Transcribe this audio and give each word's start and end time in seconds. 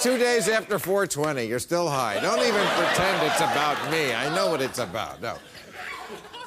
Two 0.00 0.16
days 0.16 0.48
after 0.48 0.78
420. 0.78 1.44
You're 1.44 1.58
still 1.58 1.88
high. 1.88 2.18
Don't 2.20 2.40
even 2.40 2.66
pretend 2.66 3.26
it's 3.26 3.40
about 3.40 3.90
me. 3.90 4.14
I 4.14 4.34
know 4.34 4.50
what 4.50 4.62
it's 4.62 4.78
about. 4.78 5.20
No. 5.20 5.36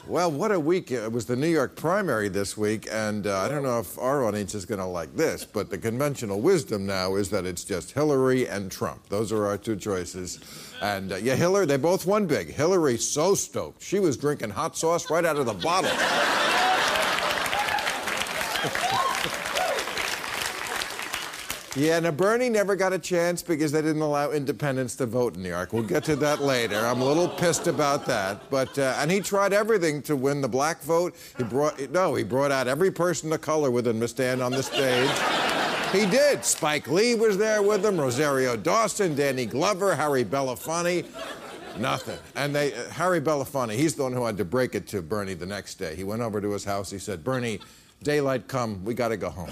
Well, 0.08 0.32
what 0.32 0.52
a 0.52 0.60
week. 0.60 0.92
It 0.92 1.12
was 1.12 1.26
the 1.28 1.36
New 1.36 1.48
York 1.48 1.76
primary 1.76 2.28
this 2.28 2.58
week, 2.58 2.88
and 2.92 3.26
uh, 3.26 3.40
I 3.40 3.48
don't 3.48 3.64
know 3.64 3.80
if 3.80 3.98
our 3.98 4.26
audience 4.26 4.54
is 4.54 4.66
going 4.66 4.80
to 4.80 4.86
like 4.86 5.16
this, 5.16 5.46
but 5.46 5.70
the 5.70 5.78
conventional 5.78 6.42
wisdom 6.42 6.86
now 6.86 7.16
is 7.16 7.30
that 7.30 7.46
it's 7.46 7.64
just 7.64 7.92
Hillary 7.92 8.48
and 8.50 8.70
Trump. 8.70 9.08
Those 9.08 9.32
are 9.32 9.46
our 9.46 9.58
two 9.58 9.78
choices. 9.78 10.40
And 10.82 11.14
uh, 11.14 11.18
yeah, 11.18 11.36
Hillary, 11.36 11.68
they 11.68 11.78
both 11.78 12.06
won 12.06 12.26
big. 12.26 12.50
Hillary, 12.50 12.98
so 12.98 13.34
stoked. 13.36 13.82
She 13.82 14.00
was 14.00 14.18
drinking 14.18 14.50
hot 14.50 14.76
sauce 14.76 15.10
right 15.10 15.24
out 15.24 15.38
of 15.38 15.46
the 15.46 15.54
bottle. 15.54 15.92
Yeah, 21.76 22.00
now 22.00 22.12
Bernie 22.12 22.50
never 22.50 22.76
got 22.76 22.94
a 22.94 23.00
chance 23.00 23.42
because 23.42 23.72
they 23.72 23.82
didn't 23.82 24.04
allow 24.04 24.30
independents 24.30 24.96
to 24.98 25.08
vote 25.08 25.36
in 25.36 25.42
New 25.42 25.50
York. 25.50 25.74
We'll 25.74 25.82
get 25.82 26.04
to 26.04 26.16
that 26.18 26.40
later. 26.40 26.78
I'm 26.78 27.02
a 27.02 27.06
little 27.06 27.28
pissed 27.28 27.66
about 27.66 28.06
that. 28.06 28.48
But 28.52 28.78
uh, 28.78 28.96
and 29.00 29.10
he 29.10 29.22
tried 29.22 29.54
everything 29.54 30.04
to 30.04 30.16
win 30.16 30.42
the 30.42 30.48
black 30.48 30.84
vote. 30.84 31.16
He 31.36 31.44
brought 31.44 31.80
no, 31.90 32.14
he 32.14 32.24
brought 32.24 32.52
out 32.52 32.68
every 32.68 32.92
person 32.92 33.34
of 33.34 33.42
color 33.42 33.72
with 33.72 33.88
him 33.88 34.00
to 34.02 34.08
stand 34.08 34.44
on 34.44 34.52
the 34.52 34.62
stage. 34.62 35.10
He 35.92 36.06
did. 36.10 36.46
Spike 36.46 36.88
Lee 36.88 37.16
was 37.16 37.40
there 37.40 37.64
with 37.64 37.84
him. 37.84 38.00
Rosario 38.00 38.56
Dawson, 38.56 39.16
Danny 39.16 39.48
Glover, 39.48 39.96
Harry 39.96 40.24
Belafonte. 40.24 41.06
Nothing. 41.80 42.20
And 42.36 42.56
they, 42.56 42.72
uh, 42.74 42.90
Harry 42.90 43.20
Belafonte, 43.20 43.74
he's 43.74 43.96
the 43.96 44.04
one 44.04 44.14
who 44.14 44.24
had 44.26 44.38
to 44.38 44.46
break 44.46 44.76
it 44.76 44.86
to 44.90 45.02
Bernie 45.02 45.34
the 45.34 45.48
next 45.48 45.76
day. 45.76 45.96
He 45.96 46.04
went 46.04 46.22
over 46.22 46.40
to 46.40 46.52
his 46.52 46.64
house. 46.64 46.92
He 46.92 47.00
said, 47.00 47.24
"Bernie, 47.24 47.60
daylight 48.04 48.48
come. 48.48 48.86
We 48.86 48.94
got 48.94 49.08
to 49.08 49.18
go 49.18 49.32
home." 49.32 49.50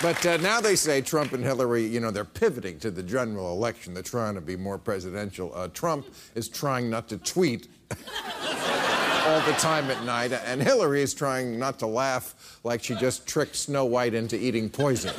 But 0.00 0.24
uh, 0.26 0.36
now 0.36 0.60
they 0.60 0.76
say 0.76 1.00
Trump 1.00 1.32
and 1.32 1.42
Hillary, 1.42 1.84
you 1.84 1.98
know, 1.98 2.12
they're 2.12 2.24
pivoting 2.24 2.78
to 2.80 2.90
the 2.90 3.02
general 3.02 3.52
election. 3.52 3.94
They're 3.94 4.02
trying 4.02 4.36
to 4.36 4.40
be 4.40 4.56
more 4.56 4.78
presidential. 4.78 5.52
Uh, 5.54 5.68
Trump 5.68 6.06
is 6.36 6.48
trying 6.48 6.88
not 6.88 7.08
to 7.08 7.18
tweet 7.18 7.66
all 7.90 9.40
the 9.40 9.54
time 9.58 9.90
at 9.90 10.04
night, 10.04 10.32
and 10.32 10.62
Hillary 10.62 11.02
is 11.02 11.14
trying 11.14 11.58
not 11.58 11.80
to 11.80 11.86
laugh 11.86 12.60
like 12.62 12.82
she 12.82 12.94
just 12.94 13.26
tricked 13.26 13.56
Snow 13.56 13.86
White 13.86 14.14
into 14.14 14.36
eating 14.36 14.70
poison. 14.70 15.12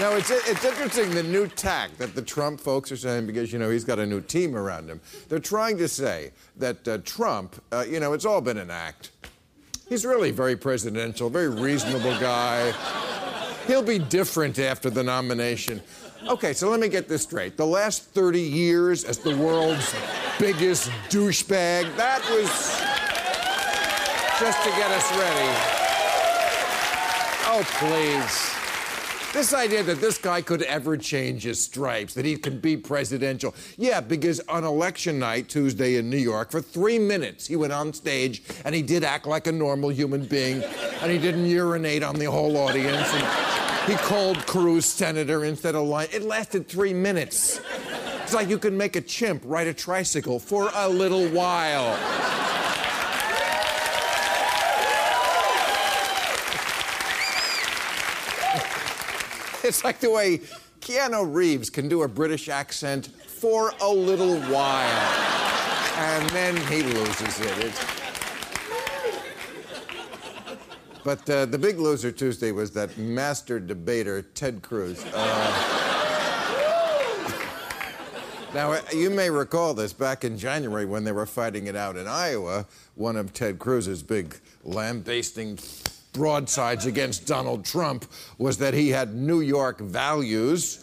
Now, 0.00 0.14
it's, 0.14 0.28
it's 0.28 0.64
interesting 0.64 1.10
the 1.10 1.22
new 1.22 1.46
tack 1.46 1.96
that 1.98 2.16
the 2.16 2.22
Trump 2.22 2.58
folks 2.58 2.90
are 2.90 2.96
saying 2.96 3.26
because, 3.26 3.52
you 3.52 3.60
know, 3.60 3.70
he's 3.70 3.84
got 3.84 4.00
a 4.00 4.06
new 4.06 4.20
team 4.20 4.56
around 4.56 4.88
him. 4.88 5.00
They're 5.28 5.38
trying 5.38 5.78
to 5.78 5.86
say 5.86 6.32
that 6.56 6.88
uh, 6.88 6.98
Trump, 7.04 7.62
uh, 7.70 7.84
you 7.88 8.00
know, 8.00 8.12
it's 8.12 8.24
all 8.24 8.40
been 8.40 8.58
an 8.58 8.72
act. 8.72 9.12
He's 9.88 10.04
really 10.04 10.32
very 10.32 10.56
presidential, 10.56 11.30
very 11.30 11.48
reasonable 11.48 12.18
guy. 12.18 12.72
He'll 13.68 13.84
be 13.84 14.00
different 14.00 14.58
after 14.58 14.90
the 14.90 15.04
nomination. 15.04 15.80
Okay, 16.28 16.54
so 16.54 16.70
let 16.70 16.80
me 16.80 16.88
get 16.88 17.06
this 17.06 17.22
straight. 17.22 17.56
The 17.56 17.66
last 17.66 18.02
30 18.02 18.40
years 18.40 19.04
as 19.04 19.18
the 19.18 19.36
world's 19.36 19.94
biggest 20.40 20.90
douchebag, 21.08 21.96
that 21.96 22.20
was 22.30 22.50
just 24.40 24.60
to 24.64 24.70
get 24.70 24.90
us 24.90 25.08
ready. 25.16 25.84
Oh, 27.46 27.62
please. 27.78 28.53
This 29.34 29.52
idea 29.52 29.82
that 29.82 30.00
this 30.00 30.16
guy 30.16 30.42
could 30.42 30.62
ever 30.62 30.96
change 30.96 31.42
his 31.42 31.62
stripes, 31.62 32.14
that 32.14 32.24
he 32.24 32.36
could 32.36 32.62
be 32.62 32.76
presidential. 32.76 33.52
Yeah, 33.76 34.00
because 34.00 34.38
on 34.48 34.62
election 34.62 35.18
night, 35.18 35.48
Tuesday 35.48 35.96
in 35.96 36.08
New 36.08 36.18
York, 36.18 36.52
for 36.52 36.60
three 36.60 37.00
minutes, 37.00 37.48
he 37.48 37.56
went 37.56 37.72
on 37.72 37.92
stage 37.92 38.44
and 38.64 38.72
he 38.76 38.80
did 38.80 39.02
act 39.02 39.26
like 39.26 39.48
a 39.48 39.52
normal 39.52 39.90
human 39.90 40.24
being, 40.24 40.62
and 41.02 41.10
he 41.10 41.18
didn't 41.18 41.46
urinate 41.46 42.04
on 42.04 42.14
the 42.14 42.26
whole 42.26 42.56
audience. 42.56 43.12
And 43.12 43.90
he 43.90 43.96
called 43.96 44.38
Cruz 44.46 44.86
senator 44.86 45.44
instead 45.44 45.74
of 45.74 45.88
Lyin'. 45.88 46.06
It 46.12 46.22
lasted 46.22 46.68
three 46.68 46.94
minutes. 46.94 47.60
It's 48.22 48.34
like 48.34 48.48
you 48.48 48.56
can 48.56 48.76
make 48.76 48.94
a 48.94 49.00
chimp 49.00 49.42
ride 49.44 49.66
a 49.66 49.74
tricycle 49.74 50.38
for 50.38 50.70
a 50.76 50.88
little 50.88 51.26
while. 51.30 51.98
It's 59.68 59.82
like 59.82 59.98
the 59.98 60.10
way 60.10 60.42
Keanu 60.80 61.34
Reeves 61.34 61.70
can 61.70 61.88
do 61.88 62.02
a 62.02 62.08
British 62.08 62.50
accent 62.50 63.06
for 63.06 63.72
a 63.80 63.88
little 63.88 64.38
while. 64.42 65.12
And 65.96 66.28
then 66.30 66.54
he 66.66 66.82
loses 66.82 67.40
it. 67.40 67.64
It's... 67.64 67.84
But 71.02 71.30
uh, 71.30 71.46
the 71.46 71.56
big 71.56 71.78
loser 71.78 72.12
Tuesday 72.12 72.52
was 72.52 72.72
that 72.72 72.98
master 72.98 73.58
debater, 73.58 74.20
Ted 74.34 74.60
Cruz. 74.60 75.02
Uh, 75.14 75.80
Now, 78.52 78.70
uh, 78.70 78.80
you 78.92 79.10
may 79.10 79.30
recall 79.30 79.74
this 79.74 79.92
back 79.92 80.24
in 80.24 80.38
January 80.38 80.84
when 80.84 81.02
they 81.02 81.10
were 81.10 81.26
fighting 81.26 81.66
it 81.66 81.74
out 81.74 81.96
in 81.96 82.06
Iowa. 82.06 82.66
One 82.94 83.16
of 83.16 83.32
Ted 83.32 83.58
Cruz's 83.58 84.00
big 84.00 84.36
lambasting 84.62 85.58
broadsides 86.14 86.86
against 86.86 87.26
Donald 87.26 87.66
Trump 87.66 88.06
was 88.38 88.56
that 88.58 88.72
he 88.72 88.88
had 88.88 89.14
New 89.14 89.40
York 89.40 89.78
values. 89.80 90.82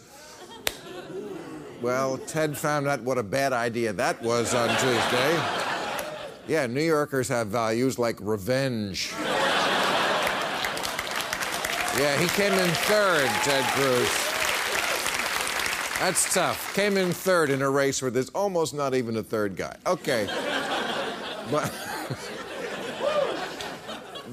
Well, 1.80 2.18
Ted 2.18 2.56
found 2.56 2.86
out 2.86 3.02
what 3.02 3.18
a 3.18 3.24
bad 3.24 3.52
idea 3.52 3.92
that 3.94 4.22
was 4.22 4.54
on 4.54 4.68
Tuesday. 4.78 5.42
Yeah, 6.46 6.68
New 6.68 6.82
Yorkers 6.84 7.28
have 7.28 7.48
values 7.48 7.98
like 7.98 8.18
revenge. 8.20 9.12
Yeah, 11.98 12.16
he 12.18 12.28
came 12.28 12.52
in 12.52 12.70
third, 12.70 13.28
Ted 13.42 13.64
Cruz. 13.72 14.08
That's 15.98 16.32
tough. 16.32 16.74
Came 16.74 16.96
in 16.96 17.12
third 17.12 17.50
in 17.50 17.62
a 17.62 17.70
race 17.70 18.00
where 18.00 18.10
there's 18.10 18.30
almost 18.30 18.74
not 18.74 18.94
even 18.94 19.16
a 19.16 19.22
third 19.22 19.56
guy. 19.56 19.76
Okay. 19.86 20.26
But. 21.50 21.72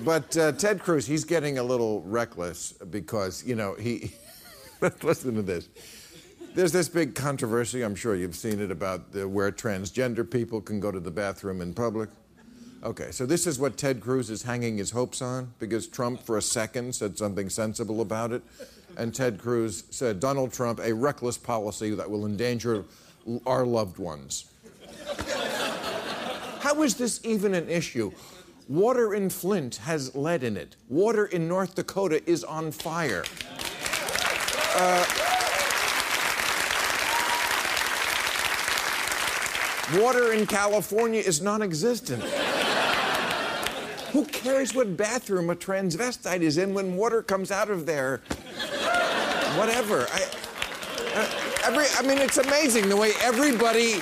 But 0.04 0.38
uh, 0.38 0.52
Ted 0.54 0.82
Cruz, 0.82 1.06
he's 1.06 1.24
getting 1.24 1.58
a 1.58 1.64
little 1.64 2.02
reckless 2.04 2.74
because, 2.74 3.44
you 3.46 3.56
know, 3.56 3.76
he. 3.76 4.14
listen 5.04 5.36
to 5.36 5.42
this. 5.42 5.68
There's 6.56 6.72
this 6.72 6.90
big 6.90 7.16
controversy, 7.16 7.84
I'm 7.84 7.96
sure 7.96 8.16
you've 8.16 8.36
seen 8.36 8.60
it, 8.60 8.72
about 8.72 9.12
the, 9.12 9.28
where 9.28 9.52
transgender 9.52 10.30
people 10.30 10.62
can 10.62 10.80
go 10.80 10.92
to 10.92 11.00
the 11.00 11.12
bathroom 11.12 11.62
in 11.62 11.74
public. 11.74 12.10
Okay, 12.82 13.12
so 13.12 13.26
this 13.26 13.46
is 13.46 13.60
what 13.60 13.78
Ted 13.78 14.00
Cruz 14.00 14.30
is 14.30 14.44
hanging 14.44 14.78
his 14.78 14.92
hopes 14.92 15.22
on 15.22 15.54
because 15.60 15.88
Trump, 15.88 16.22
for 16.22 16.38
a 16.38 16.42
second, 16.42 16.96
said 16.96 17.18
something 17.18 17.50
sensible 17.50 18.00
about 18.02 18.32
it. 18.32 18.42
And 18.98 19.14
Ted 19.14 19.38
Cruz 19.38 19.84
said, 19.90 20.20
Donald 20.20 20.54
Trump, 20.54 20.80
a 20.80 20.94
reckless 20.94 21.38
policy 21.38 21.94
that 21.94 22.10
will 22.10 22.26
endanger 22.26 22.86
our 23.46 23.66
loved 23.66 23.98
ones. 23.98 24.50
How 26.62 26.82
is 26.84 26.96
this 26.96 27.20
even 27.24 27.54
an 27.54 27.70
issue? 27.70 28.12
Water 28.70 29.16
in 29.16 29.32
Flint 29.32 29.78
has 29.78 30.14
lead 30.14 30.44
in 30.44 30.56
it. 30.56 30.76
Water 30.90 31.26
in 31.26 31.48
North 31.48 31.74
Dakota 31.74 32.22
is 32.30 32.44
on 32.44 32.72
fire. 32.72 33.24
Water 40.00 40.34
in 40.34 40.46
California 40.46 41.20
is 41.20 41.42
non 41.42 41.64
existent. 41.64 42.22
Who 44.12 44.24
cares 44.26 44.76
what 44.76 44.96
bathroom 44.96 45.50
a 45.50 45.56
transvestite 45.56 46.42
is 46.42 46.60
in 46.60 46.76
when 46.76 46.96
water 46.96 47.24
comes 47.24 47.50
out 47.50 47.72
of 47.72 47.88
there? 47.88 48.22
Whatever. 49.58 50.06
I, 50.12 50.28
uh, 51.16 51.28
every, 51.66 51.86
I 51.98 52.04
mean, 52.04 52.20
it's 52.20 52.38
amazing 52.38 52.88
the 52.88 52.98
way 52.98 53.14
everybody 53.24 54.00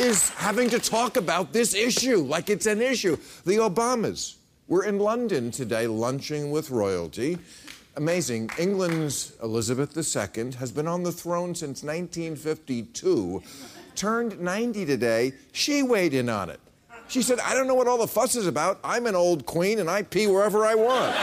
is 0.00 0.30
having 0.30 0.70
to 0.70 0.78
talk 0.78 1.16
about 1.16 1.52
this 1.52 1.74
issue 1.74 2.18
like 2.18 2.50
it's 2.50 2.66
an 2.66 2.80
issue. 2.80 3.16
The 3.44 3.56
Obamas 3.56 4.36
were 4.68 4.84
in 4.84 4.98
London 4.98 5.50
today 5.50 5.86
lunching 5.86 6.50
with 6.50 6.70
royalty. 6.70 7.38
Amazing. 7.96 8.50
England's 8.58 9.32
Elizabeth 9.42 9.96
II 9.96 10.52
has 10.52 10.70
been 10.70 10.86
on 10.86 11.02
the 11.02 11.10
throne 11.10 11.54
since 11.54 11.82
1952. 11.82 13.42
Turned 13.96 14.40
90 14.40 14.86
today. 14.86 15.32
She 15.52 15.82
weighed 15.82 16.14
in 16.14 16.28
on 16.28 16.50
it. 16.50 16.60
She 17.08 17.22
said, 17.22 17.40
I 17.40 17.54
don't 17.54 17.66
know 17.66 17.74
what 17.74 17.88
all 17.88 17.98
the 17.98 18.06
fuss 18.06 18.36
is 18.36 18.46
about. 18.46 18.78
I'm 18.84 19.06
an 19.06 19.16
old 19.16 19.46
queen 19.46 19.80
and 19.80 19.90
I 19.90 20.02
pee 20.02 20.26
wherever 20.26 20.64
I 20.64 20.74
want. 20.76 21.16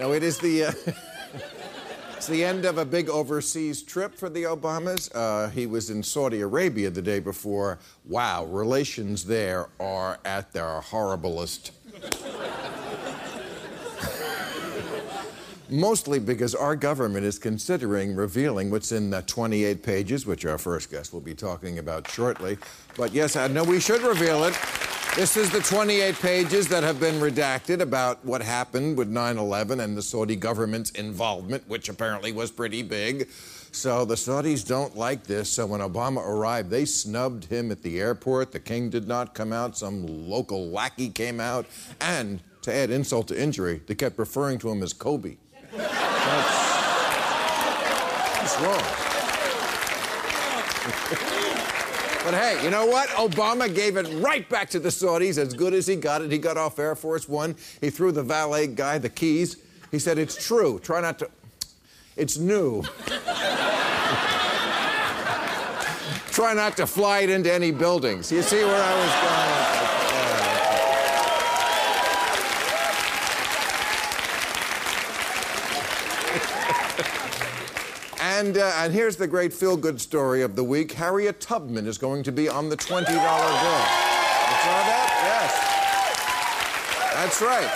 No, 0.00 0.12
it 0.12 0.22
is 0.22 0.38
the. 0.38 0.64
Uh, 0.64 0.72
It's 2.16 2.26
the 2.26 2.44
end 2.44 2.66
of 2.66 2.76
a 2.76 2.84
big 2.84 3.08
overseas 3.08 3.82
trip 3.82 4.14
for 4.14 4.28
the 4.28 4.42
Obamas. 4.42 5.10
Uh, 5.14 5.48
he 5.48 5.66
was 5.66 5.88
in 5.88 6.02
Saudi 6.02 6.42
Arabia 6.42 6.90
the 6.90 7.00
day 7.00 7.18
before. 7.18 7.78
Wow, 8.06 8.44
relations 8.44 9.24
there 9.24 9.70
are 9.80 10.18
at 10.26 10.52
their 10.52 10.82
horriblest. 10.82 11.70
Mostly 15.70 16.18
because 16.18 16.54
our 16.54 16.76
government 16.76 17.24
is 17.24 17.38
considering 17.38 18.14
revealing 18.14 18.70
what's 18.70 18.92
in 18.92 19.08
the 19.08 19.22
28 19.22 19.82
pages, 19.82 20.26
which 20.26 20.44
our 20.44 20.58
first 20.58 20.90
guest 20.90 21.14
will 21.14 21.20
be 21.22 21.34
talking 21.34 21.78
about 21.78 22.06
shortly. 22.10 22.58
But 22.98 23.14
yes, 23.14 23.34
I 23.34 23.46
know 23.46 23.64
we 23.64 23.80
should 23.80 24.02
reveal 24.02 24.44
it. 24.44 24.54
This 25.16 25.36
is 25.36 25.50
the 25.50 25.58
28 25.60 26.14
pages 26.20 26.68
that 26.68 26.84
have 26.84 27.00
been 27.00 27.16
redacted 27.16 27.80
about 27.80 28.24
what 28.24 28.42
happened 28.42 28.96
with 28.96 29.08
9 29.08 29.38
11 29.38 29.80
and 29.80 29.96
the 29.96 30.02
Saudi 30.02 30.36
government's 30.36 30.90
involvement, 30.92 31.68
which 31.68 31.88
apparently 31.88 32.30
was 32.30 32.52
pretty 32.52 32.82
big. 32.82 33.28
So 33.72 34.04
the 34.04 34.14
Saudis 34.14 34.64
don't 34.66 34.96
like 34.96 35.24
this. 35.24 35.50
So 35.50 35.66
when 35.66 35.80
Obama 35.80 36.24
arrived, 36.24 36.70
they 36.70 36.84
snubbed 36.84 37.46
him 37.46 37.72
at 37.72 37.82
the 37.82 38.00
airport. 38.00 38.52
The 38.52 38.60
king 38.60 38.88
did 38.88 39.08
not 39.08 39.34
come 39.34 39.52
out. 39.52 39.76
Some 39.76 40.06
local 40.06 40.68
lackey 40.68 41.08
came 41.08 41.40
out. 41.40 41.66
And 42.00 42.40
to 42.62 42.72
add 42.72 42.90
insult 42.90 43.26
to 43.28 43.40
injury, 43.40 43.82
they 43.88 43.96
kept 43.96 44.16
referring 44.16 44.60
to 44.60 44.70
him 44.70 44.80
as 44.80 44.92
Kobe. 44.92 45.38
That's, 45.72 45.90
that's 48.38 48.60
wrong. 48.60 49.06
But 52.24 52.34
hey, 52.34 52.62
you 52.62 52.70
know 52.70 52.84
what? 52.84 53.08
Obama 53.10 53.74
gave 53.74 53.96
it 53.96 54.06
right 54.22 54.46
back 54.48 54.68
to 54.70 54.78
the 54.78 54.90
Saudis 54.90 55.38
as 55.38 55.54
good 55.54 55.72
as 55.72 55.86
he 55.86 55.96
got 55.96 56.20
it. 56.20 56.30
He 56.30 56.36
got 56.36 56.58
off 56.58 56.78
Air 56.78 56.94
Force 56.94 57.26
One. 57.26 57.56
He 57.80 57.88
threw 57.88 58.12
the 58.12 58.22
valet 58.22 58.66
guy 58.66 58.98
the 58.98 59.08
keys. 59.08 59.56
He 59.90 59.98
said, 59.98 60.18
It's 60.18 60.46
true. 60.46 60.78
Try 60.80 61.00
not 61.00 61.18
to. 61.20 61.30
It's 62.16 62.36
new. 62.36 62.82
Try 66.30 66.54
not 66.54 66.76
to 66.76 66.86
fly 66.86 67.20
it 67.20 67.30
into 67.30 67.52
any 67.52 67.70
buildings. 67.70 68.30
You 68.30 68.42
see 68.42 68.62
where 68.64 68.82
I 68.82 68.94
was 68.94 69.94
going? 69.94 69.99
And, 78.40 78.56
uh, 78.56 78.72
and 78.78 78.90
here's 78.90 79.16
the 79.16 79.26
great 79.26 79.52
feel 79.52 79.76
good 79.76 80.00
story 80.00 80.40
of 80.40 80.56
the 80.56 80.64
week 80.64 80.92
Harriet 80.92 81.42
Tubman 81.42 81.86
is 81.86 81.98
going 81.98 82.22
to 82.22 82.32
be 82.32 82.48
on 82.48 82.70
the 82.70 82.76
$20 82.76 83.04
bill. 83.04 83.04
You 83.04 83.20
saw 83.20 84.80
that? 84.88 85.08
Yes. 85.28 85.52
That's 87.12 87.42
right. 87.42 87.70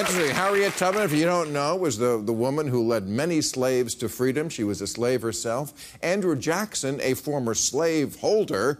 Interesting. 0.00 0.34
Harriet 0.34 0.72
Tubman, 0.72 1.02
if 1.02 1.12
you 1.12 1.26
don't 1.26 1.52
know, 1.52 1.76
was 1.76 1.98
the, 1.98 2.22
the 2.24 2.32
woman 2.32 2.66
who 2.66 2.82
led 2.88 3.08
many 3.08 3.42
slaves 3.42 3.94
to 3.96 4.08
freedom. 4.08 4.48
She 4.48 4.64
was 4.64 4.80
a 4.80 4.86
slave 4.86 5.20
herself. 5.20 5.98
Andrew 6.02 6.34
Jackson, 6.34 6.98
a 7.02 7.12
former 7.12 7.52
slave 7.52 8.16
holder, 8.16 8.78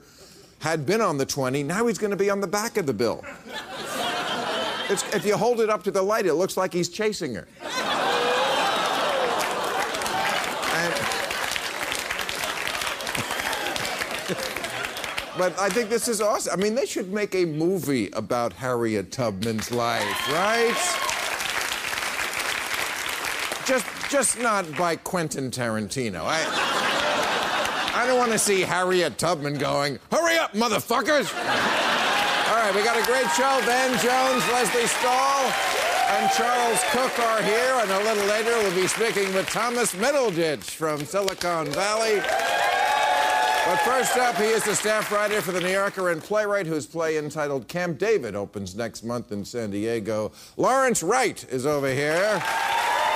had 0.61 0.87
been 0.87 1.03
on 1.03 1.19
the 1.19 1.27
20. 1.27 1.65
Now 1.65 1.87
he's 1.87 1.99
going 1.99 2.13
to 2.13 2.17
be 2.17 2.31
on 2.31 2.41
the 2.41 2.47
back 2.47 2.79
of 2.79 2.87
the 2.87 2.95
bill. 2.95 3.23
It's, 4.89 5.05
if 5.15 5.27
you 5.27 5.37
hold 5.37 5.61
it 5.61 5.69
up 5.69 5.83
to 5.83 5.91
the 5.91 6.01
light, 6.01 6.25
it 6.25 6.33
looks 6.33 6.57
like 6.57 6.73
he's 6.73 6.89
chasing 6.89 7.35
her. 7.35 7.47
And- 10.79 10.95
but 15.39 15.59
I 15.59 15.69
think 15.69 15.89
this 15.89 16.09
is 16.09 16.21
awesome. 16.21 16.53
I 16.53 16.57
mean, 16.61 16.75
they 16.75 16.85
should 16.85 17.13
make 17.13 17.35
a 17.35 17.45
movie 17.45 18.11
about 18.13 18.53
Harriet 18.53 19.13
Tubman's 19.13 19.71
life, 19.71 20.29
right? 20.29 20.75
Just, 23.65 23.87
just 24.11 24.41
not 24.41 24.77
by 24.77 24.97
Quentin 24.97 25.51
Tarantino. 25.51 26.23
I, 26.25 26.43
I 27.95 28.07
don't 28.07 28.19
want 28.19 28.33
to 28.33 28.39
see 28.39 28.63
Harriet 28.63 29.17
Tubman 29.19 29.59
going, 29.59 29.99
"Hurry 30.11 30.37
up, 30.39 30.53
motherfuckers!" 30.55 31.33
All 32.49 32.57
right, 32.57 32.75
we 32.75 32.83
got 32.83 32.97
a 32.99 33.07
great 33.07 33.31
show. 33.37 33.61
Van 33.65 33.91
Jones, 34.03 34.43
Lesley 34.51 34.87
Stahl, 34.87 35.53
and 36.11 36.31
Charles 36.33 36.83
Cooke 36.91 37.19
are 37.19 37.43
here, 37.43 37.75
and 37.83 37.91
a 37.91 37.99
little 37.99 38.25
later 38.27 38.51
we'll 38.63 38.75
be 38.75 38.87
speaking 38.89 39.33
with 39.35 39.49
Thomas 39.51 39.95
Middleditch 39.95 40.65
from 40.71 41.05
Silicon 41.05 41.67
Valley. 41.67 42.23
But 43.69 43.81
first 43.81 44.17
up, 44.17 44.37
he 44.37 44.47
is 44.47 44.65
the 44.65 44.75
staff 44.75 45.13
writer 45.13 45.43
for 45.43 45.53
The 45.53 45.61
New 45.61 45.69
Yorker 45.69 46.09
and 46.09 46.23
playwright 46.23 46.65
whose 46.65 46.87
play 46.87 47.19
entitled 47.19 47.69
Camp 47.69 47.99
David 47.99 48.35
opens 48.35 48.75
next 48.75 49.05
month 49.05 49.31
in 49.31 49.45
San 49.45 49.71
Diego. 49.71 50.33
Lawrence 50.57 51.03
Wright 51.03 51.45
is 51.51 51.67
over 51.67 51.93
here. 51.93 52.43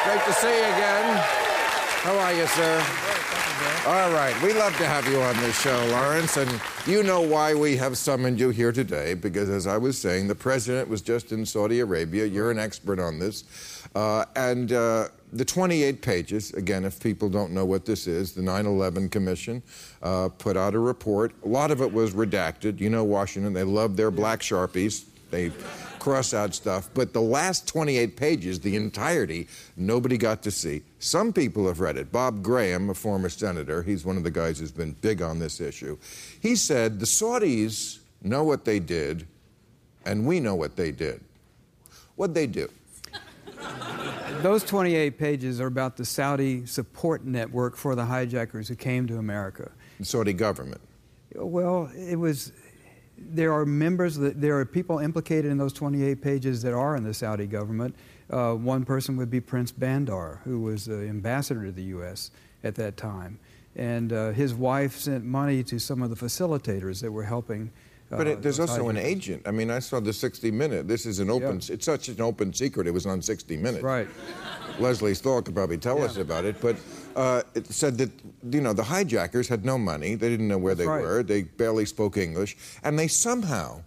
Great 0.04 0.22
to 0.26 0.32
see 0.34 0.54
you 0.54 0.64
again. 0.64 1.16
How 2.02 2.18
are 2.18 2.34
you, 2.34 2.46
sir? 2.48 2.84
All 3.86 4.12
right, 4.12 4.34
we 4.42 4.52
love 4.52 4.76
to 4.76 4.84
have 4.84 5.08
you 5.08 5.22
on 5.22 5.34
this 5.38 5.58
show, 5.58 5.86
Lawrence, 5.86 6.36
and 6.36 6.60
you 6.86 7.02
know 7.02 7.22
why 7.22 7.54
we 7.54 7.74
have 7.78 7.96
summoned 7.96 8.38
you 8.38 8.50
here 8.50 8.72
today, 8.72 9.14
because 9.14 9.48
as 9.48 9.66
I 9.66 9.78
was 9.78 9.96
saying, 9.96 10.28
the 10.28 10.34
president 10.34 10.86
was 10.86 11.00
just 11.00 11.32
in 11.32 11.46
Saudi 11.46 11.80
Arabia. 11.80 12.26
You're 12.26 12.50
an 12.50 12.58
expert 12.58 13.00
on 13.00 13.18
this. 13.18 13.44
Uh, 13.94 14.26
and 14.36 14.70
uh, 14.72 15.08
the 15.32 15.44
28 15.44 16.02
pages, 16.02 16.52
again, 16.52 16.84
if 16.84 17.00
people 17.00 17.28
don't 17.28 17.52
know 17.52 17.64
what 17.64 17.86
this 17.86 18.06
is, 18.06 18.32
the 18.32 18.42
9 18.42 18.66
11 18.66 19.08
Commission 19.08 19.62
uh, 20.02 20.28
put 20.28 20.56
out 20.56 20.74
a 20.74 20.78
report. 20.78 21.32
A 21.44 21.48
lot 21.48 21.70
of 21.70 21.80
it 21.80 21.92
was 21.92 22.12
redacted. 22.12 22.80
You 22.80 22.90
know, 22.90 23.02
Washington, 23.02 23.52
they 23.52 23.64
love 23.64 23.96
their 23.96 24.10
black 24.10 24.40
Sharpies. 24.40 25.04
They 25.30 25.50
cross 25.98 26.34
out 26.34 26.54
stuff. 26.54 26.90
But 26.92 27.14
the 27.14 27.22
last 27.22 27.66
28 27.66 28.16
pages, 28.16 28.60
the 28.60 28.76
entirety, 28.76 29.48
nobody 29.76 30.18
got 30.18 30.42
to 30.42 30.50
see. 30.50 30.82
Some 30.98 31.32
people 31.32 31.66
have 31.66 31.80
read 31.80 31.96
it. 31.96 32.12
Bob 32.12 32.42
Graham, 32.42 32.90
a 32.90 32.94
former 32.94 33.30
senator, 33.30 33.82
he's 33.82 34.04
one 34.04 34.18
of 34.18 34.24
the 34.24 34.30
guys 34.30 34.58
who's 34.58 34.72
been 34.72 34.92
big 35.00 35.22
on 35.22 35.38
this 35.38 35.60
issue. 35.60 35.96
He 36.40 36.56
said 36.56 37.00
the 37.00 37.06
Saudis 37.06 38.00
know 38.22 38.44
what 38.44 38.66
they 38.66 38.80
did, 38.80 39.26
and 40.04 40.26
we 40.26 40.40
know 40.40 40.54
what 40.54 40.76
they 40.76 40.90
did. 40.90 41.22
What'd 42.16 42.34
they 42.34 42.46
do? 42.46 42.68
Those 44.42 44.64
28 44.64 45.18
pages 45.18 45.60
are 45.60 45.68
about 45.68 45.96
the 45.96 46.04
Saudi 46.04 46.66
support 46.66 47.24
network 47.24 47.76
for 47.76 47.94
the 47.94 48.04
hijackers 48.04 48.66
who 48.66 48.74
came 48.74 49.06
to 49.06 49.18
America. 49.18 49.70
The 50.00 50.04
Saudi 50.04 50.32
government. 50.32 50.80
Well, 51.34 51.90
it 51.96 52.16
was. 52.16 52.52
There 53.16 53.52
are 53.52 53.64
members, 53.64 54.16
that, 54.16 54.40
there 54.40 54.58
are 54.58 54.64
people 54.64 54.98
implicated 54.98 55.52
in 55.52 55.58
those 55.58 55.72
28 55.72 56.20
pages 56.20 56.60
that 56.62 56.74
are 56.74 56.96
in 56.96 57.04
the 57.04 57.14
Saudi 57.14 57.46
government. 57.46 57.94
Uh, 58.30 58.54
one 58.54 58.84
person 58.84 59.16
would 59.16 59.30
be 59.30 59.40
Prince 59.40 59.70
Bandar, 59.70 60.40
who 60.42 60.60
was 60.60 60.86
the 60.86 61.06
ambassador 61.08 61.66
to 61.66 61.70
the 61.70 61.84
U.S. 61.84 62.32
at 62.64 62.74
that 62.76 62.96
time. 62.96 63.38
And 63.76 64.12
uh, 64.12 64.30
his 64.32 64.54
wife 64.54 64.96
sent 64.96 65.24
money 65.24 65.62
to 65.64 65.78
some 65.78 66.02
of 66.02 66.10
the 66.10 66.16
facilitators 66.16 67.00
that 67.02 67.12
were 67.12 67.22
helping. 67.22 67.70
But 68.16 68.26
it, 68.26 68.42
there's 68.42 68.60
also 68.60 68.88
an 68.88 68.96
agent. 68.96 69.42
I 69.46 69.50
mean, 69.50 69.70
I 69.70 69.78
saw 69.78 70.00
the 70.00 70.12
60 70.12 70.50
Minute. 70.50 70.86
This 70.86 71.06
is 71.06 71.18
an 71.18 71.30
open. 71.30 71.60
Yeah. 71.60 71.74
It's 71.74 71.86
such 71.86 72.08
an 72.08 72.20
open 72.20 72.52
secret. 72.52 72.86
It 72.86 72.90
was 72.90 73.06
on 73.06 73.22
60 73.22 73.56
Minutes. 73.56 73.82
Right. 73.82 74.08
Lesley 74.78 75.14
Stahl 75.14 75.42
could 75.42 75.54
probably 75.54 75.78
tell 75.78 76.02
us 76.02 76.16
about 76.16 76.44
it. 76.44 76.60
But 76.60 76.76
uh, 77.16 77.42
it 77.54 77.66
said 77.66 77.98
that 77.98 78.10
you 78.50 78.60
know 78.60 78.72
the 78.72 78.82
hijackers 78.82 79.48
had 79.48 79.64
no 79.64 79.78
money. 79.78 80.14
They 80.14 80.28
didn't 80.28 80.48
know 80.48 80.58
where 80.58 80.74
they 80.74 80.86
right. 80.86 81.02
were. 81.02 81.22
They 81.22 81.42
barely 81.42 81.86
spoke 81.86 82.16
English, 82.16 82.56
and 82.82 82.98
they 82.98 83.08
somehow, 83.08 83.82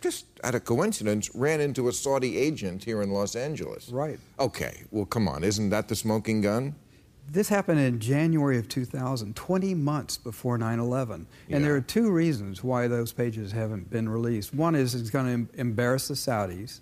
just 0.00 0.26
out 0.42 0.54
of 0.54 0.64
coincidence, 0.64 1.34
ran 1.34 1.60
into 1.60 1.88
a 1.88 1.92
Saudi 1.92 2.36
agent 2.38 2.84
here 2.84 3.02
in 3.02 3.10
Los 3.10 3.34
Angeles. 3.36 3.88
Right. 3.88 4.18
Okay. 4.38 4.82
Well, 4.90 5.06
come 5.06 5.28
on. 5.28 5.44
Isn't 5.44 5.70
that 5.70 5.88
the 5.88 5.96
smoking 5.96 6.40
gun? 6.40 6.74
This 7.30 7.48
happened 7.48 7.80
in 7.80 8.00
January 8.00 8.58
of 8.58 8.68
2000, 8.68 9.34
20 9.34 9.74
months 9.74 10.16
before 10.18 10.58
9 10.58 10.78
11. 10.78 11.26
Yeah. 11.48 11.56
And 11.56 11.64
there 11.64 11.74
are 11.74 11.80
two 11.80 12.10
reasons 12.10 12.62
why 12.62 12.86
those 12.86 13.12
pages 13.12 13.52
haven't 13.52 13.90
been 13.90 14.08
released. 14.08 14.54
One 14.54 14.74
is 14.74 14.94
it's 14.94 15.10
going 15.10 15.26
to 15.26 15.32
em- 15.32 15.48
embarrass 15.54 16.08
the 16.08 16.14
Saudis, 16.14 16.80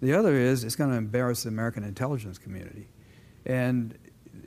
the 0.00 0.12
other 0.14 0.34
is 0.34 0.64
it's 0.64 0.76
going 0.76 0.90
to 0.90 0.96
embarrass 0.96 1.42
the 1.44 1.50
American 1.50 1.84
intelligence 1.84 2.38
community. 2.38 2.88
And 3.46 3.96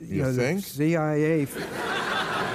You 0.00 0.22
know, 0.22 0.32
think? 0.32 0.62
the 0.64 0.68
CIA, 0.70 1.46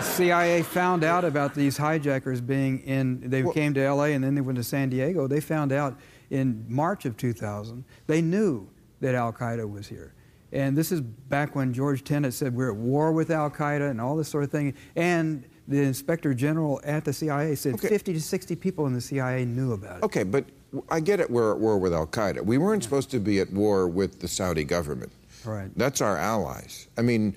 CIA 0.02 0.62
found 0.62 1.04
out 1.04 1.24
about 1.26 1.56
these 1.56 1.78
hijackers 1.78 2.42
being 2.42 2.80
in, 2.82 3.30
they 3.30 3.44
Well- 3.44 3.54
came 3.54 3.74
to 3.76 3.82
LA 3.82 4.06
and 4.14 4.24
then 4.24 4.36
they 4.36 4.42
went 4.42 4.58
to 4.58 4.64
San 4.64 4.90
Diego. 4.90 5.28
They 5.28 5.40
found 5.40 5.72
out 5.72 5.98
in 6.30 6.66
March 6.68 7.06
of 7.06 7.16
2000, 7.18 7.86
they 8.08 8.22
knew 8.22 8.68
that 9.02 9.16
Al 9.16 9.34
Qaeda 9.34 9.70
was 9.70 9.88
here. 9.88 10.14
And 10.54 10.78
this 10.78 10.92
is 10.92 11.02
back 11.02 11.56
when 11.56 11.74
George 11.74 12.04
Tenet 12.04 12.34
said 12.34 12.56
we're 12.56 12.70
at 12.72 12.78
war 12.78 13.12
with 13.12 13.32
Al 13.32 13.50
Qaeda 13.50 13.90
and 13.90 14.00
all 14.00 14.16
this 14.16 14.30
sort 14.30 14.44
of 14.44 14.52
thing. 14.52 14.76
And 14.96 15.44
the 15.68 15.82
inspector 15.82 16.34
general 16.36 16.80
at 16.84 17.04
the 17.04 17.12
CIA 17.12 17.56
said 17.56 17.74
Okay. 17.76 17.88
50 17.90 18.14
to 18.14 18.22
60 18.22 18.56
people 18.58 18.86
in 18.86 18.94
the 18.94 19.02
CIA 19.02 19.46
knew 19.46 19.74
about 19.74 19.98
it. 19.98 20.04
Okay, 20.04 20.24
but 20.24 20.46
I 20.90 21.00
get 21.00 21.20
it. 21.20 21.30
We're 21.30 21.54
at 21.54 21.60
war 21.60 21.80
with 21.80 21.94
Al 21.94 22.06
Qaeda. 22.06 22.46
We 22.46 22.60
weren't 22.60 22.84
supposed 22.84 23.10
to 23.12 23.20
be 23.20 23.40
at 23.40 23.52
war 23.52 23.88
with 23.88 24.20
the 24.20 24.28
Saudi 24.28 24.64
government. 24.64 25.12
Right. 25.44 25.72
That's 25.76 26.02
our 26.02 26.18
allies. 26.18 26.88
I 26.98 27.02
mean, 27.02 27.36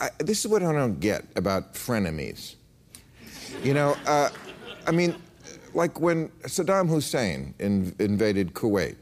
I, 0.00 0.10
this 0.18 0.44
is 0.44 0.50
what 0.50 0.62
I 0.62 0.72
don't 0.72 1.00
get 1.00 1.24
about 1.34 1.74
frenemies. 1.74 2.54
You 3.64 3.74
know, 3.74 3.96
uh, 4.06 4.30
I 4.86 4.92
mean, 4.92 5.16
like 5.74 6.00
when 6.00 6.28
Saddam 6.44 6.88
Hussein 6.88 7.54
in, 7.58 7.94
invaded 7.98 8.54
Kuwait, 8.54 8.96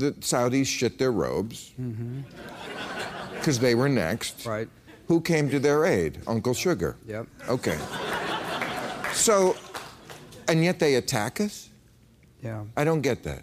the 0.00 0.12
Saudis 0.12 0.66
shit 0.66 0.98
their 0.98 1.12
robes 1.12 1.72
because 3.34 3.58
they 3.58 3.74
were 3.74 3.88
next. 3.88 4.40
Mm-hmm. 4.40 4.48
Right. 4.50 4.68
Who 5.08 5.20
came 5.20 5.48
to 5.50 5.58
their 5.58 5.84
aid? 5.84 6.18
Uncle 6.26 6.54
Sugar. 6.54 6.96
Yep. 7.06 7.26
Okay. 7.48 7.78
So, 9.12 9.56
and 10.48 10.62
yet 10.64 10.78
they 10.78 10.94
attack 10.94 11.40
us? 11.40 11.68
Yeah. 12.42 12.64
I 12.76 12.84
don't 12.84 13.00
get 13.00 13.22
that. 13.24 13.42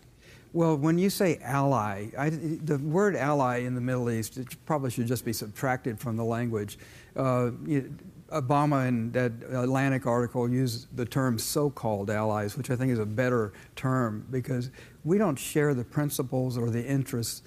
Well, 0.54 0.78
when 0.78 0.98
you 0.98 1.10
say 1.10 1.40
ally, 1.44 2.08
I, 2.18 2.30
the 2.30 2.78
word 2.80 3.16
ally 3.16 3.58
in 3.58 3.76
the 3.76 3.82
Middle 3.82 4.10
East 4.10 4.38
it 4.38 4.56
probably 4.66 4.90
should 4.90 5.06
just 5.08 5.26
be 5.26 5.34
subtracted 5.34 6.00
from 6.00 6.16
the 6.18 6.24
language. 6.24 6.80
Uh, 7.16 7.52
you- 7.66 7.94
Obama 8.30 8.90
in 8.90 9.10
that 9.14 9.32
Atlantic 9.52 10.06
article 10.06 10.50
used 10.50 10.94
the 10.98 11.06
term 11.06 11.40
so 11.40 11.70
called 11.70 12.10
allies, 12.10 12.58
which 12.58 12.70
I 12.70 12.76
think 12.76 12.92
is 12.92 13.00
a 13.00 13.06
better 13.06 13.54
term 13.78 14.26
because 14.30 14.70
we 15.08 15.18
don't 15.18 15.40
share 15.40 15.74
the 15.74 15.86
principles 15.86 16.58
or 16.58 16.70
the 16.70 16.86
interests 16.86 17.42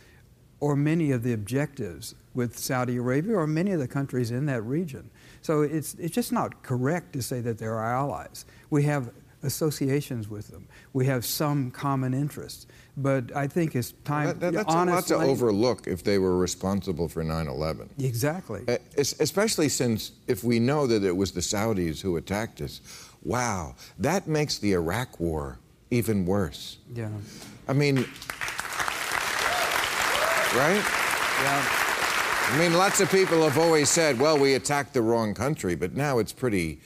or 0.60 0.74
many 0.76 1.10
of 1.10 1.22
the 1.22 1.32
objectives 1.34 2.14
with 2.34 2.58
Saudi 2.58 2.96
Arabia 2.96 3.34
or 3.36 3.46
many 3.46 3.72
of 3.72 3.80
the 3.80 3.88
countries 3.88 4.30
in 4.30 4.46
that 4.46 4.62
region. 4.62 5.10
So 5.42 5.62
it's, 5.62 5.94
it's 5.94 6.14
just 6.14 6.32
not 6.32 6.62
correct 6.62 7.12
to 7.12 7.22
say 7.22 7.40
that 7.40 7.58
they're 7.58 7.74
our 7.78 7.94
allies. 7.94 8.44
We 8.70 8.82
have 8.84 9.10
associations 9.42 10.28
with 10.28 10.48
them. 10.48 10.66
We 10.92 11.06
have 11.06 11.24
some 11.24 11.70
common 11.70 12.14
interests. 12.14 12.66
But 12.96 13.34
I 13.34 13.46
think 13.46 13.74
it's 13.74 13.92
time, 14.04 14.26
That- 14.26 14.40
that- 14.40 14.52
that's 14.52 14.74
a 14.74 14.84
lot 14.84 15.06
to 15.08 15.16
overlook 15.16 15.86
if 15.86 16.02
they 16.04 16.18
were 16.18 16.36
responsible 16.38 17.08
for 17.08 17.22
9 17.24 17.46
11. 17.46 17.88
Exactly. 17.98 18.62
Uh, 18.68 18.76
es- 18.96 19.18
Especially 19.20 19.68
since 19.68 20.12
if 20.28 20.44
we 20.44 20.58
know 20.60 20.86
that 20.86 21.02
it 21.04 21.16
was 21.16 21.32
the 21.32 21.40
Saudis 21.40 22.00
who 22.00 22.16
attacked 22.16 22.60
us, 22.60 22.80
wow, 23.22 23.74
that 23.98 24.26
makes 24.28 24.58
the 24.58 24.72
Iraq 24.72 25.18
war 25.20 25.58
even 25.90 26.24
worse. 26.26 26.78
yeah. 26.94 27.08
I 27.70 27.72
mean, 27.72 27.98
right? 30.56 30.82
Yeah. 31.42 31.64
I 32.48 32.56
mean, 32.58 32.74
lots 32.74 33.00
of 33.00 33.08
people 33.12 33.44
have 33.44 33.58
always 33.58 33.88
said, 33.88 34.18
well, 34.18 34.36
we 34.36 34.54
attacked 34.54 34.92
the 34.92 35.02
wrong 35.02 35.34
country, 35.34 35.76
but 35.76 35.94
now 35.94 36.18
it's 36.18 36.32
pretty, 36.32 36.80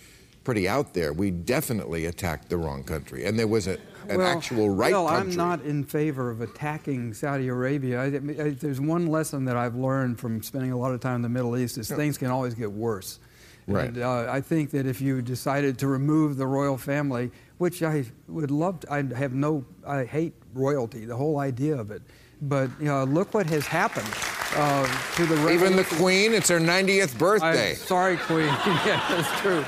pretty 0.44 0.68
out 0.68 0.92
there. 0.92 1.14
We 1.14 1.30
definitely 1.30 2.04
attacked 2.04 2.50
the 2.50 2.58
wrong 2.58 2.84
country, 2.84 3.24
and 3.24 3.38
there 3.38 3.46
was 3.46 3.66
a, 3.66 3.78
an 4.10 4.18
Well, 4.18 4.26
actual 4.26 4.68
right 4.68 4.92
well, 4.92 5.08
country. 5.08 5.30
I'm 5.30 5.36
not 5.38 5.62
in 5.62 5.84
favor 5.84 6.30
of 6.30 6.42
attacking 6.42 7.14
Saudi 7.14 7.48
Arabia. 7.48 8.02
I, 8.02 8.04
I, 8.04 8.50
there's 8.50 8.78
one 8.78 9.06
lesson 9.06 9.46
that 9.46 9.56
I've 9.56 9.76
learned 9.76 10.20
from 10.20 10.42
spending 10.42 10.72
a 10.72 10.76
lot 10.76 10.92
of 10.92 11.00
time 11.00 11.16
in 11.16 11.22
the 11.22 11.30
Middle 11.30 11.56
East 11.56 11.78
is 11.78 11.88
things 11.88 12.18
can 12.18 12.28
always 12.28 12.52
get 12.52 12.70
worse. 12.70 13.20
Right. 13.66 13.88
And, 13.88 13.98
uh, 13.98 14.26
I 14.30 14.40
think 14.40 14.70
that 14.70 14.86
if 14.86 15.00
you 15.00 15.22
decided 15.22 15.78
to 15.78 15.86
remove 15.86 16.36
the 16.36 16.46
royal 16.46 16.76
family, 16.76 17.30
which 17.58 17.82
I 17.82 18.04
would 18.28 18.50
love 18.50 18.80
to, 18.80 18.92
I 18.92 19.02
have 19.14 19.32
no, 19.32 19.64
I 19.86 20.04
hate 20.04 20.34
royalty, 20.52 21.04
the 21.06 21.16
whole 21.16 21.38
idea 21.38 21.76
of 21.76 21.90
it. 21.90 22.02
But 22.42 22.70
you 22.78 22.86
know, 22.86 23.04
look 23.04 23.32
what 23.32 23.46
has 23.46 23.66
happened 23.66 24.08
uh, 24.56 24.86
to 25.16 25.26
the 25.26 25.50
Even 25.50 25.76
the. 25.76 25.84
Queen, 25.84 26.34
it's 26.34 26.48
her 26.48 26.60
90th 26.60 27.16
birthday. 27.18 27.70
I'm 27.70 27.76
sorry, 27.76 28.16
Queen. 28.18 28.46
yeah, 28.84 29.02
that's 29.08 29.40
true. 29.40 29.64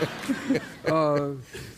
uh, 0.93 1.31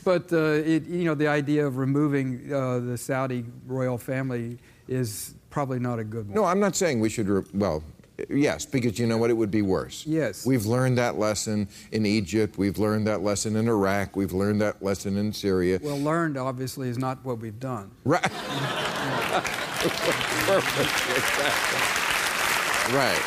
but 0.04 0.32
uh, 0.32 0.62
it, 0.64 0.87
you 0.87 1.04
know, 1.04 1.14
the 1.14 1.28
idea 1.28 1.66
of 1.66 1.76
removing 1.76 2.52
uh, 2.52 2.80
the 2.80 2.98
Saudi 2.98 3.44
royal 3.66 3.98
family 3.98 4.58
is 4.88 5.34
probably 5.50 5.78
not 5.78 5.98
a 5.98 6.04
good 6.04 6.26
one. 6.26 6.34
No, 6.34 6.44
I'm 6.44 6.60
not 6.60 6.75
saying 6.75 7.00
we 7.00 7.10
should. 7.10 7.28
Re- 7.28 7.44
well, 7.54 7.84
yes, 8.28 8.66
because 8.66 8.98
you 8.98 9.06
know 9.06 9.16
what? 9.16 9.30
It 9.30 9.34
would 9.34 9.50
be 9.50 9.62
worse. 9.62 10.04
Yes. 10.06 10.44
We've 10.44 10.66
learned 10.66 10.98
that 10.98 11.18
lesson 11.18 11.68
in 11.92 12.06
Egypt. 12.06 12.58
We've 12.58 12.78
learned 12.78 13.06
that 13.06 13.22
lesson 13.22 13.56
in 13.56 13.68
Iraq. 13.68 14.16
We've 14.16 14.32
learned 14.32 14.60
that 14.60 14.82
lesson 14.82 15.16
in 15.16 15.32
Syria. 15.32 15.78
Well, 15.82 15.98
learned 15.98 16.37
obviously 16.37 16.88
is 16.88 16.98
not 16.98 17.25
what 17.25 17.38
we've 17.38 17.60
done. 17.60 17.90
Right. 18.04 18.22
right. 22.92 23.22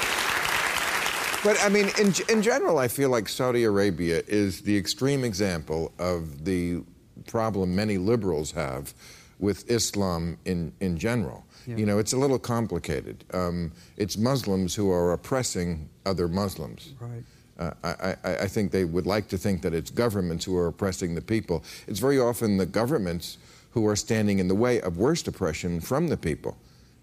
But 1.44 1.58
I 1.64 1.70
mean, 1.70 1.90
in, 2.00 2.14
in 2.30 2.42
general, 2.42 2.78
I 2.78 2.88
feel 2.88 3.10
like 3.10 3.28
Saudi 3.28 3.64
Arabia 3.64 4.22
is 4.28 4.62
the 4.62 4.78
extreme 4.78 5.24
example 5.24 5.92
of 5.98 6.46
the 6.46 6.84
problem 7.28 7.76
many 7.76 7.98
liberals 7.98 8.52
have 8.52 8.94
with 9.40 9.70
Islam 9.70 10.38
in, 10.46 10.72
in 10.80 10.98
general. 10.98 11.46
Yeah. 11.68 11.78
You 11.78 11.86
know, 11.86 12.00
it's 12.00 12.14
a 12.14 12.18
little 12.18 12.40
complicated. 12.40 13.24
Um, 13.34 13.72
it's 13.98 14.18
Muslims 14.18 14.76
who 14.76 14.92
are 14.92 15.14
oppressing 15.14 15.90
other 16.06 16.28
Muslims. 16.28 16.94
Right. 17.00 17.24
Uh, 17.60 17.72
I, 17.84 18.16
I, 18.24 18.36
I 18.44 18.48
think 18.48 18.72
they 18.72 18.86
would 18.86 19.06
like 19.06 19.28
to 19.30 19.38
think 19.38 19.62
that 19.62 19.74
it's 19.74 19.92
governments 19.92 20.46
who 20.46 20.58
are 20.58 20.68
oppressing 20.68 21.14
the 21.14 21.22
people. 21.22 21.64
It's 21.88 22.00
very 22.00 22.20
often 22.20 22.58
the 22.58 22.66
governments 22.66 23.38
who 23.72 23.88
are 23.88 23.96
standing 23.96 24.40
in 24.40 24.48
the 24.48 24.56
way 24.56 24.82
of 24.82 24.98
worst 24.98 25.28
oppression 25.28 25.80
from 25.80 26.08
the 26.08 26.18
people. 26.18 26.58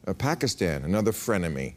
Uh, 0.06 0.14
Pakistan, 0.14 0.84
another 0.84 1.12
frenemy. 1.12 1.74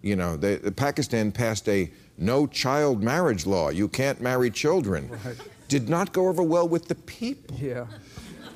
You 0.00 0.14
know, 0.14 0.36
they, 0.36 0.56
the 0.56 0.70
Pakistan 0.70 1.32
passed 1.32 1.68
a 1.68 1.90
no 2.16 2.46
child 2.46 3.02
marriage 3.02 3.46
law. 3.46 3.70
You 3.70 3.88
can't 3.88 4.20
marry 4.20 4.50
children. 4.50 5.10
Right. 5.10 5.36
Did 5.66 5.88
not 5.88 6.12
go 6.12 6.28
over 6.28 6.42
well 6.42 6.68
with 6.68 6.86
the 6.86 6.94
people. 6.94 7.56
Yeah. 7.56 7.86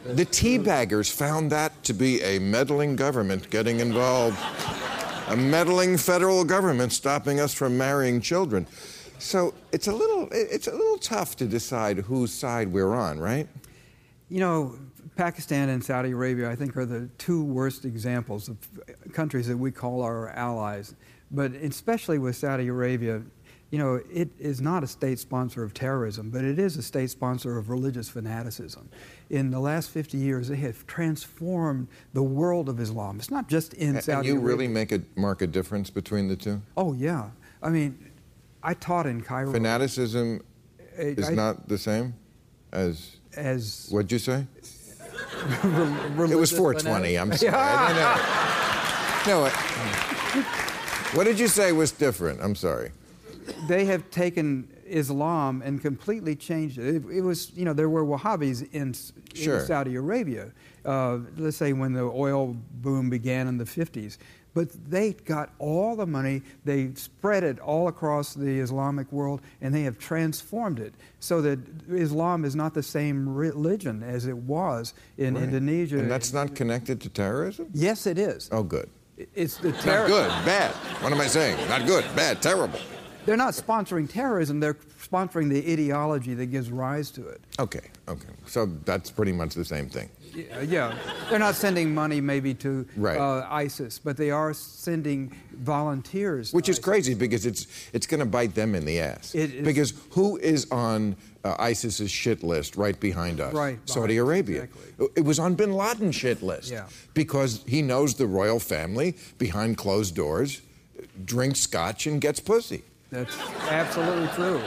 The 0.05 0.27
teabaggers 0.27 1.13
found 1.13 1.53
that 1.53 1.85
to 1.85 1.93
be 1.93 2.21
a 2.23 2.41
meddling 2.41 2.97
government 2.97 3.49
getting 3.51 3.79
involved, 3.79 4.37
a 5.29 5.37
meddling 5.37 5.97
federal 5.97 6.45
government 6.45 6.93
stopping 6.93 7.39
us 7.39 7.55
from 7.55 7.79
marrying 7.79 8.21
children. 8.21 8.67
So 9.21 9.55
it's 9.71 9.87
a 9.87 9.93
little 9.93 10.29
it's 10.33 10.67
a 10.67 10.73
little 10.73 10.99
tough 10.99 11.37
to 11.37 11.47
decide 11.47 11.99
whose 11.99 12.33
side 12.33 12.73
we're 12.73 12.95
on, 12.95 13.21
right? 13.21 13.47
You 14.29 14.41
know, 14.41 14.79
Pakistan 15.15 15.69
and 15.69 15.85
Saudi 15.85 16.11
Arabia, 16.11 16.51
I 16.51 16.57
think, 16.57 16.77
are 16.77 16.87
the 16.87 17.09
two 17.19 17.45
worst 17.45 17.85
examples 17.85 18.49
of 18.49 18.57
countries 19.13 19.47
that 19.47 19.57
we 19.57 19.71
call 19.71 20.03
our 20.03 20.31
allies. 20.31 20.97
But 21.31 21.53
especially 21.53 22.19
with 22.19 22.35
Saudi 22.35 22.67
Arabia, 22.67 23.23
you 23.73 23.79
know, 23.79 23.99
it 24.13 24.29
is 24.39 24.61
not 24.61 24.85
a 24.85 24.87
state 24.87 25.19
sponsor 25.19 25.63
of 25.65 25.73
terrorism, 25.73 26.29
but 26.29 26.45
it 26.45 26.59
is 26.59 26.77
a 26.77 26.83
state 26.83 27.09
sponsor 27.09 27.57
of 27.57 27.71
religious 27.71 28.07
fanaticism. 28.07 28.87
In 29.31 29.51
the 29.51 29.59
last 29.59 29.89
50 29.89 30.19
years, 30.19 30.49
they 30.49 30.57
have 30.57 30.87
transformed 30.87 31.89
the 32.13 32.23
world 32.23 32.69
of 32.69 32.79
Islam. 32.79 33.17
It's 33.19 33.31
not 33.31 33.49
just 33.49 33.73
in 33.73 33.97
And 33.97 34.05
Saudi 34.05 34.13
Arabia. 34.13 34.19
And 34.19 34.27
you 34.27 34.33
Arabia. 34.47 34.47
really 34.57 34.69
make 34.69 34.93
a 34.93 35.01
mark 35.19 35.41
a 35.41 35.47
difference 35.47 35.89
between 35.89 36.29
the 36.29 36.37
two? 36.37 36.61
Oh, 36.77 36.93
yeah. 36.93 37.31
I 37.63 37.71
mean, 37.71 38.11
I 38.63 38.75
taught 38.75 39.07
in 39.07 39.23
Cairo. 39.23 39.51
Fanaticism 39.51 40.43
I- 40.99 41.03
is 41.03 41.31
I- 41.31 41.35
not 41.35 41.67
the 41.67 41.79
same 41.79 42.13
as 42.73 43.17
As 43.35 43.89
what'd 43.91 44.13
you 44.13 44.19
say? 44.19 44.47
It 45.35 45.65
was 45.65 46.19
religious 46.19 46.53
420. 46.53 47.17
I'm 47.17 47.33
sorry. 47.33 47.53
Yeah. 47.53 48.39
No, 49.27 49.49
what 51.15 51.25
did 51.25 51.39
you 51.39 51.47
say 51.47 51.71
was 51.73 51.93
different? 51.93 52.41
I'm 52.43 52.55
sorry. 52.57 52.91
They 53.69 53.85
have 53.87 54.11
taken 54.11 54.69
Islam 54.87 55.63
and 55.63 55.81
completely 55.81 56.37
changed 56.37 56.79
it. 56.79 56.97
It, 56.97 57.05
it 57.11 57.21
was, 57.23 57.51
you 57.57 57.65
know, 57.65 57.73
there 57.73 57.89
were 57.89 58.05
Wahhabis 58.05 58.73
in, 58.73 58.95
in 59.37 59.61
Saudi 59.67 59.95
Arabia, 59.97 60.53
uh, 60.85 61.19
let's 61.37 61.57
say 61.57 61.73
when 61.73 61.93
the 61.93 62.03
oil 62.03 62.57
boom 62.83 63.09
began 63.11 63.49
in 63.49 63.57
the 63.59 63.65
50s. 63.65 64.19
But 64.55 64.69
they 64.91 65.15
got 65.15 65.49
all 65.59 65.97
the 65.97 66.05
money, 66.05 66.43
they 66.67 66.93
spread 66.95 67.43
it 67.43 67.59
all 67.59 67.89
across 67.89 68.35
the 68.35 68.61
Islamic 68.61 69.11
world, 69.11 69.41
and 69.63 69.75
they 69.75 69.83
have 69.85 69.99
transformed 69.99 70.79
it 70.79 70.93
so 71.21 71.41
that 71.41 71.59
Islam 71.91 72.45
is 72.45 72.55
not 72.55 72.75
the 72.75 72.83
same 72.83 73.27
religion 73.35 74.03
as 74.03 74.27
it 74.27 74.37
was 74.37 74.93
in 75.17 75.35
Right. 75.37 75.45
Indonesia. 75.45 75.99
And 76.01 76.11
that's 76.11 76.35
not 76.35 76.55
connected 76.55 77.01
to 77.01 77.09
terrorism? 77.09 77.69
Yes, 77.73 78.07
it 78.07 78.19
is. 78.19 78.51
Oh, 78.53 78.63
good. 78.63 78.91
It's 79.35 79.57
the 79.57 79.71
Not 79.71 80.07
good, 80.07 80.29
bad. 80.45 80.73
What 81.03 81.13
am 81.13 81.21
I 81.21 81.29
saying? 81.29 81.57
Not 81.69 81.87
good, 81.87 82.05
bad, 82.15 82.43
terrible. 82.43 82.79
They're 83.25 83.37
not 83.37 83.55
sponsoring 83.55 84.11
terrorism, 84.11 84.59
they're 84.61 84.75
sponsoring 85.01 85.49
the 85.49 85.73
ideology 85.73 86.35
that 86.35 86.47
gives 86.47 86.71
rise 86.71 87.11
to 87.13 87.27
it. 87.29 87.41
Okay, 87.61 87.91
okay. 88.09 88.29
So 88.47 88.67
that's 88.85 89.11
pretty 89.11 89.33
much 89.33 89.55
the 89.55 89.65
same 89.65 89.89
thing. 89.89 90.09
Yeah, 90.35 90.61
yeah. 90.63 90.99
they're 91.29 91.39
not 91.39 91.55
sending 91.55 91.95
money 91.95 92.21
maybe 92.21 92.55
to 92.55 92.87
Right. 92.97 93.19
uh, 93.19 93.47
ISIS, 93.51 93.99
but 93.99 94.17
they 94.17 94.31
are 94.31 94.55
sending 94.55 95.31
volunteers. 95.53 96.51
to 96.51 96.57
Which 96.57 96.69
is 96.69 96.77
ISIS. 96.77 96.85
crazy 96.85 97.15
because 97.15 97.45
it's 97.47 97.67
it's 97.93 98.07
going 98.07 98.21
to 98.21 98.27
bite 98.27 98.55
them 98.55 98.75
in 98.75 98.85
the 98.87 98.99
ass. 99.01 99.35
It 99.35 99.53
is- 99.55 99.65
Because 99.65 99.93
who 100.11 100.39
is 100.39 100.67
on 100.71 101.17
uh, 101.45 101.57
ISIS's 101.59 102.11
shit 102.11 102.43
list 102.43 102.77
right 102.77 102.99
behind 102.99 103.41
us? 103.41 103.53
Right 103.53 103.79
Saudi 103.85 104.17
Arabia. 104.17 104.63
exactly. 104.63 105.09
It 105.17 105.25
was 105.25 105.39
on 105.39 105.55
Bin 105.55 105.73
Laden's 105.75 106.15
shit 106.15 106.43
list. 106.43 106.71
Yeah. 106.71 106.87
Because 107.15 107.63
he 107.69 107.83
knows 107.83 108.15
the 108.15 108.27
royal 108.27 108.59
family 108.59 109.17
behind 109.39 109.77
closed 109.77 110.15
doors, 110.15 110.63
drinks 111.25 111.61
scotch 111.61 112.07
and 112.07 112.21
gets 112.21 112.41
pussy. 112.41 112.83
That's 113.13 113.39
absolutely 113.69 114.29
true. 114.35 114.61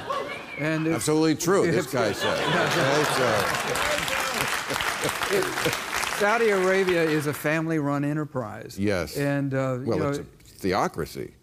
And 0.59 0.87
if- 0.87 0.95
Absolutely 0.95 1.35
true. 1.35 1.69
This 1.69 1.87
guy 1.91 2.13
said. 2.13 2.39
Okay, 5.05 5.41
so- 5.41 5.69
Saudi 6.19 6.49
Arabia 6.49 7.03
is 7.03 7.27
a 7.27 7.33
family-run 7.33 8.05
enterprise. 8.05 8.77
yes. 8.79 9.17
And 9.17 9.53
uh, 9.53 9.79
well, 9.81 9.97
you 9.97 10.03
know, 10.03 10.09
it's 10.09 10.19
a 10.19 10.23
theocracy. 10.59 11.33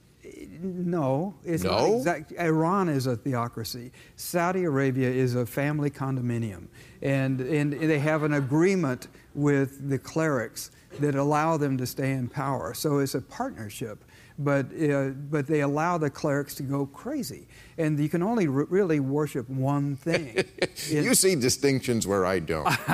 no, 0.62 1.35
it's 1.44 1.64
not 1.64 1.80
No? 1.82 1.97
exact. 1.99 2.32
Iran 2.38 2.88
is 2.88 3.06
a 3.06 3.16
theocracy. 3.16 3.90
Saudi 4.16 4.64
Arabia 4.64 5.11
is 5.11 5.35
a 5.35 5.44
family 5.44 5.90
condominium, 5.90 6.68
and 7.02 7.40
and 7.40 7.73
they 7.73 7.99
have 7.99 8.23
an 8.23 8.35
agreement 8.35 9.09
with 9.35 9.88
the 9.90 9.99
clerics 9.99 10.71
that 11.00 11.14
allow 11.14 11.56
them 11.56 11.76
to 11.78 11.87
stay 11.87 12.12
in 12.12 12.28
power. 12.28 12.75
So 12.75 12.99
it's 12.99 13.14
a 13.14 13.21
partnership. 13.21 14.04
But, 14.39 14.67
uh, 14.75 15.11
but 15.31 15.47
they 15.47 15.61
allow 15.61 15.99
the 15.99 16.11
clerics 16.11 16.55
to 16.57 16.62
go 16.62 16.87
crazy. 16.87 17.47
And 17.79 17.99
you 17.99 18.09
can 18.09 18.23
only 18.23 18.49
re- 18.49 18.67
really 18.69 19.01
worship 19.01 19.49
one 19.49 19.97
thing. 19.97 20.45
you 20.89 21.15
see 21.15 21.35
distinctions 21.37 22.07
where 22.07 22.25
I 22.25 22.39
don't. 22.39 22.65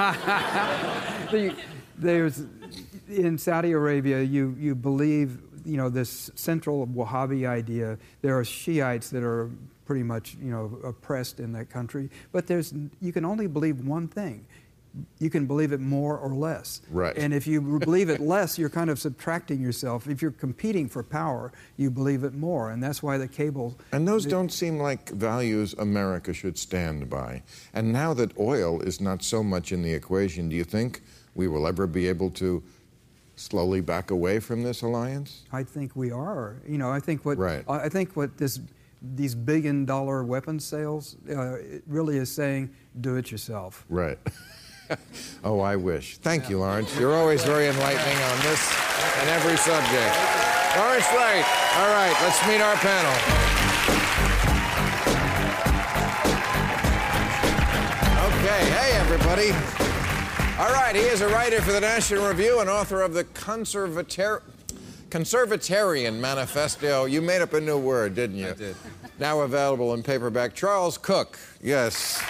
the- 1.30 1.54
there's 1.99 2.45
in 3.09 3.38
Saudi 3.38 3.73
Arabia, 3.73 4.23
you 4.23 4.54
you 4.59 4.75
believe 4.75 5.38
you 5.64 5.76
know 5.76 5.88
this 5.88 6.30
central 6.35 6.87
Wahhabi 6.87 7.47
idea. 7.47 7.99
There 8.23 8.38
are 8.38 8.45
Shiites 8.45 9.11
that 9.11 9.23
are 9.23 9.50
pretty 9.85 10.02
much 10.02 10.37
you 10.40 10.50
know 10.50 10.78
oppressed 10.85 11.40
in 11.40 11.52
that 11.52 11.71
country, 11.71 12.11
but 12.33 12.47
there's 12.47 12.73
you 13.00 13.12
can 13.12 13.25
only 13.25 13.47
believe 13.47 13.80
one 13.80 14.09
thing. 14.09 14.47
You 15.19 15.31
can 15.31 15.47
believe 15.47 15.73
it 15.73 15.81
more 15.81 16.19
or 16.19 16.35
less. 16.35 16.81
Right. 16.90 17.17
And 17.17 17.33
if 17.33 17.47
you 17.47 17.61
believe 17.78 18.09
it 18.09 18.21
less, 18.21 18.59
you're 18.59 18.71
kind 18.71 18.90
of 18.90 18.99
subtracting 18.99 19.61
yourself. 19.61 20.09
If 20.09 20.23
you're 20.23 20.31
competing 20.31 20.88
for 20.88 21.02
power, 21.02 21.52
you 21.76 21.90
believe 21.90 22.25
it 22.25 22.35
more, 22.35 22.71
and 22.71 22.83
that's 22.83 23.02
why 23.02 23.19
the 23.19 23.28
cable. 23.28 23.78
And 23.93 24.07
those 24.07 24.25
don't 24.26 24.52
seem 24.52 24.78
like 24.78 25.11
values 25.11 25.75
America 25.78 26.33
should 26.33 26.59
stand 26.59 27.09
by. 27.09 27.43
And 27.75 27.93
now 27.93 28.14
that 28.14 28.38
oil 28.38 28.81
is 28.81 29.00
not 29.00 29.23
so 29.23 29.43
much 29.43 29.73
in 29.73 29.83
the 29.83 29.93
equation, 29.93 30.49
do 30.49 30.57
you 30.57 30.64
think 30.64 31.02
we 31.35 31.49
will 31.49 31.67
ever 31.67 31.87
be 31.87 32.09
able 32.09 32.31
to 32.31 32.62
slowly 33.37 33.81
back 33.81 34.11
away 34.11 34.40
from 34.40 34.62
this 34.62 34.83
alliance? 34.83 35.45
I 35.52 35.62
think 35.62 35.95
we 35.95 36.11
are. 36.11 36.57
You 36.67 36.78
know, 36.78 36.90
I 36.90 37.00
think 37.00 37.25
what 37.25 37.38
Right. 37.38 37.64
I 37.69 37.88
think 37.88 38.17
what 38.17 38.37
this 38.37 38.61
these 39.00 39.35
billion 39.35 39.85
dollar 39.85 40.25
weapons 40.25 40.64
sales 40.64 41.17
uh, 41.31 41.55
it 41.55 41.85
really 41.87 42.17
is 42.17 42.31
saying, 42.33 42.71
do 43.00 43.17
it 43.17 43.31
yourself. 43.31 43.85
Right. 43.88 44.19
oh, 45.45 45.61
I 45.61 45.76
wish. 45.76 46.18
Thank 46.18 46.49
you, 46.49 46.59
Lawrence. 46.59 46.97
You're 46.99 47.14
always 47.14 47.45
very 47.45 47.68
enlightening 47.68 48.16
on 48.16 48.38
this 48.42 48.75
and 49.21 49.28
every 49.30 49.57
subject. 49.57 50.14
Lawrence 50.76 51.06
Wright. 51.12 51.45
All 51.78 51.89
right, 51.89 52.17
let's 52.23 52.47
meet 52.47 52.60
our 52.60 52.76
panel. 52.76 53.15
Okay, 58.28 58.65
hey, 58.71 58.93
everybody. 58.99 59.50
All 60.58 60.73
right, 60.73 60.95
he 60.95 61.02
is 61.02 61.21
a 61.21 61.28
writer 61.28 61.60
for 61.60 61.73
the 61.73 61.80
National 61.80 62.26
Review 62.28 62.60
and 62.60 62.69
author 62.71 63.02
of 63.02 63.12
the 63.15 63.25
Conservatar- 63.25 64.43
Conservatarian 65.10 66.19
Manifesto. 66.19 67.04
You 67.04 67.23
made 67.23 67.43
up 67.43 67.52
a 67.52 67.60
new 67.60 67.78
word, 67.78 68.15
didn't 68.15 68.36
you? 68.36 68.49
I 68.49 68.52
did. 68.54 68.76
Now 69.19 69.41
available 69.41 69.95
in 69.95 70.02
paperback. 70.02 70.54
Charles 70.54 70.99
Cooke. 70.99 71.39
Yes. 71.62 72.23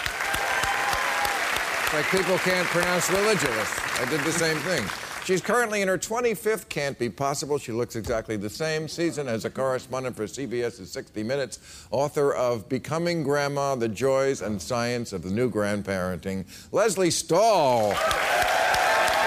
Like 1.91 2.05
people 2.11 2.37
can't 2.39 2.67
pronounce 2.67 3.09
religious. 3.09 3.99
I 3.99 4.05
did 4.09 4.21
the 4.21 4.31
same 4.31 4.57
thing. 4.57 4.85
She's 5.25 5.41
currently 5.41 5.81
in 5.81 5.87
her 5.87 5.97
25th 5.97 6.69
Can't 6.69 6.97
Be 6.97 7.09
Possible. 7.09 7.57
She 7.57 7.71
looks 7.71 7.95
exactly 7.95 8.37
the 8.37 8.49
same 8.49 8.87
season 8.87 9.27
as 9.27 9.43
a 9.45 9.49
correspondent 9.49 10.15
for 10.15 10.25
CBS's 10.25 10.91
60 10.91 11.23
Minutes, 11.23 11.87
author 11.89 12.33
of 12.33 12.69
Becoming 12.69 13.23
Grandma, 13.23 13.75
The 13.75 13.89
Joys 13.89 14.41
and 14.41 14.61
Science 14.61 15.13
of 15.13 15.23
the 15.23 15.31
New 15.31 15.49
Grandparenting. 15.49 16.45
Lesley 16.71 17.09
Stahl. 17.09 17.89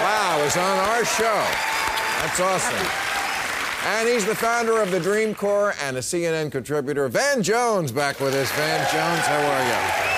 Wow, 0.01 0.43
is 0.45 0.55
on 0.55 0.79
our 0.79 1.03
show. 1.03 1.45
That's 2.21 2.39
awesome. 2.39 2.87
And 3.85 4.07
he's 4.07 4.25
the 4.25 4.35
founder 4.35 4.81
of 4.81 4.89
the 4.89 5.01
Dream 5.01 5.35
Corps 5.35 5.75
and 5.83 5.97
a 5.97 6.01
CNN 6.01 6.49
contributor. 6.51 7.09
Van 7.09 7.43
Jones 7.43 7.91
back 7.91 8.21
with 8.21 8.33
us. 8.33 8.49
Van 8.53 8.79
Jones, 8.89 9.25
how 9.25 9.41
are 9.41 10.07
you? 10.07 10.12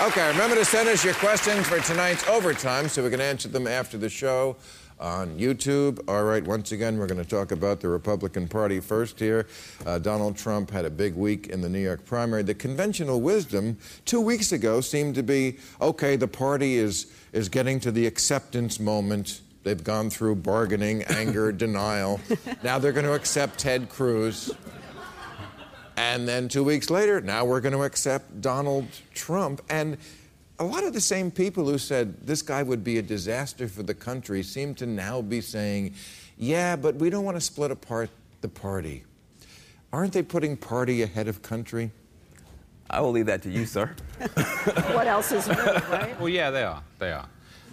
Okay, 0.00 0.28
remember 0.28 0.54
to 0.54 0.64
send 0.64 0.88
us 0.88 1.04
your 1.04 1.14
questions 1.14 1.66
for 1.66 1.80
tonight's 1.80 2.26
overtime 2.28 2.88
so 2.88 3.02
we 3.02 3.10
can 3.10 3.20
answer 3.20 3.48
them 3.48 3.66
after 3.66 3.98
the 3.98 4.08
show 4.08 4.54
on 5.00 5.36
YouTube. 5.36 5.98
All 6.06 6.22
right, 6.22 6.42
once 6.44 6.70
again, 6.70 6.98
we're 6.98 7.08
going 7.08 7.22
to 7.22 7.28
talk 7.28 7.50
about 7.50 7.80
the 7.80 7.88
Republican 7.88 8.46
Party 8.46 8.78
first 8.78 9.18
here. 9.18 9.48
Uh, 9.84 9.98
Donald 9.98 10.36
Trump 10.36 10.70
had 10.70 10.84
a 10.84 10.90
big 10.90 11.16
week 11.16 11.48
in 11.48 11.62
the 11.62 11.68
New 11.68 11.80
York 11.80 12.04
primary. 12.04 12.44
The 12.44 12.54
conventional 12.54 13.20
wisdom 13.20 13.76
two 14.04 14.20
weeks 14.20 14.52
ago 14.52 14.80
seemed 14.80 15.16
to 15.16 15.24
be 15.24 15.58
okay, 15.80 16.14
the 16.14 16.28
party 16.28 16.76
is, 16.76 17.12
is 17.32 17.48
getting 17.48 17.80
to 17.80 17.90
the 17.90 18.06
acceptance 18.06 18.78
moment. 18.78 19.40
They've 19.64 19.82
gone 19.82 20.10
through 20.10 20.36
bargaining, 20.36 21.02
anger, 21.04 21.50
denial. 21.66 22.20
Now 22.62 22.78
they're 22.78 22.92
going 22.92 23.04
to 23.04 23.14
accept 23.14 23.58
Ted 23.58 23.88
Cruz. 23.88 24.52
And 25.98 26.28
then 26.28 26.46
two 26.46 26.62
weeks 26.62 26.90
later, 26.90 27.20
now 27.20 27.44
we're 27.44 27.60
going 27.60 27.72
to 27.72 27.82
accept 27.82 28.40
Donald 28.40 28.86
Trump. 29.14 29.60
And 29.68 29.98
a 30.60 30.64
lot 30.64 30.84
of 30.84 30.92
the 30.92 31.00
same 31.00 31.28
people 31.28 31.64
who 31.64 31.76
said 31.76 32.24
this 32.24 32.40
guy 32.40 32.62
would 32.62 32.84
be 32.84 32.98
a 32.98 33.02
disaster 33.02 33.66
for 33.66 33.82
the 33.82 33.94
country 33.94 34.44
seem 34.44 34.76
to 34.76 34.86
now 34.86 35.20
be 35.20 35.40
saying, 35.40 35.94
yeah, 36.36 36.76
but 36.76 36.94
we 36.94 37.10
don't 37.10 37.24
want 37.24 37.36
to 37.36 37.40
split 37.40 37.72
apart 37.72 38.10
the 38.42 38.48
party. 38.48 39.02
Aren't 39.92 40.12
they 40.12 40.22
putting 40.22 40.56
party 40.56 41.02
ahead 41.02 41.26
of 41.26 41.42
country? 41.42 41.90
I 42.88 43.00
will 43.00 43.10
leave 43.10 43.26
that 43.26 43.42
to 43.42 43.50
you, 43.50 43.66
sir. 43.66 43.92
What 44.94 45.08
else 45.08 45.32
is 45.32 45.48
new, 45.48 45.54
right? 45.54 46.18
Well, 46.20 46.28
yeah, 46.28 46.50
they 46.50 46.62
are. 46.62 46.82
They 47.00 47.10
are. 47.10 47.26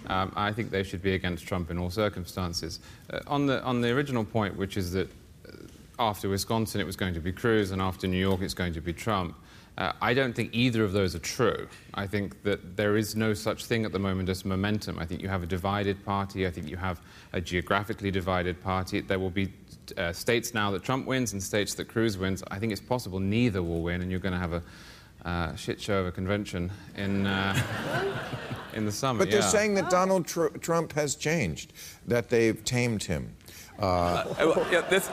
Um, 0.08 0.34
I 0.36 0.52
think 0.52 0.72
they 0.72 0.82
should 0.82 1.04
be 1.04 1.14
against 1.14 1.46
Trump 1.46 1.70
in 1.70 1.78
all 1.78 1.92
circumstances. 1.92 2.80
Uh, 3.12 3.20
on 3.28 3.46
the 3.46 3.62
on 3.64 3.82
the 3.82 3.92
original 3.92 4.24
point, 4.24 4.56
which 4.56 4.78
is 4.78 4.92
that 4.94 5.10
uh, 5.48 5.52
after 6.00 6.30
Wisconsin 6.30 6.82
it 6.82 6.86
was 6.86 6.96
going 6.96 7.14
to 7.14 7.20
be 7.20 7.32
Cruz, 7.32 7.72
and 7.72 7.82
after 7.82 8.08
New 8.08 8.18
York 8.18 8.42
it's 8.42 8.54
going 8.54 8.74
to 8.74 8.82
be 8.82 8.94
Trump. 8.94 9.36
Uh, 9.78 9.92
I 10.02 10.14
don't 10.14 10.34
think 10.34 10.52
either 10.54 10.86
of 10.86 10.94
those 10.94 11.16
are 11.16 11.20
true. 11.20 11.68
I 11.94 12.08
think 12.08 12.44
that 12.44 12.78
there 12.78 12.96
is 12.96 13.16
no 13.16 13.34
such 13.34 13.66
thing 13.66 13.84
at 13.84 13.92
the 13.92 14.00
moment 14.00 14.30
as 14.30 14.46
momentum. 14.46 14.98
I 14.98 15.06
think 15.06 15.22
you 15.22 15.28
have 15.28 15.44
a 15.44 15.46
divided 15.46 16.04
party. 16.06 16.48
I 16.48 16.52
think 16.52 16.70
you 16.70 16.78
have 16.78 17.02
a 17.34 17.42
geographically 17.42 18.10
divided 18.10 18.62
party. 18.64 19.02
There 19.02 19.20
will 19.20 19.30
be 19.30 19.52
uh, 19.98 20.14
states 20.14 20.54
now 20.54 20.72
that 20.72 20.84
Trump 20.84 21.06
wins 21.06 21.34
and 21.34 21.44
states 21.44 21.74
that 21.74 21.90
Cruz 21.90 22.18
wins. 22.18 22.42
I 22.50 22.58
think 22.58 22.72
it's 22.72 22.82
possible 22.82 23.20
neither 23.20 23.62
will 23.62 23.82
win, 23.82 24.02
and 24.02 24.10
you're 24.10 24.22
going 24.22 24.34
to 24.34 24.40
have 24.40 24.54
a 24.54 24.64
uh, 25.26 25.56
shit 25.56 25.82
show 25.82 26.00
of 26.00 26.08
a 26.08 26.12
convention 26.12 26.72
in 26.96 27.28
uh, 27.28 27.60
in 28.74 28.86
the 28.86 28.92
summer. 28.92 29.20
But 29.20 29.32
they're 29.32 29.42
yeah. 29.42 29.48
saying 29.48 29.74
that 29.76 29.90
Donald 29.90 30.26
Tr- 30.26 30.58
Trump 30.60 30.94
has 30.94 31.16
changed, 31.16 31.74
that 32.08 32.30
they've 32.30 32.64
tamed 32.64 33.04
him. 33.04 33.36
Uh, 33.80 34.24
well, 34.40 34.66
yeah, 34.72 34.82
this, 34.82 35.10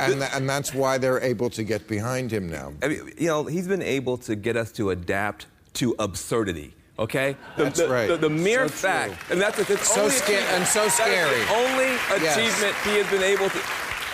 And, 0.00 0.20
tha- 0.22 0.34
and 0.34 0.48
that's 0.48 0.72
why 0.74 0.98
they're 0.98 1.20
able 1.20 1.50
to 1.50 1.62
get 1.64 1.86
behind 1.88 2.30
him 2.32 2.48
now. 2.50 2.72
I 2.82 2.88
mean, 2.88 3.12
you 3.18 3.28
know, 3.28 3.44
he's 3.44 3.68
been 3.68 3.82
able 3.82 4.16
to 4.18 4.34
get 4.36 4.56
us 4.56 4.72
to 4.72 4.90
adapt 4.90 5.46
to 5.74 5.94
absurdity. 5.98 6.74
Okay, 6.96 7.36
the, 7.56 7.64
That's 7.64 7.80
the, 7.80 7.88
right. 7.88 8.06
The, 8.06 8.16
the 8.16 8.30
mere 8.30 8.68
So 8.68 8.68
true. 8.68 8.76
fact, 8.88 9.14
and 9.30 9.40
that's 9.40 9.58
it's 9.58 9.92
So 9.92 10.02
only 10.02 10.12
sca- 10.14 10.48
and 10.54 10.64
so 10.64 10.86
scary. 10.88 11.40
the 11.44 11.50
only 11.52 11.90
Yes. 12.22 12.36
achievement 12.36 12.74
he 12.84 13.02
has 13.02 13.10
been 13.10 13.24
able 13.24 13.50
to. 13.50 13.58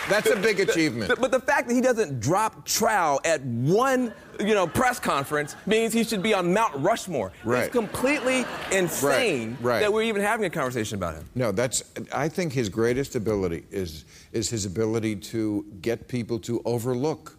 That's 0.09 0.29
a 0.29 0.35
big 0.35 0.59
achievement. 0.59 1.09
the- 1.09 1.15
but 1.15 1.31
the 1.31 1.39
fact 1.39 1.67
that 1.67 1.73
he 1.73 1.81
doesn't 1.81 2.19
drop 2.19 2.65
trow 2.65 3.19
at 3.23 3.41
one, 3.43 4.13
you 4.39 4.53
know, 4.53 4.67
press 4.67 4.99
conference 4.99 5.55
means 5.65 5.93
he 5.93 6.03
should 6.03 6.23
be 6.23 6.33
on 6.33 6.53
Mount 6.53 6.75
Rushmore. 6.77 7.31
Right. 7.43 7.65
It's 7.65 7.71
completely 7.71 8.45
insane 8.71 9.57
right. 9.61 9.79
that 9.79 9.91
we're 9.91 10.03
even 10.03 10.21
having 10.21 10.45
a 10.45 10.49
conversation 10.49 10.95
about 10.97 11.15
him. 11.15 11.25
No, 11.35 11.51
that's. 11.51 11.83
I 12.13 12.27
think 12.27 12.53
his 12.53 12.69
greatest 12.69 13.15
ability 13.15 13.65
is 13.71 14.05
is 14.31 14.49
his 14.49 14.65
ability 14.65 15.17
to 15.17 15.65
get 15.81 16.07
people 16.07 16.39
to 16.39 16.61
overlook 16.65 17.37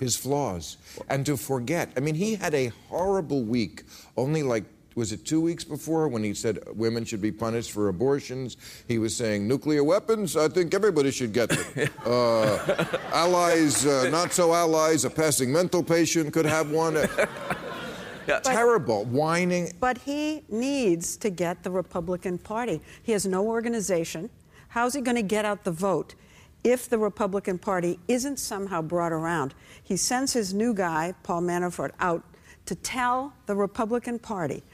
his 0.00 0.16
flaws 0.16 0.76
and 1.08 1.24
to 1.26 1.36
forget. 1.36 1.90
I 1.96 2.00
mean, 2.00 2.14
he 2.14 2.34
had 2.34 2.54
a 2.54 2.68
horrible 2.88 3.44
week. 3.44 3.84
Only 4.16 4.42
like 4.42 4.64
was 4.94 5.12
it 5.12 5.24
two 5.24 5.40
weeks 5.40 5.64
before 5.64 6.08
when 6.08 6.22
he 6.22 6.34
said 6.34 6.60
women 6.74 7.04
should 7.04 7.20
be 7.20 7.32
punished 7.32 7.72
for 7.72 7.88
abortions? 7.88 8.56
He 8.86 8.98
was 8.98 9.16
saying 9.16 9.48
nuclear 9.48 9.82
weapons. 9.82 10.36
I 10.36 10.48
think 10.48 10.74
everybody 10.74 11.10
should 11.10 11.32
get 11.32 11.48
them. 11.48 11.88
uh, 12.06 12.84
allies, 13.12 13.86
uh, 13.86 14.08
not 14.10 14.32
so 14.32 14.54
allies. 14.54 15.04
A 15.04 15.10
passing 15.10 15.52
mental 15.52 15.82
patient 15.82 16.32
could 16.32 16.46
have 16.46 16.70
one. 16.70 16.94
Terrible, 18.42 19.04
whining. 19.06 19.72
But 19.80 19.98
he 19.98 20.42
needs 20.48 21.16
to 21.18 21.30
get 21.30 21.62
the 21.62 21.70
Republican 21.70 22.38
Party. 22.38 22.80
He 23.02 23.12
has 23.12 23.26
no 23.26 23.46
organization. 23.46 24.30
How's 24.68 24.94
he 24.94 25.00
going 25.00 25.16
to 25.16 25.22
get 25.22 25.44
out 25.44 25.64
the 25.64 25.72
vote 25.72 26.14
if 26.62 26.88
the 26.88 26.98
Republican 26.98 27.58
Party 27.58 27.98
isn't 28.08 28.38
somehow 28.38 28.80
brought 28.80 29.12
around? 29.12 29.54
He 29.82 29.96
sends 29.96 30.32
his 30.32 30.54
new 30.54 30.72
guy, 30.72 31.14
Paul 31.22 31.42
Manafort, 31.42 31.90
out 32.00 32.24
to 32.66 32.74
tell 32.74 33.34
the 33.46 33.54
Republican 33.54 34.18
Party 34.18 34.56
that 34.56 34.64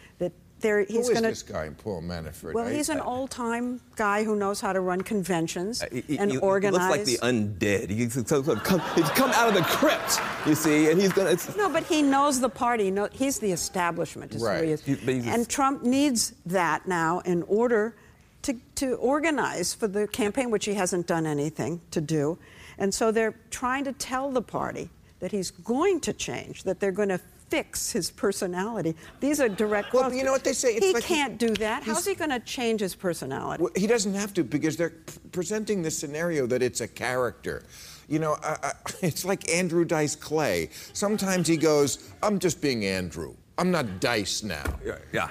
there, 0.61 0.85
Who 0.85 0.93
he's 0.93 1.09
is 1.09 1.19
going 1.19 1.23
this 1.25 1.43
guy, 1.43 1.69
Paul 1.71 2.03
Manafort? 2.03 2.55
Well, 2.55 2.67
I- 2.69 2.73
he's 2.75 2.89
an 2.89 3.01
old-time 3.01 3.81
guy 3.97 4.25
who 4.25 4.37
knows 4.37 4.61
how 4.61 4.73
to 4.73 4.81
run 4.81 5.01
conventions 5.03 5.83
uh, 5.83 5.87
He- 5.93 6.01
he- 6.03 6.19
and 6.19 6.31
he 6.31 6.39
organize. 6.39 6.81
looks 6.81 6.91
like 6.91 7.05
the 7.05 7.19
undead. 7.27 7.91
He's, 7.91 8.15
come, 8.63 8.81
he's 8.95 9.09
come 9.11 9.31
out 9.33 9.49
of 9.49 9.55
the 9.55 9.63
crypt, 9.63 10.21
you 10.47 10.55
see, 10.55 10.91
and 10.91 11.01
he's 11.01 11.13
gonna. 11.13 11.31
It's, 11.31 11.57
No, 11.57 11.69
but 11.69 11.85
he 11.85 12.03
knows 12.03 12.41
the 12.41 12.49
party. 12.49 12.91
No, 12.91 13.09
he's 13.13 13.39
the 13.39 13.53
establishment. 13.53 14.35
Is 14.35 14.43
who 14.43 14.49
he 14.63 14.71
is. 14.73 14.83
He- 14.83 14.99
and 15.29 15.49
Trump 15.49 15.83
needs 15.83 16.33
that 16.47 16.87
now 16.89 17.21
in 17.21 17.43
order 17.45 17.95
to, 18.43 18.55
to 18.77 18.95
organize 18.95 19.75
for 19.75 19.87
the 19.89 20.07
campaign, 20.09 20.51
which 20.51 20.65
he 20.65 20.75
hasn't 20.75 21.07
done 21.07 21.27
anything 21.27 21.81
to 21.91 22.01
do. 22.01 22.39
And 22.79 22.95
so 22.95 23.11
they're 23.13 23.35
trying 23.51 23.85
to 23.85 23.93
tell 23.93 24.31
the 24.31 24.41
party 24.41 24.89
that 25.21 25.31
he's 25.33 25.51
going 25.51 26.01
to 26.01 26.15
change, 26.15 26.63
that 26.63 26.81
they're 26.81 26.93
going 26.93 27.11
to 27.11 27.21
fix 27.51 27.91
his 27.91 28.11
personality. 28.11 28.95
These 29.19 29.41
are 29.41 29.49
direct 29.49 29.93
Well, 29.93 30.05
quotes. 30.05 30.17
you 30.17 30.25
know 30.25 30.33
what 30.33 30.45
they 30.45 30.53
say? 30.53 30.75
It's 30.75 30.87
he 30.87 30.93
like 30.93 31.03
can't 31.05 31.37
do 31.37 31.51
that. 31.57 31.83
How's 31.83 32.07
he 32.07 32.15
going 32.15 32.31
to 32.31 32.41
change 32.41 32.81
his 32.81 32.95
personality? 32.95 33.63
Well, 33.63 33.73
he 33.77 33.87
doesn't 33.87 34.15
have 34.15 34.33
to 34.35 34.45
because 34.45 34.77
they're 34.77 34.91
p- 34.91 35.19
presenting 35.33 35.83
the 35.83 35.91
scenario 35.91 36.47
that 36.47 36.63
it's 36.63 36.81
a 36.81 36.89
character. 36.89 37.65
You 38.09 38.21
know, 38.21 38.37
I, 38.43 38.49
uh, 38.49 38.57
I, 38.63 38.69
uh, 38.69 38.73
it's 39.03 39.25
like 39.25 39.49
Andrew 39.51 39.85
Dice 39.85 40.15
Clay. 40.17 40.71
Sometimes 40.93 41.49
he 41.49 41.57
goes, 41.57 42.11
I'm 42.23 42.39
just 42.39 42.61
being 42.63 42.85
Andrew. 42.85 43.35
I'm 43.59 43.71
not 43.71 44.01
Dice 44.01 44.43
now. 44.43 44.65
yeah, 44.85 44.99
yeah. 45.13 45.29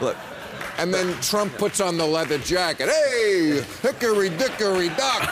Look, 0.00 0.16
And 0.78 0.92
then 0.92 1.18
Trump 1.22 1.56
puts 1.56 1.80
on 1.80 1.96
the 1.96 2.06
leather 2.06 2.38
jacket. 2.38 2.88
Hey, 2.88 3.62
hickory 3.82 4.28
dickory 4.30 4.88
dock. 4.90 5.22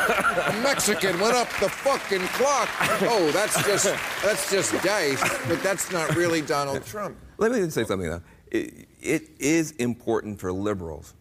A 0.49 0.61
Mexican 0.63 1.19
went 1.21 1.35
up 1.35 1.49
the 1.61 1.69
fucking 1.69 2.27
clock. 2.29 2.69
Oh, 3.03 3.31
that's 3.33 3.63
just 3.67 3.85
that's 4.23 4.51
just 4.51 4.73
Dice, 4.83 5.21
but 5.47 5.63
that's 5.63 5.93
not 5.93 6.15
really 6.17 6.41
Donald 6.41 6.85
Trump. 6.85 7.17
Let 7.39 7.53
me 7.53 7.69
say 7.71 7.85
something 7.85 8.09
though. 8.09 8.23
It, 8.51 8.89
it 9.01 9.31
is 9.39 9.73
important 9.73 10.41
for 10.41 10.53
liberals 10.53 11.15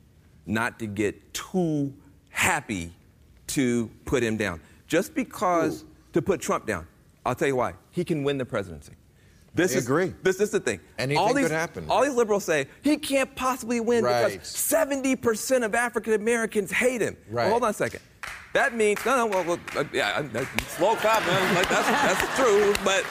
not 0.45 0.79
to 0.79 0.87
get 0.87 1.33
too 1.33 1.93
happy 2.29 2.93
to 3.47 3.89
put 4.05 4.23
him 4.23 4.37
down. 4.37 4.61
Just 4.87 5.15
because 5.15 5.83
to 6.13 6.21
put 6.21 6.39
Trump 6.39 6.65
down, 6.65 6.87
I'll 7.25 7.35
tell 7.35 7.47
you 7.47 7.55
why. 7.55 7.73
He 7.91 8.03
can 8.05 8.23
win 8.23 8.37
the 8.37 8.45
presidency. 8.45 8.93
This 9.55 9.73
I 9.75 9.77
is 9.77 9.85
agree. 9.85 10.13
This, 10.23 10.39
is 10.39 10.49
the 10.49 10.59
thing. 10.59 10.79
Anything 10.97 11.17
all 11.19 11.33
these, 11.33 11.45
could 11.45 11.51
happen. 11.51 11.85
All 11.89 12.03
these 12.03 12.13
liberals 12.15 12.43
say 12.43 12.67
he 12.81 12.97
can't 12.97 13.33
possibly 13.35 13.79
win 13.79 14.03
Right. 14.03 14.33
because 14.33 14.47
70% 14.47 15.63
of 15.63 15.75
African 15.75 16.13
Americans 16.13 16.71
hate 16.71 17.01
him. 17.01 17.15
Well, 17.29 17.43
Right. 17.45 17.49
hold 17.51 17.63
on 17.63 17.69
a 17.69 17.73
second. 17.73 17.99
That 18.53 18.75
means 18.75 19.03
no, 19.05 19.15
no. 19.15 19.25
Well, 19.27 19.43
well 19.43 19.59
uh, 19.77 19.83
yeah, 19.93 20.23
I- 20.33 20.45
slow 20.67 20.95
clap, 20.95 21.25
man. 21.27 21.55
Like 21.55 21.69
that's 21.69 21.87
that's 21.87 22.35
true, 22.39 22.73
but. 22.83 23.05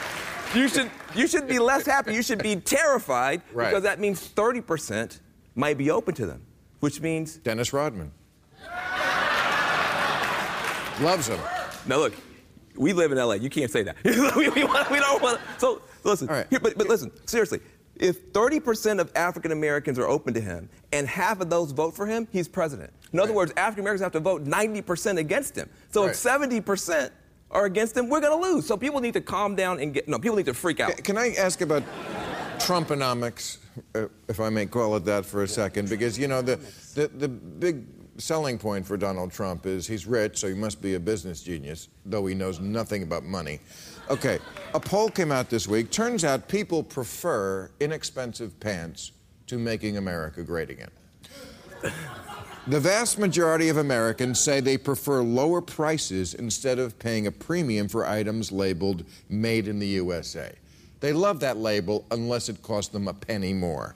You 0.55 0.67
should 0.67 0.91
you 1.15 1.25
should 1.25 1.47
be 1.47 1.57
less 1.57 1.83
happy. 1.83 2.13
You 2.13 2.21
should 2.21 2.43
be 2.43 2.55
terrified 2.57 3.41
Right. 3.53 3.69
because 3.69 3.81
that 3.83 3.99
means 3.99 4.27
30% 4.35 5.19
might 5.55 5.79
be 5.79 5.89
open 5.89 6.13
to 6.13 6.27
them, 6.27 6.43
which 6.79 7.01
means 7.01 7.37
Dennis 7.37 7.73
Rodman. 7.73 8.11
Loves 11.01 11.27
him. 11.27 11.39
now 11.87 11.97
look, 11.97 12.13
we 12.75 12.93
live 12.93 13.11
in 13.11 13.17
LA. 13.17 13.33
You 13.33 13.49
can't 13.49 13.71
say 13.71 13.83
that. 13.83 13.95
we, 14.35 14.49
we 14.49 14.63
want- 14.63 14.89
we 14.91 14.99
don't 14.99 15.21
want. 15.21 15.39
So 15.57 15.81
listen, 16.03 16.27
right. 16.27 16.47
here, 16.49 16.59
but, 16.59 16.77
but 16.77 16.87
listen, 16.87 17.11
seriously. 17.27 17.59
If 17.95 18.33
30% 18.33 18.99
of 18.99 19.11
African 19.15 19.51
Americans 19.51 19.99
are 19.99 20.07
open 20.07 20.33
to 20.33 20.41
him 20.41 20.67
and 20.91 21.07
half 21.07 21.41
of 21.41 21.49
those 21.51 21.71
vote 21.71 21.95
for 21.95 22.07
him, 22.07 22.27
he's 22.31 22.47
president. 22.47 22.91
In 23.11 23.19
other 23.19 23.29
Right. 23.29 23.35
words, 23.35 23.53
African 23.55 23.81
Americans 23.83 24.01
have 24.01 24.11
to 24.13 24.19
vote 24.19 24.45
90% 24.45 25.19
against 25.19 25.55
him. 25.55 25.69
So 25.91 26.05
if 26.05 26.13
70% 26.13 27.11
are 27.51 27.65
against 27.65 27.95
him, 27.95 28.09
we're 28.09 28.19
going 28.19 28.41
to 28.41 28.49
lose. 28.51 28.65
So 28.65 28.75
people 28.77 28.99
need 28.99 29.13
to 29.13 29.21
calm 29.21 29.55
down 29.55 29.79
and 29.79 29.93
get 29.93 30.07
no. 30.07 30.17
People 30.17 30.37
need 30.37 30.47
to 30.47 30.55
freak 30.55 30.79
out. 30.79 31.03
Can 31.03 31.19
I 31.19 31.33
ask 31.35 31.61
about 31.61 31.83
Trumponomics, 32.57 33.59
if 34.27 34.39
I 34.39 34.49
may 34.49 34.65
call 34.65 34.95
it 34.95 35.05
that 35.05 35.23
for 35.25 35.43
a 35.43 35.47
second? 35.47 35.87
Because, 35.87 36.17
you 36.17 36.27
know, 36.27 36.41
the, 36.41 36.57
the, 36.95 37.07
the 37.09 37.27
big 37.27 37.85
selling 38.17 38.57
point 38.57 38.85
for 38.85 38.97
Donald 38.97 39.31
Trump 39.31 39.65
is 39.65 39.87
he's 39.87 40.05
rich, 40.05 40.37
so 40.37 40.47
he 40.47 40.53
must 40.53 40.81
be 40.81 40.95
a 40.95 40.99
business 40.99 41.41
genius, 41.41 41.89
though 42.05 42.25
he 42.25 42.35
knows 42.35 42.59
nothing 42.59 43.03
about 43.03 43.23
money. 43.23 43.59
Okay, 44.09 44.39
a 44.73 44.79
poll 44.79 45.09
came 45.09 45.31
out 45.31 45.49
this 45.49 45.67
week. 45.67 45.91
Turns 45.91 46.23
out 46.23 46.47
people 46.47 46.83
prefer 46.83 47.71
inexpensive 47.79 48.59
pants 48.59 49.11
to 49.47 49.57
making 49.57 49.97
America 49.97 50.43
great 50.43 50.69
again. 50.69 50.91
The 52.65 52.79
vast 52.79 53.19
majority 53.19 53.67
of 53.67 53.75
Americans 53.75 54.39
say 54.39 54.61
they 54.61 54.77
prefer 54.77 55.21
lower 55.21 55.61
prices 55.61 56.33
instead 56.33 56.79
of 56.79 56.97
paying 56.97 57.27
a 57.27 57.31
premium 57.31 57.89
for 57.89 58.05
items 58.05 58.53
labeled 58.53 59.03
made 59.27 59.67
in 59.67 59.79
the 59.79 59.87
USA. 59.87 60.53
They 61.01 61.11
love 61.11 61.41
that 61.41 61.57
label 61.57 62.05
unless 62.11 62.47
it 62.47 62.61
costs 62.61 62.93
them 62.93 63.09
a 63.09 63.13
penny 63.13 63.53
more. 63.53 63.95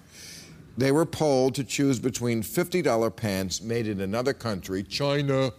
They 0.78 0.92
were 0.92 1.06
polled 1.06 1.56
to 1.56 1.63
choose 1.63 2.00
between 2.00 2.44
$50 2.44 3.16
pants 3.16 3.62
made 3.62 3.88
in 3.88 4.02
another 4.02 4.34
country, 4.34 4.84
China, 4.84 5.52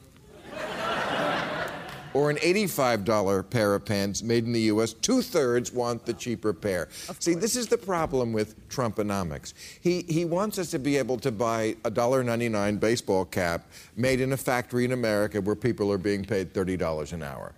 or 2.14 2.31
an 2.31 2.37
$85 2.37 3.50
pair 3.50 3.74
of 3.74 3.85
pants 3.85 4.22
made 4.22 4.44
in 4.44 4.52
the 4.52 4.61
U.S., 4.62 4.92
two 4.92 5.20
thirds 5.20 5.72
want 5.72 6.07
the 6.07 6.14
cheaper 6.14 6.52
pair. 6.52 6.88
See, 7.18 7.35
this 7.35 7.57
is 7.57 7.66
the 7.66 7.76
problem 7.76 8.33
with 8.33 8.68
Trumponomics. 8.68 9.54
He, 9.81 10.02
he 10.02 10.24
wants 10.24 10.59
us 10.59 10.70
to 10.70 10.78
be 10.78 10.96
able 10.96 11.18
to 11.18 11.33
buy 11.33 11.76
a 11.85 11.90
$1.99 11.90 12.78
baseball 12.78 13.24
cap 13.24 13.66
made 13.96 14.20
in 14.20 14.33
a 14.33 14.37
factory 14.37 14.85
in 14.85 14.92
America 14.92 15.40
where 15.40 15.57
people 15.57 15.90
are 15.92 15.98
being 15.98 16.24
paid 16.24 16.54
$30 16.54 17.12
an 17.12 17.24
hour. 17.24 17.52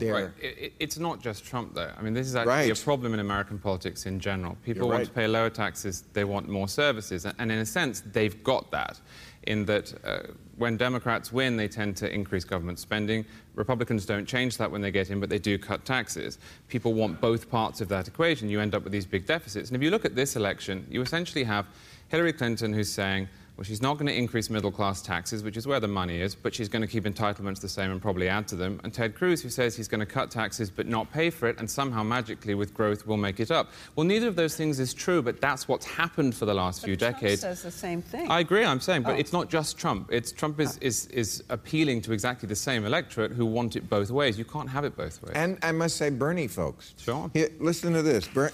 They're, 0.00 0.12
Right. 0.14 0.30
It, 0.40 0.58
it- 0.58 0.72
it's 0.80 0.98
not 0.98 1.20
just 1.20 1.44
Trump, 1.44 1.74
though. 1.74 1.92
I 1.96 2.02
mean, 2.02 2.14
this 2.14 2.26
is 2.26 2.34
actually 2.34 2.52
a 2.70 2.74
problem 2.84 3.14
in 3.14 3.20
American 3.20 3.58
politics 3.58 4.06
in 4.06 4.18
general. 4.18 4.56
People 4.64 4.88
want 4.88 5.00
to 5.08 5.12
pay 5.12 5.26
lower 5.26 5.50
taxes, 5.50 6.04
they 6.14 6.24
want 6.24 6.48
more 6.48 6.68
services. 6.68 7.24
And- 7.26 7.34
And 7.38 7.52
in 7.52 7.58
a 7.58 7.66
sense, 7.66 8.02
they've 8.12 8.42
got 8.42 8.70
that, 8.70 8.98
in 9.44 9.64
that 9.66 9.94
uh, 10.04 10.20
when 10.56 10.76
Democrats 10.76 11.32
win, 11.32 11.56
they 11.56 11.68
tend 11.68 11.96
to 11.98 12.12
increase 12.12 12.44
government 12.44 12.78
spending. 12.78 13.24
Republicans 13.54 14.04
don't 14.06 14.26
change 14.26 14.56
that 14.58 14.70
when 14.70 14.80
they 14.82 14.90
get 14.90 15.10
in, 15.10 15.20
but 15.20 15.28
they 15.30 15.38
do 15.38 15.58
cut 15.58 15.84
taxes. 15.84 16.38
People 16.68 16.92
want 16.94 17.20
both 17.20 17.50
parts 17.50 17.80
of 17.80 17.88
that 17.88 18.08
equation. 18.08 18.48
You 18.48 18.60
end 18.60 18.74
up 18.74 18.82
with 18.84 18.92
these 18.92 19.06
big 19.06 19.26
deficits. 19.26 19.68
And 19.70 19.76
if 19.76 19.82
you 19.82 19.90
look 19.90 20.04
at 20.04 20.14
this 20.14 20.36
election, 20.36 20.86
you 20.90 21.00
essentially 21.02 21.44
have 21.44 21.66
Hillary 22.08 22.32
Clinton 22.32 22.72
who's 22.72 22.90
saying, 22.92 23.28
well, 23.60 23.66
she's 23.66 23.82
not 23.82 23.98
going 23.98 24.06
to 24.06 24.14
increase 24.16 24.48
middle 24.48 24.70
class 24.70 25.02
taxes, 25.02 25.42
which 25.42 25.54
is 25.58 25.66
where 25.66 25.80
the 25.80 25.86
money 25.86 26.18
is, 26.22 26.34
but 26.34 26.54
she's 26.54 26.66
going 26.70 26.80
to 26.80 26.88
keep 26.88 27.04
entitlements 27.04 27.60
the 27.60 27.68
same 27.68 27.90
and 27.90 28.00
probably 28.00 28.26
add 28.26 28.48
to 28.48 28.56
them. 28.56 28.80
And 28.84 28.94
Ted 28.94 29.14
Cruz, 29.14 29.42
who 29.42 29.50
says 29.50 29.76
he's 29.76 29.86
going 29.86 29.98
to 30.00 30.06
cut 30.06 30.30
taxes 30.30 30.70
but 30.70 30.86
not 30.86 31.12
pay 31.12 31.28
for 31.28 31.46
it, 31.46 31.58
and 31.58 31.70
somehow 31.70 32.02
magically 32.02 32.54
with 32.54 32.72
growth 32.72 33.06
will 33.06 33.18
make 33.18 33.38
it 33.38 33.50
up. 33.50 33.68
Well, 33.96 34.06
neither 34.06 34.28
of 34.28 34.34
those 34.34 34.56
things 34.56 34.80
is 34.80 34.94
true, 34.94 35.20
but 35.20 35.42
that's 35.42 35.68
what's 35.68 35.84
happened 35.84 36.34
for 36.34 36.46
the 36.46 36.54
last 36.54 36.82
few 36.82 36.96
Trump 36.96 37.16
decades. 37.20 37.42
says 37.42 37.62
the 37.62 37.70
same 37.70 38.00
thing. 38.00 38.30
I 38.30 38.40
agree, 38.40 38.64
I'm 38.64 38.80
saying, 38.80 39.02
but 39.02 39.16
Oh. 39.16 39.18
it's 39.18 39.34
not 39.34 39.50
just 39.50 39.76
Trump. 39.76 40.08
It's 40.10 40.32
Trump 40.32 40.58
is, 40.58 40.78
is, 40.78 41.04
is 41.08 41.44
appealing 41.50 42.00
to 42.00 42.12
exactly 42.14 42.46
the 42.48 42.56
same 42.56 42.86
electorate 42.86 43.32
who 43.32 43.44
want 43.44 43.76
it 43.76 43.90
both 43.90 44.10
ways. 44.10 44.38
You 44.38 44.46
can't 44.46 44.70
have 44.70 44.86
it 44.86 44.96
both 44.96 45.22
ways. 45.22 45.32
and 45.36 45.58
I 45.62 45.72
must 45.72 45.98
say, 45.98 46.08
Bernie 46.08 46.48
folks. 46.48 46.94
Sure. 46.96 47.30
Here, 47.34 47.50
listen 47.60 47.92
to 47.92 48.00
this. 48.00 48.26
Ber- 48.26 48.52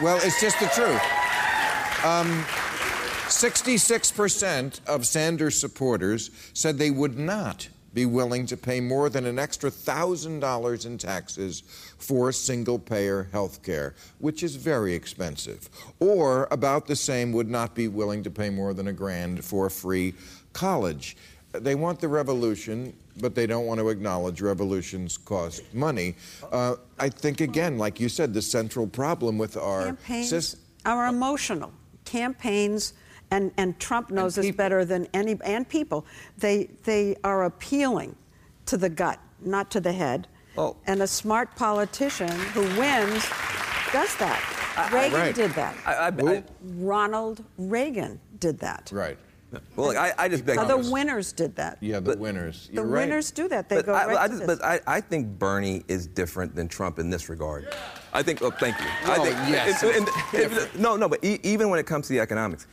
well, 0.00 0.18
it's 0.22 0.40
just 0.40 0.60
the 0.60 0.66
truth. 0.66 1.02
Um, 2.04 2.44
66% 3.34 4.80
of 4.86 5.06
Sanders 5.06 5.58
supporters 5.58 6.30
said 6.54 6.78
they 6.78 6.90
would 6.90 7.18
not 7.18 7.68
be 7.92 8.06
willing 8.06 8.46
to 8.46 8.56
pay 8.56 8.80
more 8.80 9.08
than 9.08 9.26
an 9.26 9.38
extra 9.38 9.70
$1,000 9.70 10.86
in 10.86 10.98
taxes 10.98 11.62
for 11.98 12.32
single 12.32 12.78
payer 12.78 13.28
health 13.32 13.62
care, 13.62 13.94
which 14.18 14.42
is 14.42 14.56
very 14.56 14.94
expensive. 14.94 15.68
Or 16.00 16.48
about 16.50 16.86
the 16.86 16.96
same 16.96 17.32
would 17.32 17.50
not 17.50 17.74
be 17.74 17.88
willing 17.88 18.22
to 18.22 18.30
pay 18.30 18.50
more 18.50 18.72
than 18.72 18.88
a 18.88 18.92
grand 18.92 19.44
for 19.44 19.68
free 19.68 20.14
college. 20.52 21.16
they 21.52 21.74
want 21.74 22.00
the 22.00 22.08
revolution, 22.08 22.92
but 23.20 23.34
they 23.34 23.46
don't 23.46 23.66
want 23.66 23.78
to 23.80 23.88
acknowledge 23.88 24.40
revolutions 24.40 25.16
cost 25.16 25.62
money. 25.74 26.14
Uh, 26.50 26.76
I 26.98 27.08
think, 27.08 27.40
again, 27.40 27.78
like 27.78 28.00
you 28.00 28.08
said, 28.08 28.32
the 28.34 28.42
central 28.42 28.86
problem 28.86 29.38
with 29.38 29.56
our 29.56 29.86
campaigns 29.86 30.28
system. 30.30 30.60
are 30.86 31.06
emotional. 31.06 31.72
Campaigns, 32.04 32.92
and, 33.34 33.50
and 33.56 33.78
Trump 33.80 34.10
knows 34.10 34.36
this 34.36 34.54
better 34.54 34.84
than 34.84 35.08
any, 35.12 35.36
and 35.44 35.68
people, 35.68 36.06
they, 36.38 36.70
they 36.84 37.16
are 37.24 37.44
appealing 37.44 38.14
to 38.66 38.76
the 38.76 38.88
gut, 38.88 39.18
not 39.40 39.70
to 39.72 39.80
the 39.80 39.92
head. 39.92 40.28
Oh. 40.56 40.76
And 40.86 41.02
a 41.02 41.06
smart 41.06 41.54
politician 41.56 42.28
who 42.28 42.60
wins 42.78 43.26
does 43.92 44.14
that. 44.16 44.90
Reagan 44.92 45.18
Right. 45.18 45.34
did 45.34 45.50
that. 45.52 45.74
I, 45.84 45.94
I, 45.94 46.36
I, 46.36 46.44
Ronald 46.76 47.44
Reagan 47.58 48.20
did 48.38 48.58
that. 48.60 48.90
Right. 48.92 49.18
well, 49.74 49.88
look, 49.88 49.96
I, 49.96 50.12
I 50.16 50.28
just 50.28 50.44
beg 50.46 50.58
Other 50.58 50.80
to 50.80 50.90
winners 50.90 51.32
did 51.32 51.56
that. 51.56 51.78
Yeah, 51.80 51.96
the 51.96 52.10
But- 52.10 52.18
winners. 52.20 52.68
The 52.68 52.74
You're 52.74 52.84
right. 52.86 53.00
winners 53.08 53.32
do 53.32 53.48
that. 53.48 53.68
They 53.68 53.76
But, 53.76 53.86
go 53.86 53.94
I, 53.94 54.06
right 54.06 54.16
I 54.16 54.26
to 54.26 54.28
just, 54.34 54.46
this. 54.46 54.58
but 54.58 54.64
I, 54.64 54.80
I 54.86 55.00
think 55.00 55.38
Bernie 55.40 55.82
is 55.88 56.06
different 56.06 56.54
than 56.54 56.68
Trump 56.68 57.00
in 57.00 57.10
this 57.10 57.28
regard. 57.28 57.68
I 58.12 58.22
think. 58.22 58.42
Oh, 58.42 58.50
thank 58.52 58.78
you. 58.78 58.86
I 58.86 59.16
oh, 59.18 59.24
think. 59.24 59.36
yes, 59.48 59.82
and- 59.82 59.92
and- 59.92 60.08
it's 60.32 60.64
and- 60.74 60.80
no, 60.80 60.96
no. 60.96 61.08
But 61.08 61.24
e- 61.24 61.40
even 61.42 61.68
when 61.68 61.80
it 61.80 61.86
comes 61.86 62.06
to 62.06 62.12
the 62.12 62.20
economics, 62.20 62.66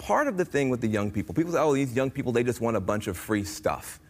part 0.00 0.26
of 0.26 0.36
the 0.36 0.44
thing 0.44 0.70
with 0.70 0.80
the 0.80 0.88
young 0.88 1.12
people, 1.12 1.34
people 1.34 1.52
say, 1.52 1.58
"Oh, 1.60 1.74
these 1.74 1.94
young 1.94 2.10
people, 2.10 2.32
they 2.32 2.42
just 2.42 2.60
want 2.60 2.76
a 2.76 2.80
bunch 2.80 3.06
of 3.06 3.16
free 3.16 3.44
stuff." 3.44 4.00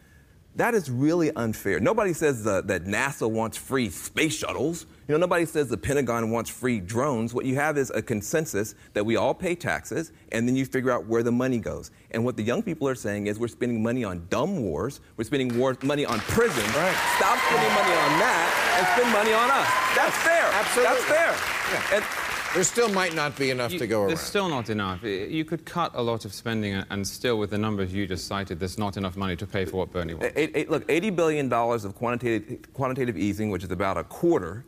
That 0.56 0.74
is 0.74 0.90
really 0.90 1.30
unfair. 1.36 1.78
Nobody 1.78 2.12
says 2.12 2.44
uh, 2.44 2.62
that 2.62 2.84
NASA 2.84 3.30
wants 3.30 3.56
free 3.56 3.88
space 3.88 4.34
shuttles. 4.34 4.86
You 5.06 5.12
know, 5.14 5.18
nobody 5.18 5.46
says 5.46 5.68
the 5.68 5.76
Pentagon 5.76 6.30
wants 6.30 6.50
free 6.50 6.80
drones. 6.80 7.32
What 7.32 7.44
you 7.44 7.54
have 7.54 7.78
is 7.78 7.90
a 7.90 8.02
consensus 8.02 8.74
that 8.92 9.04
we 9.06 9.14
all 9.14 9.32
pay 9.32 9.54
taxes, 9.54 10.10
and 10.32 10.48
then 10.48 10.56
you 10.56 10.64
figure 10.64 10.90
out 10.90 11.06
where 11.06 11.22
the 11.22 11.30
money 11.30 11.58
goes. 11.58 11.92
And 12.10 12.24
what 12.24 12.36
the 12.36 12.42
young 12.42 12.62
people 12.62 12.88
are 12.88 12.96
saying 12.96 13.28
is 13.28 13.38
we're 13.38 13.48
spending 13.48 13.80
money 13.80 14.02
on 14.02 14.26
dumb 14.28 14.60
wars. 14.62 15.00
We're 15.16 15.24
spending 15.24 15.56
war- 15.56 15.78
money 15.82 16.04
on 16.04 16.18
prisons. 16.18 16.66
Right. 16.74 16.96
Stop 17.16 17.38
spending 17.46 17.74
money 17.74 17.94
on 17.94 18.18
that 18.18 18.50
and 18.78 18.86
spend 18.98 19.12
money 19.12 19.32
on 19.32 19.50
us. 19.50 19.68
That's 19.94 20.16
fair. 20.18 20.46
Absolutely. 20.50 20.94
That's 20.94 21.04
fair. 21.06 21.96
And 21.96 22.29
There 22.54 22.64
still 22.64 22.88
might 22.88 23.14
not 23.14 23.36
be 23.36 23.50
enough 23.50 23.72
You- 23.72 23.78
to 23.78 23.86
go 23.86 24.00
around. 24.00 24.08
There's 24.08 24.20
still 24.20 24.48
not 24.48 24.70
enough. 24.70 25.04
You 25.04 25.44
could 25.44 25.64
cut 25.64 25.92
a 25.94 26.02
lot 26.02 26.24
of 26.24 26.34
spending, 26.34 26.74
and- 26.74 26.86
and 26.90 27.06
still, 27.06 27.38
with 27.38 27.50
the 27.50 27.58
numbers 27.58 27.92
you 27.92 28.06
just 28.08 28.26
cited, 28.26 28.58
there's 28.58 28.76
not 28.78 28.96
enough 28.96 29.16
money 29.16 29.36
to 29.36 29.46
pay 29.46 29.64
for 29.64 29.76
what 29.76 29.92
Bernie 29.92 30.14
wants. 30.14 30.32
Eight, 30.36 30.50
eight, 30.54 30.68
look, 30.70 30.84
$80 30.88 31.10
billion 31.14 31.52
of 31.52 31.94
quantitative, 31.94 32.58
quantitative 32.74 33.16
easing, 33.16 33.50
which 33.50 33.62
is 33.62 33.70
about 33.70 33.96
a 33.98 34.04
quarter 34.04 34.64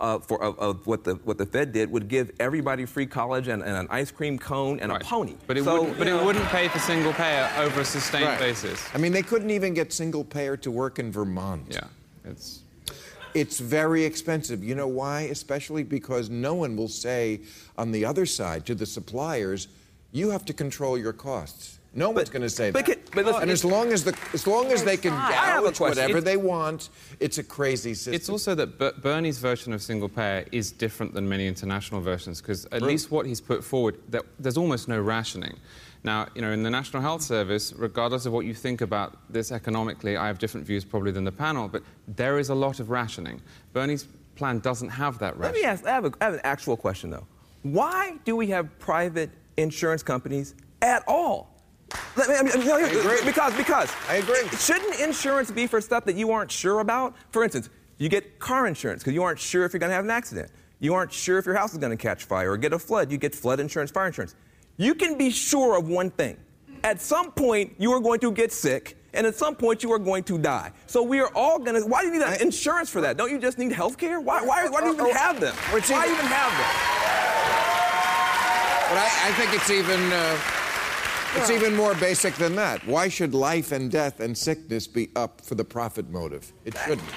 uh, 0.00 0.16
for, 0.20 0.40
of, 0.42 0.56
of 0.60 0.86
what, 0.86 1.02
the, 1.02 1.14
what 1.24 1.38
the 1.38 1.44
Fed 1.44 1.72
did, 1.72 1.90
would 1.90 2.06
give 2.06 2.30
everybody 2.38 2.84
free 2.86 3.04
college 3.04 3.48
and, 3.48 3.62
and 3.64 3.76
an 3.76 3.88
ice 3.90 4.12
cream 4.12 4.38
cone 4.38 4.78
and 4.78 4.92
Right. 4.92 5.02
a 5.02 5.04
pony. 5.04 5.34
But 5.48 5.58
it 5.58 5.64
So, 5.64 5.80
wouldn't. 5.80 5.98
But 5.98 6.06
you 6.06 6.16
it 6.18 6.24
wouldn't 6.24 6.44
pay 6.46 6.68
for 6.68 6.78
single 6.78 7.12
payer 7.12 7.50
over 7.58 7.80
a 7.80 7.84
sustained 7.84 8.24
Right. 8.26 8.38
basis. 8.38 8.80
I 8.94 8.98
mean, 8.98 9.10
they 9.12 9.22
couldn't 9.22 9.50
even 9.50 9.74
get 9.74 9.92
single 9.92 10.22
payer 10.24 10.56
to 10.58 10.70
work 10.70 11.00
in 11.00 11.10
Vermont. 11.10 11.64
Yeah, 11.68 11.80
it's. 12.24 12.60
It's 13.34 13.60
very 13.60 14.04
expensive. 14.04 14.62
You 14.64 14.74
know 14.74 14.88
why? 14.88 15.22
Especially 15.22 15.82
because 15.82 16.30
no 16.30 16.54
one 16.54 16.76
will 16.76 16.88
say 16.88 17.40
on 17.76 17.92
the 17.92 18.04
other 18.04 18.26
side 18.26 18.66
to 18.66 18.74
the 18.74 18.86
suppliers, 18.86 19.68
you 20.12 20.30
have 20.30 20.44
to 20.46 20.52
control 20.52 20.96
your 20.98 21.12
costs. 21.12 21.78
No 21.94 22.10
one's 22.10 22.28
going 22.30 22.42
to 22.42 22.50
say 22.50 22.70
but 22.70 22.84
that. 22.86 22.92
can- 22.96 23.02
but 23.14 23.24
listen- 23.24 23.42
and 23.42 23.50
as 23.50 23.64
long 23.64 23.92
as 23.92 24.04
the 24.04 24.16
as 24.34 24.46
long 24.46 24.66
as 24.66 24.84
they 24.84 24.96
can 24.96 25.12
I 25.14 25.30
gouge 25.60 25.80
whatever 25.80 26.18
It's- 26.18 26.24
they 26.24 26.36
want, 26.36 26.90
it's 27.18 27.38
a 27.38 27.42
crazy 27.42 27.94
system. 27.94 28.14
It's 28.14 28.28
also 28.28 28.54
that 28.54 28.78
Ber- 28.78 28.92
Bernie's 29.02 29.38
version 29.38 29.72
of 29.72 29.82
single 29.82 30.08
payer 30.08 30.44
is 30.52 30.70
different 30.70 31.14
than 31.14 31.28
many 31.28 31.46
international 31.46 32.00
versions 32.02 32.40
because 32.42 32.66
at 32.72 32.82
least 32.82 33.10
what 33.10 33.24
he's 33.26 33.40
put 33.40 33.64
forward, 33.64 33.96
that 34.10 34.24
there's 34.38 34.58
almost 34.58 34.86
no 34.86 35.00
rationing. 35.00 35.56
Now, 36.08 36.26
you 36.34 36.40
know, 36.40 36.52
in 36.52 36.62
the 36.62 36.70
National 36.70 37.02
Health 37.02 37.20
Service, 37.20 37.74
regardless 37.76 38.24
of 38.24 38.32
what 38.32 38.46
you 38.46 38.54
think 38.54 38.80
about 38.80 39.18
this 39.30 39.52
economically, 39.52 40.16
I 40.16 40.26
have 40.26 40.38
different 40.38 40.66
views 40.66 40.82
probably 40.82 41.12
than 41.12 41.24
the 41.24 41.30
panel, 41.46 41.68
but 41.68 41.82
there 42.06 42.38
is 42.38 42.48
a 42.48 42.54
lot 42.54 42.80
of 42.80 42.88
rationing. 42.88 43.42
Bernie's 43.74 44.06
plan 44.34 44.60
doesn't 44.60 44.88
have 44.88 45.18
that 45.18 45.36
rationing. 45.36 45.52
Let 45.52 45.54
me 45.54 45.64
ask, 45.64 45.84
I 45.86 45.90
have, 45.90 46.06
a, 46.06 46.12
I 46.22 46.24
have 46.24 46.32
an 46.32 46.40
actual 46.44 46.78
question, 46.78 47.10
though. 47.10 47.26
Why 47.62 48.16
do 48.24 48.36
we 48.36 48.46
have 48.46 48.78
private 48.78 49.28
insurance 49.58 50.02
companies 50.02 50.54
at 50.80 51.04
all? 51.06 51.50
Let 52.16 52.30
me, 52.30 52.36
I 52.36 52.42
mean, 52.56 52.66
no, 52.66 52.78
here- 52.78 53.00
agree. 53.00 53.22
Because, 53.26 53.54
because. 53.54 53.92
I 54.08 54.14
agree. 54.14 54.48
Shouldn't 54.58 54.98
insurance 55.00 55.50
be 55.50 55.66
for 55.66 55.78
stuff 55.82 56.06
that 56.06 56.16
you 56.16 56.30
aren't 56.30 56.50
sure 56.50 56.80
about? 56.80 57.16
For 57.32 57.44
instance, 57.44 57.68
you 57.98 58.08
get 58.08 58.38
car 58.38 58.66
insurance 58.66 59.02
because 59.02 59.12
you 59.12 59.22
aren't 59.24 59.40
sure 59.40 59.66
if 59.66 59.74
you're 59.74 59.80
going 59.80 59.90
to 59.90 59.96
have 59.96 60.06
an 60.06 60.10
accident. 60.10 60.50
You 60.80 60.94
aren't 60.94 61.12
sure 61.12 61.36
if 61.36 61.44
your 61.44 61.56
house 61.56 61.72
is 61.72 61.78
going 61.78 61.94
to 61.94 62.02
catch 62.02 62.24
fire 62.24 62.52
or 62.52 62.56
get 62.56 62.72
a 62.72 62.78
flood. 62.78 63.12
You 63.12 63.18
get 63.18 63.34
flood 63.34 63.60
insurance, 63.60 63.90
fire 63.90 64.06
insurance. 64.06 64.34
You 64.78 64.94
can 64.94 65.18
be 65.18 65.30
sure 65.30 65.76
of 65.76 65.88
one 65.88 66.10
thing. 66.10 66.36
At 66.84 67.00
some 67.00 67.32
point, 67.32 67.74
you 67.78 67.90
are 67.92 68.00
going 68.00 68.20
to 68.20 68.30
get 68.30 68.52
sick, 68.52 68.96
and 69.12 69.26
at 69.26 69.34
some 69.34 69.56
point, 69.56 69.82
you 69.82 69.90
are 69.92 69.98
going 69.98 70.22
to 70.24 70.38
die. 70.38 70.70
So 70.86 71.02
we 71.02 71.18
are 71.18 71.30
all 71.34 71.58
going 71.58 71.82
to. 71.82 71.86
Why 71.86 72.02
do 72.02 72.06
you 72.06 72.14
need 72.14 72.22
an 72.22 72.40
insurance 72.40 72.88
for 72.88 73.00
that? 73.00 73.16
Don't 73.16 73.30
you 73.32 73.40
just 73.40 73.58
need 73.58 73.72
health 73.72 73.98
care? 73.98 74.20
Why, 74.20 74.40
why, 74.40 74.68
why 74.68 74.80
do 74.80 74.86
you 74.86 74.94
even 74.94 75.10
have 75.10 75.40
them? 75.40 75.54
Or 75.72 75.78
it's 75.78 75.90
Why 75.90 76.04
even- 76.06 76.16
have 76.26 76.52
them? 76.52 76.70
But 78.88 78.98
I, 78.98 79.28
I 79.28 79.32
think 79.32 79.52
it's 79.52 79.68
even 79.68 80.00
uh, 80.12 80.38
it's 81.34 81.50
even 81.50 81.74
more 81.76 81.94
basic 81.96 82.34
than 82.36 82.54
that. 82.54 82.86
Why 82.86 83.08
should 83.08 83.34
life 83.34 83.72
and 83.72 83.90
death 83.90 84.20
and 84.20 84.38
sickness 84.38 84.86
be 84.86 85.10
up 85.16 85.40
for 85.42 85.56
the 85.56 85.64
profit 85.64 86.08
motive? 86.08 86.52
It 86.64 86.74
shouldn't. 86.78 87.08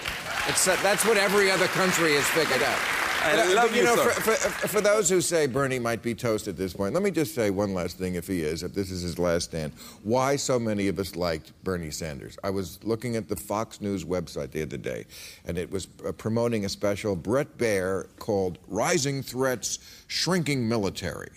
It's, 0.47 0.65
that's 0.65 1.05
what 1.05 1.15
every 1.17 1.49
other 1.51 1.67
country 1.67 2.15
has 2.15 2.25
figured 2.25 2.63
out. 2.63 3.00
I 3.23 3.33
uh, 3.33 3.55
love 3.55 3.69
but, 3.69 3.77
you, 3.77 3.83
know, 3.83 3.95
for, 3.95 4.09
for, 4.09 4.67
for 4.67 4.81
those 4.81 5.09
who 5.09 5.21
say 5.21 5.45
Bernie 5.45 5.79
might 5.79 6.01
be 6.01 6.15
toast 6.15 6.47
at 6.47 6.57
this 6.57 6.73
point, 6.73 6.93
let 6.93 7.03
me 7.03 7.11
just 7.11 7.35
say 7.35 7.49
one 7.51 7.73
last 7.73 7.97
thing, 7.97 8.15
if 8.15 8.27
he 8.27 8.41
is, 8.41 8.63
if 8.63 8.73
this 8.73 8.89
is 8.89 9.01
his 9.01 9.19
last 9.19 9.45
stand. 9.45 9.73
Why 10.03 10.35
so 10.35 10.57
many 10.59 10.87
of 10.87 10.97
us 10.97 11.15
liked 11.15 11.51
Bernie 11.63 11.91
Sanders? 11.91 12.37
I 12.43 12.49
was 12.49 12.83
looking 12.83 13.15
at 13.15 13.29
the 13.29 13.35
Fox 13.35 13.79
News 13.79 14.05
website 14.05 14.51
the 14.51 14.63
other 14.63 14.77
day, 14.77 15.05
and 15.45 15.57
it 15.57 15.69
was 15.69 15.87
uh, 16.05 16.11
promoting 16.13 16.65
a 16.65 16.69
special 16.69 17.15
Bret 17.15 17.57
Baier 17.57 18.07
called 18.17 18.57
"Rising 18.67 19.21
Threats, 19.21 19.79
Shrinking 20.07 20.67
Military." 20.67 21.31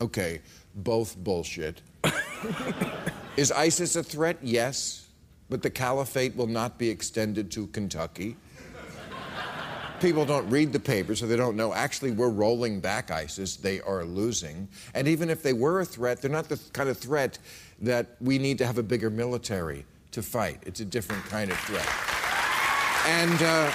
Okay, 0.00 0.40
both 0.76 1.16
bullshit. 1.16 1.82
Is 3.36 3.50
ISIS 3.50 3.96
a 3.96 4.02
threat? 4.02 4.38
Yes. 4.42 5.08
But 5.50 5.62
the 5.62 5.70
caliphate 5.70 6.36
will 6.36 6.46
not 6.46 6.78
be 6.78 6.88
extended 6.88 7.50
to 7.52 7.66
Kentucky. 7.68 8.36
People 10.04 10.26
don't 10.26 10.48
read 10.50 10.70
the 10.70 10.78
paper, 10.78 11.16
so 11.16 11.26
they 11.26 11.34
don't 11.34 11.56
know. 11.56 11.72
Actually, 11.72 12.10
we're 12.10 12.28
rolling 12.28 12.78
back 12.78 13.10
ISIS. 13.10 13.56
They 13.56 13.80
are 13.80 14.04
losing. 14.04 14.68
And 14.92 15.08
even 15.08 15.30
if 15.30 15.42
they 15.42 15.54
were 15.54 15.80
a 15.80 15.84
threat, 15.86 16.20
they're 16.20 16.30
not 16.30 16.46
the 16.46 16.60
kind 16.74 16.90
of 16.90 16.98
threat 16.98 17.38
that 17.80 18.08
we 18.20 18.36
need 18.36 18.58
to 18.58 18.66
have 18.66 18.76
a 18.76 18.82
bigger 18.82 19.08
military 19.08 19.86
to 20.10 20.22
fight. 20.22 20.62
It's 20.66 20.80
a 20.80 20.84
different 20.84 21.24
kind 21.24 21.50
of 21.50 21.56
threat. 21.60 21.88
And, 23.06 23.42
uh, 23.42 23.72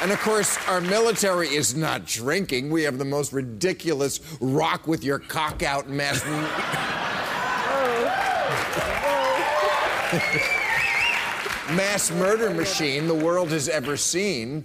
and 0.00 0.12
of 0.12 0.20
course, 0.20 0.56
our 0.68 0.80
military 0.80 1.48
is 1.48 1.74
not 1.74 2.06
drinking. 2.06 2.70
We 2.70 2.84
have 2.84 2.98
the 2.98 3.04
most 3.04 3.32
ridiculous 3.32 4.20
rock 4.40 4.86
with 4.86 5.02
your 5.02 5.18
cock 5.18 5.64
out 5.64 5.88
mass. 5.88 6.24
mass 11.74 12.12
murder 12.12 12.50
machine 12.50 13.08
the 13.08 13.14
world 13.14 13.50
has 13.50 13.68
ever 13.68 13.96
seen. 13.96 14.64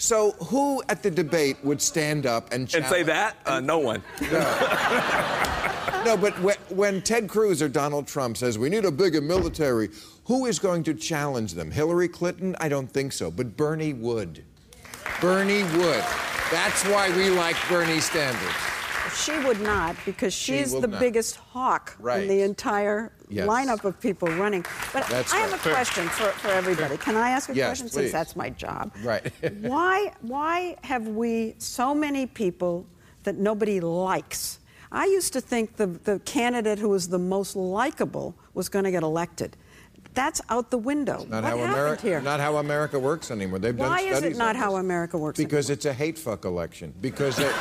So, 0.00 0.32
who 0.46 0.82
at 0.88 1.02
the 1.02 1.10
debate 1.10 1.58
would 1.62 1.82
stand 1.82 2.24
up 2.24 2.54
and 2.54 2.62
And 2.74 2.86
say 2.86 3.02
that? 3.02 3.36
Uh, 3.44 3.60
no 3.60 3.78
one. 3.78 4.02
No, 4.22 6.16
but 6.20 6.40
when, 6.40 6.56
when 6.70 7.02
Ted 7.02 7.28
Cruz 7.28 7.60
or 7.60 7.68
Donald 7.68 8.06
Trump 8.06 8.38
says 8.38 8.58
we 8.58 8.70
need 8.70 8.86
a 8.86 8.90
bigger 8.90 9.20
military, 9.20 9.90
who 10.24 10.46
is 10.46 10.58
going 10.58 10.84
to 10.84 10.94
challenge 10.94 11.52
them? 11.52 11.70
Hillary 11.70 12.08
Clinton? 12.08 12.56
I 12.60 12.70
don't 12.70 12.90
think 12.90 13.12
so, 13.12 13.30
but 13.30 13.58
Bernie 13.58 13.92
would. 13.92 14.42
Bernie 15.20 15.64
would. 15.64 16.04
That's 16.50 16.82
why 16.86 17.14
we 17.14 17.28
like 17.28 17.56
Bernie 17.68 18.00
Sanders. 18.00 18.79
She 19.14 19.38
would 19.40 19.60
not 19.60 19.96
because 20.06 20.32
she's 20.32 20.72
the 20.72 20.86
not. 20.86 21.00
biggest 21.00 21.36
hawk 21.36 21.96
Right. 21.98 22.22
in 22.22 22.28
the 22.28 22.42
entire 22.42 23.12
Yes. 23.28 23.46
lineup 23.48 23.84
of 23.84 24.00
people 24.00 24.28
running. 24.28 24.64
But 24.92 25.06
That's 25.08 25.32
I 25.32 25.38
have 25.38 25.52
right. 25.52 25.66
a 25.66 25.70
question 25.70 26.08
for, 26.08 26.24
for 26.38 26.48
everybody. 26.48 26.96
Can 26.96 27.16
I 27.16 27.30
ask 27.30 27.48
a 27.48 27.54
Yes, 27.54 27.68
question 27.68 27.88
please. 27.88 27.94
since 27.94 28.12
that's 28.12 28.36
my 28.36 28.50
job? 28.50 28.92
Right. 29.04 29.32
why 29.60 30.12
why 30.22 30.76
have 30.82 31.08
we 31.08 31.54
so 31.58 31.94
many 31.94 32.26
people 32.26 32.86
that 33.24 33.36
nobody 33.36 33.80
likes? 33.80 34.58
I 34.92 35.04
used 35.06 35.32
to 35.34 35.40
think 35.40 35.76
the, 35.76 35.86
the 35.86 36.18
candidate 36.20 36.78
who 36.80 36.88
was 36.88 37.08
the 37.08 37.18
most 37.18 37.54
likable 37.54 38.34
was 38.54 38.68
going 38.68 38.84
to 38.84 38.90
get 38.90 39.02
elected. 39.04 39.56
That's 40.14 40.40
out 40.48 40.72
the 40.72 40.78
window. 40.78 41.18
Not 41.28 41.44
what 41.44 41.44
how 41.44 41.56
happened 41.58 41.72
America. 41.72 42.02
here? 42.02 42.20
Not 42.20 42.40
how 42.40 42.56
America 42.56 42.98
works 42.98 43.30
anymore. 43.30 43.60
They've 43.60 43.76
Why 43.78 44.02
done 44.02 44.12
is 44.12 44.22
it 44.24 44.36
not 44.36 44.56
how. 44.56 44.74
America 44.76 45.16
works 45.16 45.38
anymore? 45.38 45.48
Because 45.50 45.70
it's 45.70 45.84
a 45.84 45.92
hate 45.92 46.18
fuck 46.18 46.44
election. 46.44 46.92
Because 47.00 47.38
it, 47.38 47.44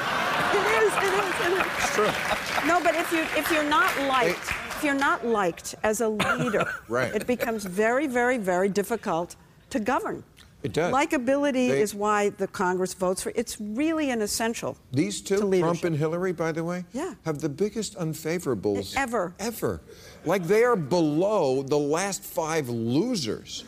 It 0.52 0.66
is. 0.84 0.94
It 0.98 1.04
is. 1.04 1.36
It 1.46 1.68
is. 1.68 1.79
It's 1.90 1.96
true. 1.96 2.68
No, 2.68 2.82
but 2.84 2.96
if 2.96 3.12
you 3.12 3.20
if 3.38 3.50
you're 3.52 3.64
not 3.70 3.98
liked, 4.04 4.40
if 4.78 4.84
you're 4.84 4.94
not 4.94 5.26
liked 5.26 5.76
as 5.84 6.02
a 6.02 6.10
leader, 6.10 6.66
Right. 6.88 7.14
it 7.14 7.28
becomes 7.28 7.64
very, 7.66 8.08
very, 8.08 8.38
very 8.38 8.70
difficult 8.70 9.36
to 9.70 9.80
govern. 9.80 10.24
It 10.62 10.74
does. 10.74 10.94
Likability 10.94 11.70
They- 11.70 11.82
is 11.82 11.96
why 11.96 12.30
the 12.32 12.48
Congress 12.48 12.94
votes 12.94 13.24
for. 13.24 13.32
It's 13.34 13.62
really 13.62 14.10
an 14.12 14.22
essential. 14.22 14.76
These 14.92 15.22
two. 15.22 15.38
Trump 15.60 15.86
and 15.86 15.96
Hillary, 15.96 16.34
by 16.34 16.52
the 16.52 16.64
way, 16.66 16.84
Yeah. 16.92 17.14
have 17.26 17.40
the 17.40 17.48
biggest 17.48 17.98
unfavorables 17.98 18.94
Ever. 18.98 19.34
Ever. 19.40 19.80
Like 20.26 20.44
they 20.44 20.66
are 20.66 20.76
below 20.76 21.64
the 21.64 21.78
last 21.78 22.24
five 22.24 22.68
losers 22.68 23.64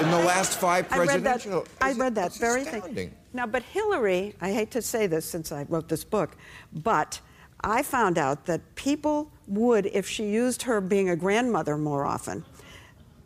in 0.00 0.10
the 0.10 0.18
last 0.18 0.58
five 0.58 0.88
presidential. 0.88 1.64
I 1.80 1.92
read 1.92 1.94
that. 1.94 1.98
I 2.00 2.04
read 2.04 2.14
that 2.16 2.34
very 2.34 2.64
thing. 2.64 3.14
Now, 3.32 3.46
but 3.46 3.62
Hillary, 3.62 4.34
I 4.40 4.52
hate 4.52 4.70
to 4.72 4.82
say 4.82 5.06
this 5.06 5.24
since 5.24 5.52
I 5.52 5.64
wrote 5.68 5.88
this 5.88 6.04
book, 6.04 6.36
but 6.72 7.20
I 7.62 7.82
found 7.82 8.18
out 8.18 8.44
that 8.46 8.74
people 8.74 9.30
would, 9.46 9.86
if 9.86 10.08
she 10.08 10.24
used 10.24 10.62
her 10.62 10.80
being 10.80 11.10
a 11.10 11.16
grandmother 11.16 11.76
more 11.76 12.04
often, 12.04 12.44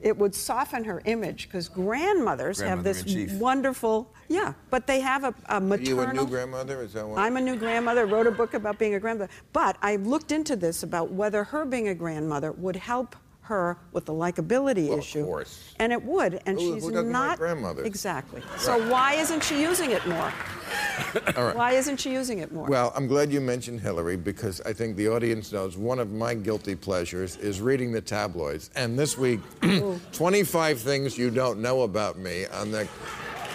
it 0.00 0.16
would 0.16 0.34
soften 0.34 0.84
her 0.84 1.02
image 1.06 1.48
because 1.48 1.68
grandmothers 1.68 2.60
have 2.60 2.84
this 2.84 3.04
wonderful, 3.32 4.12
yeah, 4.28 4.52
but 4.70 4.86
they 4.86 5.00
have 5.00 5.24
a, 5.24 5.34
a 5.48 5.54
Are 5.54 5.60
maternal. 5.60 5.88
you 5.88 6.00
a 6.00 6.12
new 6.12 6.26
grandmother? 6.26 6.82
Is 6.82 6.92
that 6.92 7.08
what? 7.08 7.18
I'm 7.18 7.36
a 7.36 7.40
new 7.40 7.56
grandmother, 7.56 8.06
wrote 8.06 8.26
a 8.26 8.30
book 8.30 8.54
about 8.54 8.78
being 8.78 8.94
a 8.94 9.00
grandmother. 9.00 9.32
But 9.52 9.76
I 9.82 9.96
looked 9.96 10.32
into 10.32 10.54
this 10.54 10.82
about 10.82 11.10
whether 11.10 11.42
her 11.44 11.64
being 11.64 11.88
a 11.88 11.94
grandmother 11.94 12.52
would 12.52 12.76
help 12.76 13.16
her 13.46 13.76
with 13.92 14.04
the 14.06 14.12
likability 14.12 14.84
Well, 14.88 14.94
of 14.94 15.04
issue. 15.04 15.24
course. 15.24 15.72
And 15.78 15.92
it 15.92 16.02
would, 16.04 16.40
and 16.46 16.58
Who- 16.60 16.74
she's 16.74 16.84
who 16.84 17.02
not 17.04 17.38
grandmothers? 17.38 17.86
Exactly. 17.86 18.42
So 18.58 18.78
why 18.90 19.14
isn't 19.14 19.42
she 19.44 19.60
using 19.60 19.90
it 19.92 20.06
more? 20.06 20.32
All 21.36 21.44
right. 21.44 21.56
Why 21.56 21.72
isn't 21.72 21.98
she 22.00 22.12
using 22.12 22.40
it 22.40 22.52
more? 22.52 22.66
Well, 22.68 22.92
I'm 22.96 23.06
glad 23.06 23.32
you 23.32 23.40
mentioned 23.40 23.80
Hillary 23.80 24.16
because 24.16 24.60
I 24.62 24.72
think 24.72 24.96
the 24.96 25.08
audience 25.08 25.52
knows 25.52 25.76
one 25.78 25.98
of 26.00 26.10
my 26.12 26.34
guilty 26.34 26.74
pleasures 26.74 27.36
is 27.36 27.60
reading 27.60 27.92
the 27.92 28.00
tabloids. 28.00 28.70
And 28.74 28.98
this 28.98 29.16
week, 29.16 29.40
25 30.12 30.80
things 30.80 31.16
you 31.16 31.30
don't 31.30 31.60
know 31.60 31.82
about 31.82 32.18
me 32.18 32.46
on 32.46 32.70
the. 32.72 32.88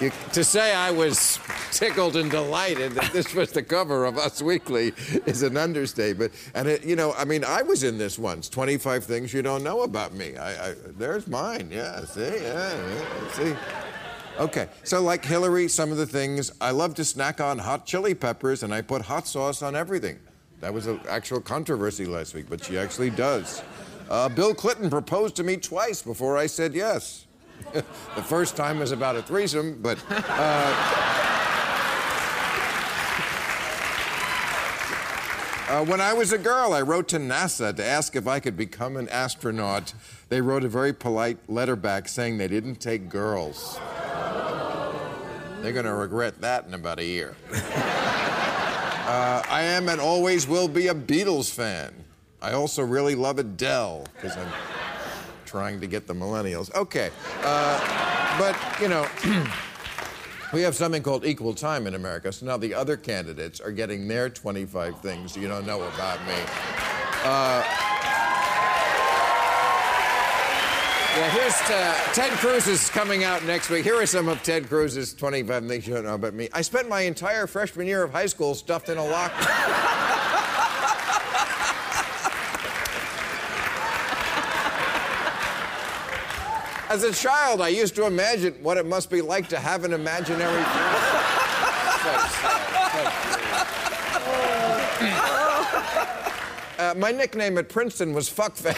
You, 0.02 0.12
to 0.34 0.44
say 0.44 0.74
I 0.74 0.90
was 0.90 1.40
tickled 1.72 2.16
and 2.16 2.32
delighted 2.32 2.94
that 2.94 3.14
this 3.14 3.36
was 3.36 3.52
the 3.52 3.62
cover 3.62 4.06
of 4.06 4.18
Us 4.18 4.42
Weekly 4.42 4.94
is 5.28 5.44
an 5.44 5.58
understatement. 5.58 6.34
And 6.56 6.68
it, 6.68 6.84
you 6.84 6.96
know, 6.96 7.14
I 7.14 7.24
mean, 7.24 7.44
I 7.44 7.62
was 7.62 7.84
in 7.84 8.00
this 8.00 8.18
once. 8.18 8.50
25 8.50 9.04
things 9.04 9.32
you 9.32 9.44
don't 9.44 9.64
know 9.64 9.82
about 9.82 10.16
me. 10.16 10.38
I, 10.38 10.70
I, 10.70 10.76
there's 10.98 11.28
mine. 11.28 11.70
Yeah. 11.72 12.04
See. 12.06 12.22
Yeah. 12.22 12.74
yeah 12.74 13.32
see. 13.32 13.56
Okay, 14.40 14.70
so 14.84 15.04
like 15.04 15.24
Hillary, 15.24 15.68
some 15.68 15.92
of 15.92 15.98
the 15.98 16.08
things 16.08 16.52
I 16.60 16.72
love 16.72 16.96
to 16.96 17.06
snack 17.06 17.40
on 17.40 17.60
hot 17.60 17.86
chili 17.86 18.16
peppers, 18.16 18.64
and 18.64 18.74
I 18.74 18.82
put 18.82 19.04
hot 19.04 19.28
sauce 19.28 19.62
on 19.62 19.76
everything. 19.76 20.18
That 20.62 20.74
was 20.74 20.88
an 20.88 21.00
actual 21.08 21.42
controversy 21.42 22.06
last 22.06 22.34
week, 22.34 22.48
but 22.50 22.64
she 22.64 22.76
actually 22.76 23.12
does. 23.12 23.62
Uh, 24.10 24.30
Bill 24.30 24.56
Clinton 24.56 24.90
proposed 24.90 25.36
to 25.36 25.44
me 25.44 25.58
twice 25.58 26.02
before 26.02 26.38
I 26.38 26.48
said 26.48 26.74
yes. 26.74 27.28
the 27.74 28.24
first 28.24 28.56
time 28.56 28.80
was 28.80 28.92
about 28.92 29.16
a 29.16 29.22
threesome, 29.22 29.82
but. 29.82 29.98
Uh, 35.72 35.86
when 35.86 36.02
I 36.02 36.12
was 36.12 36.34
a 36.34 36.38
girl, 36.38 36.74
I 36.74 36.82
wrote 36.82 37.08
to 37.10 37.18
NASA 37.18 37.74
to 37.74 37.86
ask 37.86 38.18
if 38.18 38.28
I 38.28 38.42
could 38.42 38.58
become 38.58 38.98
an 38.98 39.08
astronaut. 39.08 39.94
They 40.28 40.42
wrote 40.42 40.66
a 40.66 40.68
very 40.68 40.92
polite 40.92 41.38
letter 41.50 41.78
back 41.78 42.10
saying 42.10 42.38
they 42.38 42.50
didn't 42.50 42.82
take 42.82 43.08
girls. 43.08 43.80
They're 45.62 45.72
going 45.72 45.86
to 45.86 45.94
regret 45.94 46.42
that 46.42 46.66
in 46.66 46.74
about 46.74 47.00
a 47.00 47.06
year. 47.06 47.36
Uh, 49.02 49.42
I 49.50 49.64
am 49.64 49.90
and 49.90 50.00
always 50.00 50.48
will 50.48 50.70
be 50.70 50.88
a 50.88 50.94
Beatles 50.94 51.52
fan. 51.52 51.92
I 52.42 52.54
also 52.54 52.82
really 52.82 53.14
love 53.14 53.40
Adele 53.40 54.06
because 54.16 54.38
I'm 54.38 54.48
trying 55.52 55.82
to 55.82 55.88
get 55.88 56.08
the 56.08 56.14
millennials. 56.14 56.74
Okay. 56.74 57.10
Uh, 57.44 58.38
but, 58.40 58.56
you 58.82 58.88
know, 58.88 59.06
we 60.54 60.62
have 60.62 60.76
something 60.76 61.04
called 61.04 61.26
equal 61.26 61.54
time 61.54 61.88
in 61.88 61.94
America. 61.94 62.32
So 62.32 62.46
now 62.46 62.56
the 62.56 62.74
other 62.74 62.96
candidates 62.96 63.60
are 63.60 63.72
getting 63.72 64.08
their 64.08 64.30
25 64.30 65.02
things 65.02 65.36
you 65.36 65.50
don't 65.50 65.68
know 65.68 65.84
about 65.84 66.26
me. 66.26 66.36
Uh, 67.24 67.64
yeah, 71.18 71.30
here's 71.32 71.54
uh, 71.70 72.14
Ted 72.14 72.32
Cruz 72.40 72.68
is 72.68 72.90
coming 72.90 73.26
out 73.26 73.44
next 73.44 73.70
week. 73.70 73.84
Here 73.84 73.96
are 73.96 74.06
some 74.06 74.30
of 74.30 74.42
Ted 74.44 74.70
Cruz's 74.70 75.14
25 75.14 75.68
things 75.68 75.86
you 75.86 75.96
don't 75.96 76.06
know 76.06 76.16
about 76.16 76.34
me. 76.34 76.48
I 76.54 76.62
spent 76.62 76.88
my 76.88 77.02
entire 77.02 77.46
freshman 77.46 77.88
year 77.88 78.04
of 78.04 78.14
high 78.14 78.28
school 78.28 78.56
stuffed 78.56 78.88
in 78.88 78.98
a 78.98 79.06
locker. 79.06 80.08
As 86.92 87.04
a 87.04 87.14
child, 87.14 87.62
I 87.62 87.70
used 87.70 87.96
to 87.96 88.06
imagine 88.06 88.54
what 88.62 88.76
it 88.76 88.86
must 88.86 89.10
be 89.10 89.22
like 89.22 89.48
to 89.48 89.58
have 89.58 89.86
an 89.86 89.94
imaginary 89.94 90.62
friend. 92.02 92.22
Uh, 96.78 96.94
my 96.98 97.14
nickname 97.14 97.58
at 97.58 97.70
Princeton 97.70 98.14
was 98.14 98.30
Fuckface. 98.30 98.76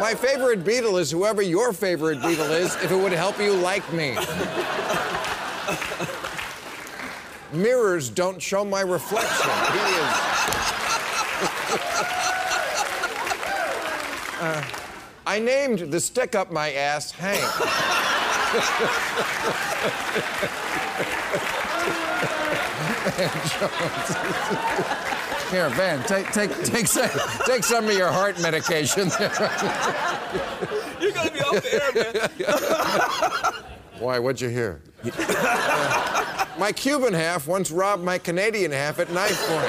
My 0.00 0.12
favorite 0.16 0.64
Beatle 0.64 0.98
is 0.98 1.12
whoever 1.12 1.42
your 1.42 1.72
favorite 1.72 2.18
Beatle 2.18 2.50
is, 2.50 2.74
if 2.82 2.90
it 2.90 2.96
would 2.96 3.12
help 3.12 3.38
you 3.38 3.52
like 3.52 3.92
me. 3.92 4.16
Mirrors 7.52 8.08
don't 8.08 8.40
show 8.40 8.64
my 8.64 8.80
reflection. 8.80 9.50
He 9.72 9.78
is. 9.78 10.38
Uh, 14.42 14.60
I 15.24 15.38
named 15.38 15.78
the 15.92 16.00
stick 16.00 16.34
up 16.34 16.50
my 16.50 16.72
ass 16.72 17.12
Hank. 17.12 17.38
Here, 25.52 25.68
Van, 25.70 26.02
take, 26.04 26.32
take, 26.32 26.50
take, 26.64 26.88
some, 26.88 27.08
take 27.46 27.62
some 27.62 27.84
of 27.84 27.92
your 27.94 28.10
heart 28.10 28.40
medication. 28.40 29.12
You're 31.00 31.12
gonna 31.12 31.30
be 31.30 31.40
off 31.40 31.62
the 31.62 31.72
air, 31.72 31.92
man. 33.52 33.64
Why, 34.00 34.18
what'd 34.18 34.40
you 34.40 34.48
hear? 34.48 34.82
My 36.62 36.70
Cuban 36.70 37.12
half 37.12 37.48
once 37.48 37.72
robbed 37.72 38.04
my 38.04 38.18
Canadian 38.18 38.70
half 38.70 39.00
at 39.00 39.10
knife 39.10 39.36
point. 39.48 39.66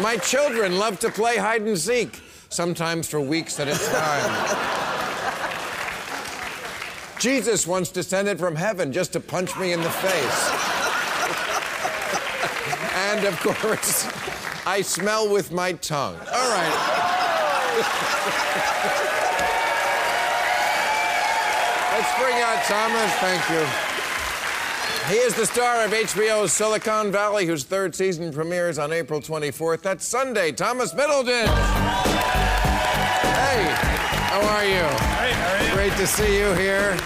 My 0.00 0.16
children 0.18 0.78
love 0.78 1.00
to 1.00 1.10
play 1.10 1.38
hide 1.38 1.62
and 1.62 1.76
seek, 1.76 2.20
sometimes 2.50 3.08
for 3.08 3.20
weeks 3.20 3.58
at 3.58 3.66
a 3.66 3.74
time. 3.74 4.58
Jesus 7.18 7.66
once 7.66 7.90
descended 7.90 8.38
from 8.38 8.54
heaven 8.54 8.92
just 8.92 9.12
to 9.14 9.18
punch 9.18 9.58
me 9.58 9.72
in 9.72 9.80
the 9.80 9.90
face. 9.90 10.50
and 12.94 13.24
of 13.24 13.36
course, 13.40 14.06
I 14.64 14.82
smell 14.82 15.28
with 15.28 15.50
my 15.50 15.72
tongue. 15.72 16.14
All 16.32 16.48
right. 16.52 16.78
Let's 22.02 22.20
bring 22.20 22.34
out 22.40 22.64
Thomas. 22.64 23.12
Thank 23.20 23.48
you. 23.48 23.64
He 25.14 25.24
is 25.24 25.36
the 25.36 25.46
star 25.46 25.84
of 25.84 25.92
HBO's 25.92 26.52
Silicon 26.52 27.12
Valley, 27.12 27.46
whose 27.46 27.62
third 27.62 27.94
season 27.94 28.32
premieres 28.32 28.76
on 28.76 28.92
April 28.92 29.20
24th. 29.20 29.82
That's 29.82 30.04
Sunday. 30.04 30.50
Thomas 30.50 30.92
Middleditch. 30.94 31.46
Hey, 33.36 33.62
how 34.26 34.40
are 34.40 34.64
you? 34.64 34.82
Hey, 34.82 35.32
how 35.32 35.52
are 35.52 35.64
you? 35.64 35.74
Great 35.74 35.92
to 35.92 36.06
see 36.08 36.40
you 36.40 36.52
here. 36.54 36.98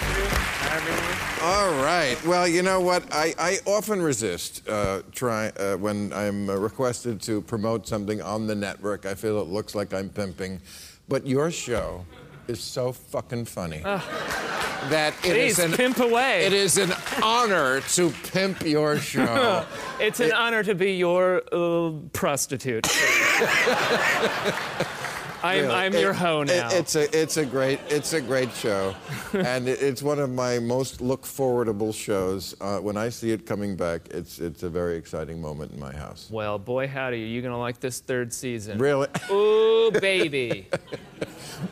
All 1.42 1.72
right. 1.82 2.16
Well, 2.24 2.48
you 2.48 2.62
know 2.62 2.80
what? 2.80 3.04
I, 3.12 3.34
I 3.38 3.58
often 3.66 4.00
resist 4.00 4.66
uh, 4.66 5.02
try, 5.12 5.48
uh, 5.48 5.76
when 5.76 6.10
I'm 6.14 6.48
requested 6.48 7.20
to 7.22 7.42
promote 7.42 7.86
something 7.86 8.22
on 8.22 8.46
the 8.46 8.54
network. 8.54 9.04
I 9.04 9.14
feel 9.14 9.42
it 9.42 9.48
looks 9.48 9.74
like 9.74 9.92
I'm 9.92 10.08
pimping. 10.08 10.58
But 11.06 11.26
your 11.26 11.50
show 11.50 12.06
is 12.48 12.60
so 12.60 12.92
fucking 12.92 13.46
funny 13.46 13.80
that 13.80 15.14
it 15.24 15.36
is 15.36 15.56
Please, 15.56 15.64
an 15.64 15.72
pimp 15.72 15.98
away. 15.98 16.44
it 16.44 16.52
is 16.52 16.78
an 16.78 16.92
honor 17.22 17.80
to 17.80 18.10
pimp 18.32 18.64
your 18.64 18.98
show. 19.12 19.66
It's 20.00 20.20
an 20.20 20.32
honor 20.32 20.62
to 20.62 20.74
be 20.74 20.96
your 20.96 21.42
uh, 21.52 21.92
prostitute. 22.12 22.86
I'm, 25.42 25.60
Really. 25.62 25.74
I'm 25.74 25.92
your 25.94 26.10
It- 26.10 26.16
hoe 26.16 26.40
it- 26.42 26.46
now. 26.48 26.68
it's 26.72 26.94
a 26.96 27.18
it's 27.18 27.36
a 27.36 27.44
great 27.46 27.78
it's 27.88 28.12
a 28.14 28.20
great 28.20 28.52
show, 28.52 28.94
and 29.32 29.68
it- 29.68 29.80
it's 29.82 30.02
one 30.02 30.18
of 30.18 30.30
my 30.30 30.58
most 30.58 31.00
look 31.00 31.24
forwardable 31.24 31.94
shows. 31.94 32.54
Uh, 32.60 32.78
when 32.78 32.96
I 32.96 33.08
see 33.10 33.30
it 33.32 33.46
coming 33.46 33.76
back, 33.76 34.08
it's 34.10 34.38
it's 34.38 34.62
a 34.62 34.68
very 34.70 34.96
exciting 34.96 35.40
moment 35.40 35.72
in 35.72 35.80
my 35.80 35.92
house. 35.94 36.28
well, 36.30 36.58
boy, 36.58 36.88
howdy, 36.88 37.22
are 37.22 37.26
you 37.26 37.42
gonna 37.42 37.58
like 37.58 37.80
this 37.80 38.00
third 38.00 38.32
season? 38.32 38.78
Really? 38.78 39.08
Ooh, 39.30 39.90
baby. 40.00 40.68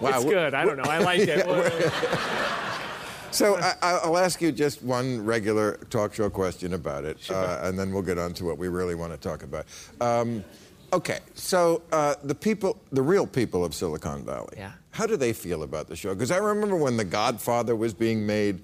Wow. 0.01 0.11
it's 0.17 0.25
good. 0.25 0.55
I 0.55 0.65
don't 0.65 0.77
know. 0.77 0.85
I 0.91 0.99
like 0.99 1.21
it. 1.21 1.47
So 3.31 3.57
I, 3.57 3.75
I'll 3.83 4.17
ask 4.17 4.41
you 4.41 4.53
just 4.53 4.81
one 4.85 5.25
regular 5.25 5.79
talk 5.91 6.15
show 6.15 6.31
question 6.31 6.75
about 6.75 7.05
it, 7.05 7.19
uh, 7.33 7.59
and 7.65 7.77
then 7.77 7.93
we'll 7.93 8.01
get 8.05 8.17
on 8.17 8.33
to 8.35 8.45
what 8.45 8.59
we 8.59 8.69
really 8.69 8.95
want 8.95 9.13
to 9.13 9.19
talk 9.19 9.43
about. 9.43 9.67
Um, 10.01 10.45
okay, 10.93 11.19
so 11.35 11.83
uh, 11.93 12.15
the 12.23 12.35
people, 12.35 12.77
the 12.93 13.03
real 13.03 13.27
people 13.27 13.65
of 13.65 13.75
Silicon 13.75 14.25
Valley, 14.25 14.55
Yeah. 14.57 14.73
how 14.91 15.07
do 15.07 15.17
they 15.17 15.33
feel 15.33 15.63
about 15.63 15.89
the 15.89 15.97
show? 15.97 16.15
Because 16.15 16.31
I 16.31 16.37
remember 16.39 16.77
when 16.77 16.97
The 16.97 17.05
Godfather 17.05 17.75
was 17.77 17.95
being 17.95 18.27
made, 18.27 18.61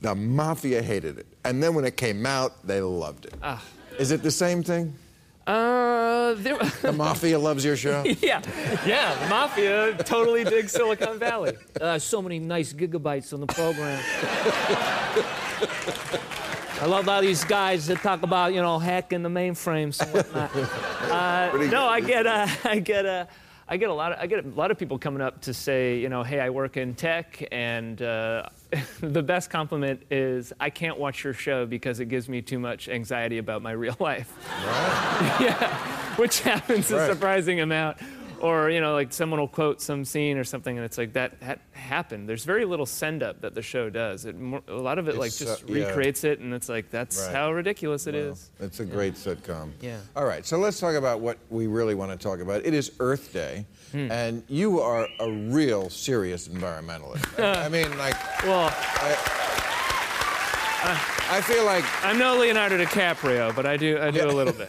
The 0.00 0.14
mafia 0.14 0.82
hated 0.82 1.18
it. 1.18 1.26
And 1.44 1.62
then 1.62 1.74
when 1.74 1.84
it 1.84 1.96
came 1.96 2.26
out, 2.26 2.66
they 2.66 2.80
loved 2.80 3.26
it. 3.26 3.34
Ah. 3.42 3.62
Is 3.98 4.10
it 4.10 4.22
the 4.22 4.30
same 4.30 4.62
thing? 4.62 4.94
Uh, 5.46 6.34
there, 6.34 6.56
The 6.82 6.92
mafia 6.92 7.38
loves 7.38 7.64
your 7.64 7.76
show? 7.76 8.02
yeah, 8.20 8.40
yeah. 8.86 9.14
The 9.24 9.28
mafia 9.28 9.94
totally 10.04 10.44
digs 10.44 10.72
Silicon 10.72 11.18
Valley. 11.18 11.52
Uh, 11.80 11.98
so 11.98 12.22
many 12.22 12.38
nice 12.38 12.72
gigabytes 12.72 13.32
on 13.32 13.40
the 13.40 13.46
program. 13.46 14.00
I 16.82 16.86
love 16.86 17.08
all 17.08 17.20
these 17.20 17.44
guys 17.44 17.86
that 17.86 18.02
talk 18.02 18.24
about, 18.24 18.54
you 18.54 18.60
know, 18.60 18.76
hacking 18.76 19.22
the 19.22 19.28
mainframes 19.28 20.02
and 20.02 20.12
whatnot. 20.12 20.50
Uh, 21.12 21.68
no, 21.70 21.86
I 21.86 22.00
get, 22.00 22.26
uh, 22.26 22.46
I 22.64 22.78
get, 22.78 23.04
uh, 23.04 23.26
I 23.68 23.76
get 23.76 23.90
a 23.90 23.92
lot 23.92 24.12
of, 24.12 24.18
I 24.18 24.26
get 24.26 24.44
a 24.44 24.48
lot 24.48 24.70
of 24.70 24.78
people 24.78 24.98
coming 24.98 25.20
up 25.20 25.42
to 25.42 25.52
say, 25.52 25.98
you 25.98 26.08
know, 26.08 26.22
hey, 26.22 26.40
I 26.40 26.48
work 26.48 26.78
in 26.78 26.94
tech, 26.94 27.46
and 27.52 28.00
uh, 28.00 28.48
the 29.00 29.22
best 29.22 29.50
compliment 29.50 30.02
is, 30.10 30.54
I 30.58 30.70
can't 30.70 30.98
watch 30.98 31.22
your 31.22 31.34
show 31.34 31.66
because 31.66 32.00
it 32.00 32.06
gives 32.06 32.30
me 32.30 32.40
too 32.40 32.58
much 32.58 32.88
anxiety 32.88 33.38
about 33.38 33.60
my 33.62 33.72
real 33.72 33.96
life. 34.00 34.32
yeah, 35.38 36.16
which 36.16 36.40
happens 36.40 36.90
a 36.90 37.06
surprising 37.06 37.60
amount. 37.60 37.98
Or 38.42 38.68
you 38.70 38.80
know, 38.80 38.92
like 38.92 39.12
someone 39.12 39.38
will 39.38 39.46
quote 39.46 39.80
some 39.80 40.04
scene 40.04 40.36
or 40.36 40.42
something, 40.42 40.76
and 40.76 40.84
it's 40.84 40.98
like 40.98 41.12
that, 41.12 41.38
that 41.40 41.60
happened. 41.72 42.28
There's 42.28 42.44
very 42.44 42.64
little 42.64 42.86
send 42.86 43.22
up 43.22 43.40
that 43.42 43.54
the 43.54 43.62
show 43.62 43.88
does. 43.88 44.24
It, 44.24 44.36
more, 44.38 44.60
a 44.66 44.72
lot 44.72 44.98
of 44.98 45.06
it 45.08 45.16
like 45.16 45.32
just 45.32 45.62
uh, 45.62 45.66
yeah. 45.68 45.86
recreates 45.86 46.24
it, 46.24 46.40
and 46.40 46.52
it's 46.52 46.68
like 46.68 46.90
that's 46.90 47.18
Right. 47.26 47.36
how 47.36 47.52
ridiculous 47.52 48.08
it 48.08 48.16
is. 48.16 48.50
Well, 48.58 48.66
It's 48.66 48.80
a 48.80 48.84
great 48.84 49.14
sitcom. 49.14 49.70
Yeah. 49.80 49.98
All 50.16 50.24
right, 50.24 50.44
so 50.44 50.58
let's 50.58 50.80
talk 50.80 50.96
about 50.96 51.20
what 51.20 51.38
we 51.50 51.68
really 51.68 51.94
want 51.94 52.10
to 52.10 52.18
talk 52.18 52.40
about. 52.40 52.66
It 52.66 52.74
is 52.74 52.90
Earth 52.98 53.32
Day, 53.32 53.64
Hmm. 53.92 54.10
and 54.10 54.42
you 54.48 54.80
are 54.80 55.06
a 55.20 55.30
real 55.30 55.88
serious 55.88 56.48
environmentalist. 56.48 57.38
I, 57.40 57.64
I 57.66 57.68
mean, 57.68 57.96
like, 57.96 58.16
Well, 58.44 58.74
I 60.84 61.40
feel 61.44 61.64
like, 61.64 61.84
I'm 62.04 62.18
no 62.18 62.36
Leonardo 62.38 62.76
DiCaprio, 62.84 63.54
but 63.54 63.66
I 63.66 63.76
do 63.76 63.98
I 64.00 64.10
do 64.10 64.26
a 64.26 64.32
little 64.32 64.52
bit. 64.52 64.68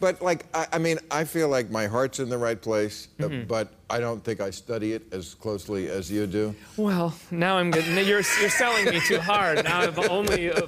But 0.00 0.20
like, 0.22 0.46
I, 0.54 0.66
I 0.72 0.78
mean, 0.78 0.98
I 1.10 1.24
feel 1.24 1.48
like 1.48 1.70
my 1.70 1.86
heart's 1.86 2.18
in 2.18 2.28
the 2.28 2.38
right 2.38 2.60
place, 2.60 3.08
uh, 3.20 3.24
Mm-hmm. 3.24 3.46
but 3.46 3.68
I 3.90 4.00
don't 4.00 4.22
think 4.24 4.40
I 4.40 4.50
study 4.50 4.92
it 4.94 5.12
as 5.12 5.34
closely 5.34 5.88
as 5.88 6.10
you 6.10 6.26
do. 6.26 6.54
Well, 6.76 7.14
now 7.30 7.58
I'm 7.58 7.70
good. 7.70 7.84
You're 7.86 8.22
you're 8.40 8.50
selling 8.50 8.86
me 8.86 9.00
too 9.00 9.20
hard. 9.20 9.64
Now 9.64 9.80
I'm 9.80 9.98
only 10.10 10.50
uh, 10.52 10.60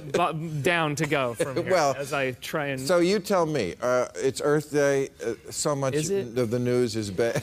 down 0.61 0.95
to 0.97 1.05
go 1.07 1.33
from 1.33 1.55
here 1.55 1.71
Well, 1.71 1.95
as 1.97 2.13
I 2.13 2.31
try 2.33 2.67
and. 2.67 2.79
So 2.79 2.99
you 2.99 3.19
tell 3.19 3.45
me, 3.45 3.75
uh, 3.81 4.07
it's 4.15 4.41
Earth 4.43 4.71
Day. 4.71 5.09
Uh, 5.25 5.33
so 5.49 5.75
much 5.75 5.95
of 6.09 6.49
the 6.51 6.59
news 6.59 6.95
is 6.95 7.09
bad. 7.11 7.41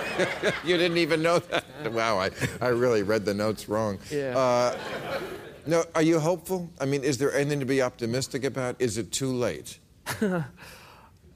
you 0.64 0.76
didn't 0.76 0.98
even 0.98 1.22
know 1.22 1.38
that. 1.38 1.64
Wow, 1.92 2.18
I, 2.18 2.30
I 2.60 2.68
really 2.68 3.02
read 3.02 3.24
the 3.24 3.34
notes 3.34 3.68
wrong. 3.68 3.98
Yeah. 4.10 4.36
Uh, 4.36 4.78
no, 5.66 5.82
are 5.94 6.02
you 6.02 6.20
hopeful? 6.20 6.70
I 6.80 6.84
mean, 6.84 7.02
is 7.02 7.18
there 7.18 7.32
anything 7.34 7.60
to 7.60 7.66
be 7.66 7.82
optimistic 7.82 8.44
about? 8.44 8.76
Is 8.78 8.98
it 8.98 9.10
too 9.12 9.32
late? 9.32 9.78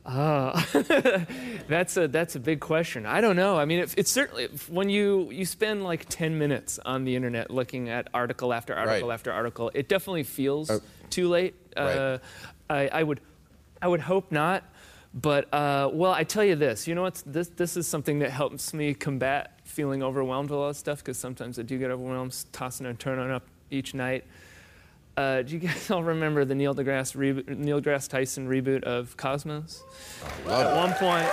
Ah, 0.07 0.67
that's 1.69 1.97
a 1.97 2.09
that's 2.09 2.35
a 2.35 2.41
big 2.41 2.61
question. 2.61 3.05
I 3.07 3.21
don't 3.21 3.37
know. 3.37 3.59
I 3.59 3.65
mean, 3.65 3.81
it, 3.81 3.95
it's 3.97 4.11
certainly 4.11 4.49
when 4.69 4.89
you 4.89 5.31
you 5.31 5.45
spend 5.45 5.85
like 5.85 6.07
10 6.09 6.39
minutes 6.39 6.79
on 6.85 7.05
the 7.05 7.15
internet 7.17 7.51
looking 7.51 7.89
at 7.89 8.09
article 8.15 8.53
after 8.53 8.75
article 8.75 9.09
Right. 9.09 9.15
after 9.15 9.33
article, 9.33 9.71
it 9.75 9.89
definitely 9.89 10.23
feels 10.25 10.71
Uh, 10.71 10.79
too 11.11 11.29
late. 11.29 11.55
Uh, 11.77 12.19
I, 12.69 12.89
I 12.89 13.03
would 13.03 13.21
I 13.83 13.89
would 13.89 14.01
hope 14.01 14.33
not. 14.33 14.65
But 15.13 15.53
uh, 15.53 15.91
well, 15.93 16.13
I 16.13 16.23
tell 16.25 16.45
you 16.45 16.55
this. 16.55 16.87
You 16.87 16.95
know 16.95 17.03
what? 17.03 17.23
This 17.27 17.49
this 17.49 17.77
is 17.77 17.87
something 17.87 18.21
that 18.21 18.31
helps 18.31 18.73
me 18.73 18.95
combat 18.95 19.59
feeling 19.65 20.03
overwhelmed 20.03 20.51
with 20.51 20.57
a 20.59 20.61
lot 20.63 20.69
of 20.69 20.77
stuff 20.77 20.99
because 20.99 21.19
sometimes 21.19 21.59
I 21.59 21.63
do 21.63 21.79
get 21.79 21.91
overwhelmed, 21.91 22.37
tossing 22.53 22.87
and 22.87 22.99
turning 22.99 23.31
up 23.31 23.43
each 23.71 23.93
night. 23.93 24.25
Uh, 25.21 25.43
do 25.43 25.53
you 25.53 25.59
guys 25.59 25.91
all 25.91 26.03
remember 26.03 26.47
the 26.47 26.55
Neil 26.55 26.75
deGrasse, 26.75 27.15
reboot, 27.15 27.47
Neil 27.59 27.81
deGrasse 27.83 28.09
Tyson 28.09 28.49
reboot 28.49 28.85
of 28.85 29.15
Cosmos? 29.19 29.83
At 30.49 30.75
one 30.77 30.95
point, 30.95 31.27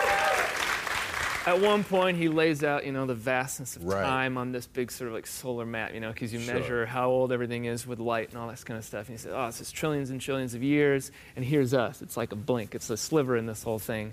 at 1.47 1.61
one 1.61 1.85
point, 1.85 2.17
he 2.17 2.27
lays 2.27 2.65
out, 2.65 2.85
you 2.85 2.91
know, 2.91 3.05
the 3.05 3.15
vastness 3.15 3.77
of 3.77 3.85
Right. 3.85 4.03
time 4.03 4.37
on 4.37 4.51
this 4.51 4.67
big 4.67 4.91
sort 4.91 5.07
of 5.07 5.13
like 5.13 5.25
solar 5.25 5.65
map, 5.65 5.93
you 5.93 6.01
know, 6.01 6.11
because 6.11 6.33
you 6.33 6.39
Sure. 6.41 6.53
measure 6.55 6.85
how 6.85 7.09
old 7.09 7.31
everything 7.31 7.63
is 7.63 7.87
with 7.87 7.99
light 7.99 8.27
and 8.29 8.37
all 8.37 8.49
that 8.49 8.65
kind 8.65 8.77
of 8.77 8.83
stuff. 8.83 9.07
And 9.07 9.17
he 9.17 9.23
says, 9.23 9.31
oh, 9.33 9.47
it's 9.47 9.59
just 9.59 9.73
trillions 9.73 10.09
and 10.09 10.19
trillions 10.19 10.53
of 10.53 10.61
years, 10.61 11.09
and 11.37 11.45
here's 11.45 11.73
us. 11.73 12.01
It's 12.01 12.17
like 12.17 12.33
a 12.33 12.35
blink. 12.35 12.75
It's 12.75 12.89
a 12.89 12.97
sliver 12.97 13.37
in 13.37 13.45
this 13.45 13.63
whole 13.63 13.79
thing. 13.79 14.11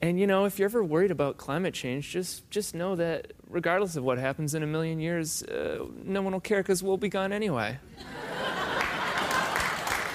And 0.00 0.18
you 0.18 0.26
know, 0.26 0.46
if 0.46 0.58
you're 0.58 0.64
ever 0.64 0.82
worried 0.82 1.10
about 1.10 1.36
climate 1.36 1.74
change, 1.74 2.08
just 2.10 2.48
just 2.50 2.74
know 2.74 2.96
that 2.96 3.34
regardless 3.50 3.96
of 3.96 4.02
what 4.02 4.16
happens 4.16 4.54
in 4.54 4.62
a 4.62 4.66
million 4.66 4.98
years, 4.98 5.42
uh, 5.42 5.84
no 6.04 6.22
one 6.22 6.32
will 6.32 6.40
care 6.40 6.62
because 6.62 6.82
we'll 6.82 6.96
be 6.96 7.10
gone 7.10 7.34
anyway. 7.34 7.76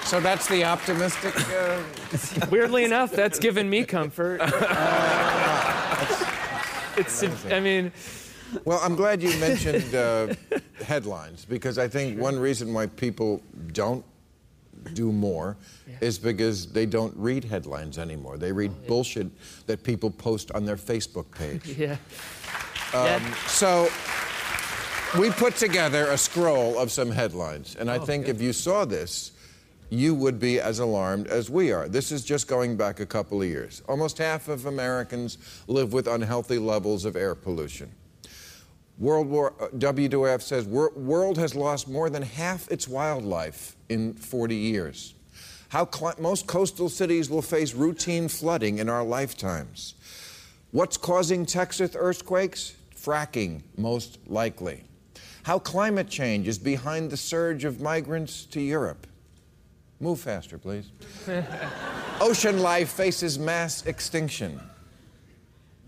So 0.06 0.20
that's 0.20 0.46
the 0.46 0.64
optimistic. 0.64 1.34
Uh, 1.50 1.82
Weirdly 2.50 2.84
enough, 2.84 3.10
that's 3.10 3.40
given 3.40 3.68
me 3.68 3.84
comfort. 3.84 4.40
it's, 6.96 7.24
I 7.50 7.58
mean, 7.58 7.90
well, 8.64 8.78
I'm 8.84 8.94
glad 8.94 9.20
you 9.20 9.36
mentioned 9.40 9.92
uh, 9.96 10.28
headlines 10.84 11.44
because 11.44 11.76
I 11.76 11.88
think 11.88 12.20
one 12.20 12.38
reason 12.38 12.72
why 12.72 12.86
people 12.86 13.42
don't 13.72 14.04
do 14.92 15.10
more 15.10 15.56
is 16.00 16.20
because 16.20 16.72
they 16.72 16.86
don't 16.86 17.12
read 17.16 17.42
headlines 17.42 17.98
anymore. 17.98 18.38
They 18.38 18.52
read 18.52 18.86
bullshit 18.86 19.26
that 19.66 19.82
people 19.82 20.12
post 20.12 20.52
on 20.52 20.64
their 20.64 20.76
Facebook 20.76 21.28
page. 21.32 21.66
yeah. 21.76 21.96
Um, 22.94 23.20
so 23.48 23.88
we 25.18 25.30
put 25.30 25.56
together 25.56 26.06
a 26.10 26.16
scroll 26.16 26.78
of 26.78 26.92
some 26.92 27.10
headlines, 27.10 27.74
and 27.74 27.90
Oh, 27.90 27.94
I 27.94 27.98
think 27.98 28.28
if 28.28 28.40
you 28.40 28.52
saw 28.52 28.84
this, 28.84 29.32
you 29.90 30.14
would 30.14 30.38
be 30.40 30.60
as 30.60 30.78
alarmed 30.78 31.28
as 31.28 31.48
we 31.48 31.72
are. 31.72 31.88
This 31.88 32.10
is 32.10 32.24
just 32.24 32.48
going 32.48 32.76
back 32.76 33.00
a 33.00 33.06
couple 33.06 33.40
of 33.40 33.48
years. 33.48 33.82
Almost 33.88 34.18
half 34.18 34.48
of 34.48 34.66
Americans 34.66 35.38
live 35.68 35.92
with 35.92 36.06
unhealthy 36.06 36.58
levels 36.58 37.04
of 37.04 37.16
air 37.16 37.34
pollution. 37.34 37.92
World 38.98 39.28
War 39.28 39.52
uh, 39.60 39.68
WWF 39.68 40.40
says 40.40 40.64
wor- 40.64 40.92
world 40.96 41.36
has 41.36 41.54
lost 41.54 41.86
more 41.88 42.08
than 42.08 42.22
half 42.22 42.70
its 42.70 42.88
wildlife 42.88 43.76
in 43.88 44.14
40 44.14 44.56
years. 44.56 45.14
How 45.68 45.88
most 46.18 46.46
coastal 46.46 46.88
cities 46.88 47.28
will 47.28 47.42
face 47.42 47.74
routine 47.74 48.28
flooding 48.28 48.78
in 48.78 48.88
our 48.88 49.04
lifetimes. 49.04 49.94
What's 50.70 50.96
causing 50.96 51.44
Texas 51.44 51.94
earthquakes? 51.98 52.74
Fracking, 52.94 53.62
most 53.76 54.18
likely. 54.26 54.84
How 55.42 55.58
climate 55.58 56.08
change 56.08 56.48
is 56.48 56.58
behind 56.58 57.10
the 57.10 57.16
surge 57.16 57.64
of 57.64 57.80
migrants 57.80 58.46
to 58.46 58.60
Europe. 58.60 59.06
Move 60.00 60.20
faster, 60.20 60.58
please. 60.58 60.90
Ocean 62.20 62.60
life 62.60 62.90
faces 62.90 63.38
mass 63.38 63.86
extinction. 63.86 64.60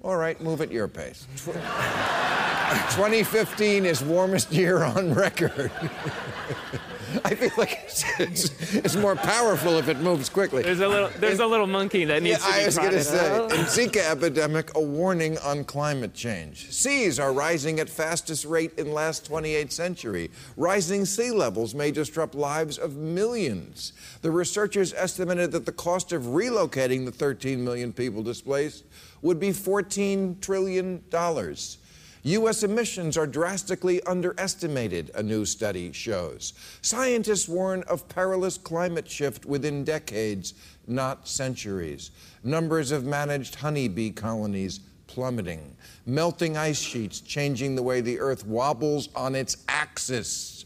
All 0.02 0.16
right, 0.16 0.40
move 0.40 0.60
at 0.60 0.70
your 0.72 0.88
pace. 0.88 1.26
Tw- 1.36 1.44
2015 2.94 3.84
is 3.84 4.02
warmest 4.02 4.50
year 4.52 4.82
on 4.82 5.12
record. 5.14 5.70
I 7.24 7.34
feel 7.34 7.50
like 7.56 7.78
it's, 7.84 8.04
it's, 8.20 8.74
it's 8.74 8.96
more 8.96 9.16
powerful 9.16 9.78
if 9.78 9.88
it 9.88 9.98
moves 9.98 10.28
quickly. 10.28 10.62
There's 10.62 10.80
a 10.80 10.88
little, 10.88 11.10
there's 11.18 11.40
a 11.40 11.46
little 11.46 11.66
monkey 11.66 12.04
that 12.04 12.22
needs 12.22 12.40
Yeah, 12.40 12.46
to 12.46 12.52
be 12.58 12.62
I 12.62 12.66
was 12.66 12.78
going 12.78 12.90
to 12.92 13.04
say, 13.04 13.44
in 13.44 13.64
Zika 13.66 14.10
epidemic, 14.10 14.74
a 14.76 14.80
warning 14.82 15.38
on 15.38 15.64
climate 15.64 16.14
change. 16.14 16.70
Seas 16.70 17.18
are 17.18 17.32
rising 17.32 17.80
at 17.80 17.88
fastest 17.88 18.44
rate 18.44 18.78
in 18.78 18.92
last 18.92 19.30
28th 19.30 19.72
century. 19.72 20.30
Rising 20.56 21.04
sea 21.04 21.30
levels 21.30 21.74
may 21.74 21.90
disrupt 21.90 22.34
lives 22.34 22.78
of 22.78 22.96
millions. 22.96 23.92
The 24.22 24.30
researchers 24.30 24.92
estimated 24.92 25.52
that 25.52 25.66
the 25.66 25.72
cost 25.72 26.12
of 26.12 26.22
relocating 26.24 27.04
the 27.04 27.12
13 27.12 27.62
million 27.64 27.92
people 27.92 28.22
displaced 28.22 28.84
would 29.22 29.40
be 29.40 29.52
14 29.52 30.38
trillion 30.40 31.02
dollars. 31.10 31.78
U.S. 32.24 32.62
emissions 32.62 33.16
are 33.16 33.26
drastically 33.26 34.02
underestimated, 34.02 35.10
a 35.14 35.22
new 35.22 35.44
study 35.44 35.92
shows. 35.92 36.54
Scientists 36.82 37.48
warn 37.48 37.82
of 37.84 38.08
perilous 38.08 38.58
climate 38.58 39.08
shift 39.08 39.46
within 39.46 39.84
decades, 39.84 40.54
not 40.86 41.28
centuries. 41.28 42.10
Numbers 42.42 42.90
of 42.90 43.04
managed 43.04 43.54
honeybee 43.54 44.10
colonies 44.10 44.80
plummeting. 45.06 45.76
Melting 46.06 46.56
ice 46.56 46.80
sheets 46.80 47.20
changing 47.20 47.74
the 47.74 47.82
way 47.82 48.00
the 48.00 48.18
Earth 48.18 48.46
wobbles 48.46 49.08
on 49.14 49.34
its 49.34 49.58
axis. 49.68 50.64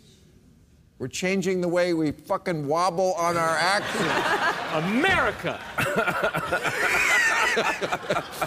We're 0.98 1.09
changing 1.09 1.61
the 1.61 1.68
way 1.68 1.94
we 1.94 2.12
fucking 2.12 2.66
wobble 2.66 3.14
on 3.14 3.36
our 3.36 3.57
axis. 3.57 4.00
America. 4.72 5.61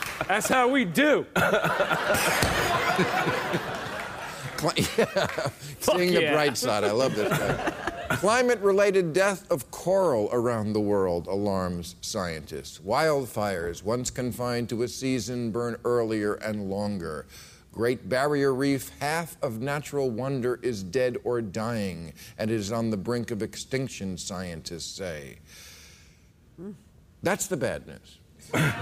That's 0.27 0.47
how 0.47 0.67
we 0.67 0.85
do. 0.85 1.25
Cli- 4.57 4.85
yeah. 4.97 5.49
Seeing 5.79 6.13
the 6.13 6.29
bright 6.31 6.57
side. 6.57 6.83
I 6.83 6.91
love 6.91 7.15
this 7.15 7.29
guy. 7.37 7.73
Climate 8.17 8.59
related 8.59 9.13
death 9.13 9.49
of 9.51 9.69
coral 9.71 10.29
around 10.31 10.73
the 10.73 10.79
world 10.79 11.27
alarms 11.27 11.95
scientists. 12.01 12.79
Wildfires, 12.79 13.83
once 13.83 14.09
confined 14.09 14.69
to 14.69 14.83
a 14.83 14.87
season, 14.87 15.51
burn 15.51 15.75
earlier 15.83 16.35
and 16.35 16.69
longer. 16.69 17.25
Great 17.71 18.07
Barrier 18.07 18.53
Reef, 18.53 18.89
half 18.99 19.35
of 19.41 19.59
natural 19.59 20.09
wonder 20.09 20.59
is 20.61 20.81
dead 20.81 21.17
or 21.23 21.41
dying 21.41 22.13
and 22.37 22.49
is 22.49 22.71
on 22.71 22.89
the 22.89 22.97
brink 22.97 23.31
of 23.31 23.41
extinction, 23.41 24.17
scientists 24.17 24.95
say. 24.95 25.39
Mm. 26.61 26.73
That's 27.21 27.47
the 27.47 27.57
bad 27.57 27.85
news. 27.85 28.19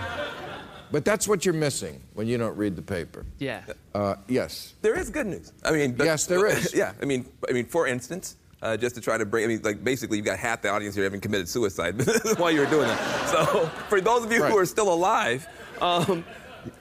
but 0.91 1.03
that's 1.05 1.27
what 1.27 1.45
you're 1.45 1.53
missing 1.53 2.01
when 2.13 2.27
you 2.27 2.37
don't 2.37 2.55
read 2.57 2.75
the 2.75 2.81
paper. 2.81 3.25
Yeah. 3.39 3.63
Uh, 3.93 4.15
yes. 4.27 4.73
There 4.81 4.97
is 4.97 5.09
good 5.09 5.27
news. 5.27 5.51
I 5.63 5.71
mean, 5.71 5.93
but- 5.93 6.05
Yes, 6.05 6.25
there 6.25 6.45
is. 6.47 6.73
yeah, 6.75 6.93
I 7.01 7.05
mean, 7.05 7.25
I 7.49 7.53
mean, 7.53 7.65
for 7.65 7.87
instance, 7.87 8.35
uh, 8.61 8.77
just 8.77 8.95
to 8.95 9.01
try 9.01 9.17
to 9.17 9.25
bring, 9.25 9.43
I 9.43 9.47
mean, 9.47 9.61
like 9.63 9.83
basically, 9.83 10.17
you've 10.17 10.25
got 10.25 10.39
half 10.39 10.61
the 10.61 10.69
audience 10.69 10.95
here 10.95 11.03
having 11.03 11.19
committed 11.19 11.49
suicide 11.49 12.01
while 12.37 12.49
you 12.51 12.61
were 12.61 12.65
doing 12.67 12.87
that. 12.87 13.29
So, 13.29 13.65
for 13.89 13.99
those 13.99 14.23
of 14.23 14.31
you 14.31 14.41
Right. 14.41 14.51
who 14.51 14.57
are 14.57 14.65
still 14.65 14.93
alive, 14.93 15.47
um, 15.81 16.23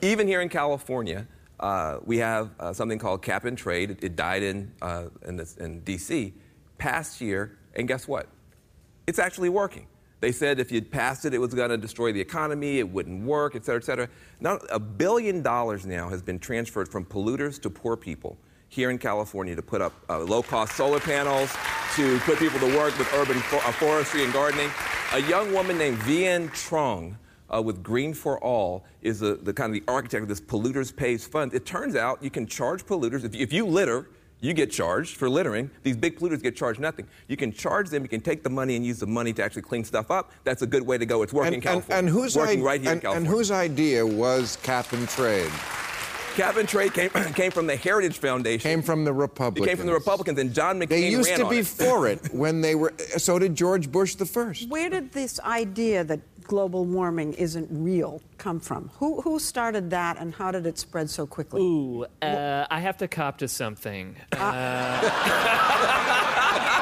even 0.00 0.28
here 0.28 0.40
in 0.42 0.48
California, 0.48 1.26
uh, 1.58 1.98
we 2.04 2.18
have 2.18 2.50
uh, 2.60 2.72
something 2.72 2.98
called 2.98 3.22
cap 3.22 3.44
and 3.46 3.58
trade. 3.58 3.90
It, 3.90 4.04
it 4.04 4.16
died 4.16 4.42
in 4.44 4.70
uh, 4.80 5.04
in, 5.26 5.36
this, 5.36 5.56
in 5.56 5.80
D.C. 5.80 6.32
past 6.78 7.20
year, 7.20 7.58
and 7.74 7.88
guess 7.88 8.06
what? 8.06 8.28
It's 9.08 9.18
actually 9.18 9.48
working. 9.48 9.86
They 10.22 10.30
said 10.30 10.60
if 10.60 10.70
you'd 10.70 10.88
passed 10.92 11.24
it, 11.24 11.34
it 11.34 11.38
was 11.38 11.52
going 11.52 11.70
to 11.70 11.76
destroy 11.76 12.12
the 12.12 12.20
economy, 12.20 12.78
it 12.78 12.88
wouldn't 12.88 13.24
work, 13.24 13.56
et 13.56 13.64
cetera, 13.64 13.80
et 13.80 13.84
cetera. 13.84 14.08
Now, 14.38 14.60
a 14.70 14.78
billion 14.78 15.42
dollars 15.42 15.84
now 15.84 16.08
has 16.10 16.22
been 16.22 16.38
transferred 16.38 16.88
from 16.88 17.04
polluters 17.04 17.60
to 17.62 17.68
poor 17.68 17.96
people 17.96 18.38
here 18.68 18.90
in 18.90 18.98
California 18.98 19.56
to 19.56 19.62
put 19.62 19.82
up 19.82 19.92
uh, 20.08 20.20
low 20.20 20.40
cost 20.40 20.76
solar 20.76 21.00
panels, 21.00 21.52
to 21.96 22.20
put 22.20 22.38
people 22.38 22.60
to 22.60 22.76
work 22.76 22.96
with 22.98 23.12
urban 23.14 23.36
fo- 23.40 23.56
uh, 23.68 23.72
forestry 23.72 24.22
and 24.22 24.32
gardening. 24.32 24.70
A 25.14 25.18
young 25.22 25.52
woman 25.52 25.76
named 25.76 25.98
Vien 25.98 26.48
Truong 26.50 27.16
uh, 27.52 27.60
with 27.60 27.82
Green 27.82 28.14
for 28.14 28.38
All 28.44 28.84
is 29.00 29.18
the, 29.18 29.34
the 29.42 29.52
kind 29.52 29.74
of 29.74 29.84
the 29.84 29.92
architect 29.92 30.22
of 30.22 30.28
this 30.28 30.40
polluters 30.40 30.94
pays 30.94 31.26
fund. 31.26 31.52
It 31.52 31.66
turns 31.66 31.96
out 31.96 32.22
you 32.22 32.30
can 32.30 32.46
charge 32.46 32.86
polluters 32.86 33.24
if, 33.24 33.34
if 33.34 33.52
you 33.52 33.66
litter. 33.66 34.08
You 34.42 34.52
get 34.52 34.72
charged 34.72 35.16
for 35.16 35.30
littering. 35.30 35.70
These 35.84 35.96
big 35.96 36.18
polluters 36.18 36.42
get 36.42 36.56
charged 36.56 36.80
nothing. 36.80 37.06
You 37.28 37.36
can 37.36 37.52
charge 37.52 37.88
them. 37.90 38.02
You 38.02 38.08
can 38.08 38.20
take 38.20 38.42
the 38.42 38.50
money 38.50 38.74
and 38.74 38.84
use 38.84 38.98
the 38.98 39.06
money 39.06 39.32
to 39.34 39.42
actually 39.42 39.62
clean 39.62 39.84
stuff 39.84 40.10
up. 40.10 40.32
That's 40.42 40.62
a 40.62 40.66
good 40.66 40.82
way 40.84 40.98
to 40.98 41.06
go. 41.06 41.22
It's 41.22 41.32
working 41.32 41.54
in 41.54 41.60
And, 41.60 41.64
and, 41.64 41.86
California. 41.86 41.98
and 41.98 42.08
whose 42.08 42.36
working 42.36 42.60
i- 42.60 42.64
right 42.64 42.80
here 42.80 42.90
in 42.90 42.94
and, 42.94 43.02
California. 43.02 43.30
and 43.30 43.38
whose 43.38 43.50
idea 43.52 44.04
was 44.04 44.56
cap 44.64 44.92
and 44.92 45.08
trade? 45.08 45.50
Cap 46.34 46.56
and 46.56 46.68
trade 46.68 46.92
came, 46.92 47.10
came 47.34 47.52
from 47.52 47.68
the 47.68 47.76
Heritage 47.76 48.18
Foundation. 48.18 48.62
Came 48.68 48.82
from 48.82 49.04
the 49.04 49.12
It 49.12 49.16
Republicans. 49.16 49.68
came 49.68 49.76
from 49.76 49.86
the 49.86 49.92
Republicans, 49.92 50.38
and 50.40 50.52
John 50.52 50.80
McCain 50.80 50.88
They 50.88 51.08
used 51.10 51.28
ran 51.28 51.38
to 51.40 51.44
on 51.44 51.50
be 51.50 51.58
it. 51.58 51.66
for 51.66 52.08
it 52.08 52.20
when 52.32 52.62
they 52.62 52.74
were. 52.74 52.92
So 53.18 53.38
did 53.38 53.54
George 53.54 53.92
Bush 53.92 54.16
the 54.16 54.26
first. 54.26 54.68
Where 54.70 54.90
did 54.90 55.12
this 55.12 55.38
idea 55.40 56.02
that 56.04 56.20
global 56.44 56.84
warming 56.84 57.32
isn't 57.34 57.68
real 57.70 58.20
come 58.38 58.60
from? 58.60 58.90
Who, 58.98 59.20
who 59.22 59.38
started 59.38 59.90
that 59.90 60.18
and 60.18 60.34
how 60.34 60.50
did 60.50 60.66
it 60.66 60.78
spread 60.78 61.08
so 61.10 61.26
quickly? 61.26 61.60
Ooh, 61.62 62.04
uh, 62.22 62.66
I 62.70 62.80
have 62.80 62.96
to 62.98 63.08
cop 63.08 63.38
to 63.38 63.48
something. 63.48 64.16
Uh, 64.32 64.38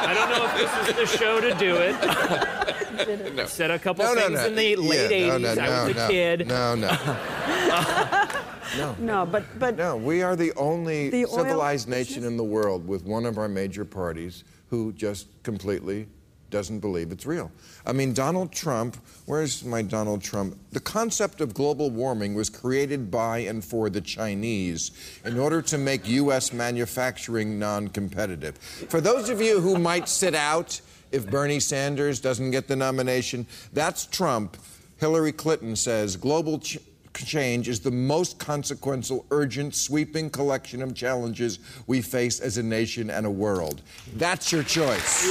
I 0.02 0.14
don't 0.14 0.30
know 0.30 0.44
if 0.46 0.54
this 0.56 0.88
is 0.88 1.10
the 1.12 1.18
show 1.18 1.40
to 1.40 1.54
do 1.54 1.76
it. 1.76 3.48
Said 3.48 3.70
a 3.70 3.78
couple 3.78 4.04
No, 4.04 4.14
no, 4.14 4.20
things 4.22 4.34
no. 4.40 4.46
in 4.46 4.54
the 4.54 4.76
late 4.76 5.10
Yeah, 5.10 5.38
no, 5.38 5.54
80s. 5.54 5.56
no, 5.56 5.62
I 5.62 5.84
was 5.86 5.96
no, 5.96 6.04
a 6.04 6.08
kid. 6.08 6.46
No, 6.46 6.74
no. 6.74 6.88
no. 8.76 8.96
No, 8.98 9.26
but 9.26 9.44
but 9.58 9.76
No, 9.76 9.96
we 9.96 10.22
are 10.22 10.36
the 10.36 10.52
only 10.56 11.10
The 11.10 11.26
oil 11.26 11.36
civilized 11.44 11.88
nation 11.88 12.24
in 12.24 12.36
the 12.36 12.44
world 12.44 12.86
with 12.86 13.04
one 13.04 13.24
of 13.26 13.38
our 13.38 13.48
major 13.48 13.84
parties 13.84 14.44
who 14.68 14.92
just 14.92 15.28
completely 15.42 16.06
doesn't 16.50 16.80
believe 16.80 17.12
it's 17.12 17.26
real. 17.26 17.50
I 17.86 17.92
mean, 17.92 18.12
Donald 18.12 18.52
Trump, 18.52 18.96
where's 19.26 19.64
my 19.64 19.82
Donald 19.82 20.22
Trump? 20.22 20.58
The 20.72 20.80
concept 20.80 21.40
of 21.40 21.54
global 21.54 21.90
warming 21.90 22.34
was 22.34 22.50
created 22.50 23.10
by 23.10 23.38
and 23.38 23.64
for 23.64 23.88
the 23.88 24.00
Chinese 24.00 24.90
in 25.24 25.38
order 25.38 25.62
to 25.62 25.78
make 25.78 26.08
U.S. 26.08 26.52
manufacturing 26.52 27.58
non 27.58 27.88
competitive. 27.88 28.58
For 28.58 29.00
those 29.00 29.28
of 29.28 29.40
you 29.40 29.60
who 29.60 29.78
might 29.78 30.08
sit 30.08 30.34
out 30.34 30.80
if 31.12 31.28
Bernie 31.28 31.60
Sanders 31.60 32.20
doesn't 32.20 32.50
get 32.50 32.68
the 32.68 32.76
nomination, 32.76 33.46
that's 33.72 34.06
Trump. 34.06 34.56
Hillary 34.98 35.32
Clinton 35.32 35.74
says 35.76 36.16
global 36.16 36.58
ch- 36.58 36.78
change 37.26 37.68
is 37.68 37.80
the 37.80 37.90
most 37.90 38.38
consequential, 38.38 39.24
urgent, 39.30 39.74
sweeping 39.74 40.30
collection 40.30 40.82
of 40.82 40.94
challenges 40.94 41.58
we 41.86 42.00
face 42.00 42.40
as 42.40 42.58
a 42.58 42.62
nation 42.62 43.10
and 43.10 43.26
a 43.26 43.30
world. 43.30 43.82
That's 44.16 44.52
your 44.52 44.62
choice. 44.62 45.30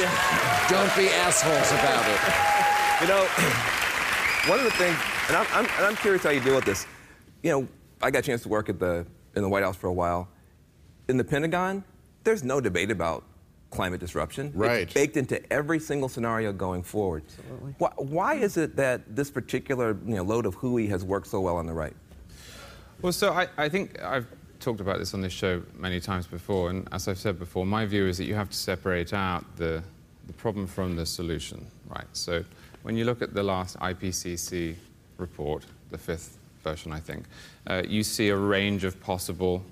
Don't 0.69 0.95
be 0.95 1.07
assholes 1.09 1.71
about 1.71 2.05
it. 2.07 3.01
You 3.01 3.07
know, 3.07 3.25
one 4.49 4.59
of 4.59 4.65
the 4.65 4.71
things, 4.71 4.97
and 5.27 5.37
I'm, 5.37 5.47
I'm, 5.51 5.65
and 5.65 5.85
I'm 5.85 5.95
curious 5.95 6.23
how 6.23 6.31
you 6.31 6.39
deal 6.39 6.55
with 6.55 6.65
this. 6.65 6.85
You 7.43 7.51
know, 7.51 7.67
I 8.01 8.11
got 8.11 8.19
a 8.19 8.21
chance 8.23 8.43
to 8.43 8.49
work 8.49 8.69
at 8.69 8.79
the, 8.79 9.05
in 9.35 9.41
the 9.41 9.49
White 9.49 9.63
House 9.63 9.75
for 9.75 9.87
a 9.87 9.93
while. 9.93 10.27
In 11.07 11.17
the 11.17 11.23
Pentagon, 11.23 11.83
there's 12.23 12.43
no 12.43 12.61
debate 12.61 12.91
about 12.91 13.23
climate 13.71 13.99
disruption. 13.99 14.51
Right. 14.55 14.81
It's 14.81 14.93
baked 14.93 15.17
into 15.17 15.41
every 15.51 15.79
single 15.79 16.09
scenario 16.09 16.51
going 16.51 16.83
forward. 16.83 17.23
Absolutely. 17.27 17.75
Why, 17.77 17.91
why 17.97 18.33
is 18.35 18.57
it 18.57 18.75
that 18.77 19.15
this 19.15 19.29
particular 19.29 19.97
you 20.05 20.15
know, 20.15 20.23
load 20.23 20.45
of 20.45 20.55
hooey 20.55 20.87
has 20.87 21.03
worked 21.03 21.27
so 21.27 21.41
well 21.41 21.57
on 21.57 21.65
the 21.65 21.73
right? 21.73 21.95
Well, 23.01 23.13
so 23.13 23.31
I, 23.31 23.47
I 23.57 23.69
think 23.69 24.01
I've 24.01 24.27
talked 24.59 24.81
about 24.81 24.99
this 24.99 25.13
on 25.13 25.21
this 25.21 25.33
show 25.33 25.61
many 25.75 25.99
times 25.99 26.27
before, 26.27 26.69
and 26.69 26.87
as 26.91 27.07
I've 27.07 27.17
said 27.17 27.39
before, 27.39 27.65
my 27.65 27.85
view 27.85 28.07
is 28.07 28.17
that 28.17 28.25
you 28.25 28.35
have 28.35 28.49
to 28.49 28.57
separate 28.57 29.13
out 29.13 29.45
the, 29.55 29.81
the 30.27 30.33
problem 30.33 30.67
from 30.67 30.95
the 30.95 31.05
solution, 31.05 31.65
right? 31.87 32.07
So 32.13 32.43
when 32.83 32.97
you 32.97 33.05
look 33.05 33.21
at 33.21 33.33
the 33.33 33.43
last 33.43 33.77
IPCC 33.79 34.75
report, 35.17 35.65
the 35.91 35.97
fifth 35.97 36.37
version, 36.63 36.91
I 36.91 36.99
think, 36.99 37.25
uh, 37.67 37.83
you 37.87 38.03
see 38.03 38.29
a 38.29 38.35
range 38.35 38.83
of 38.83 38.99
possible 39.01 39.63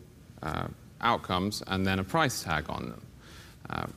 uh, 0.41 0.67
outcomes 1.01 1.63
and 1.67 1.85
then 1.85 1.99
a 1.99 2.03
price 2.03 2.43
tag 2.43 2.65
on 2.69 2.89
them. 2.89 3.01
Uh, 3.69 3.87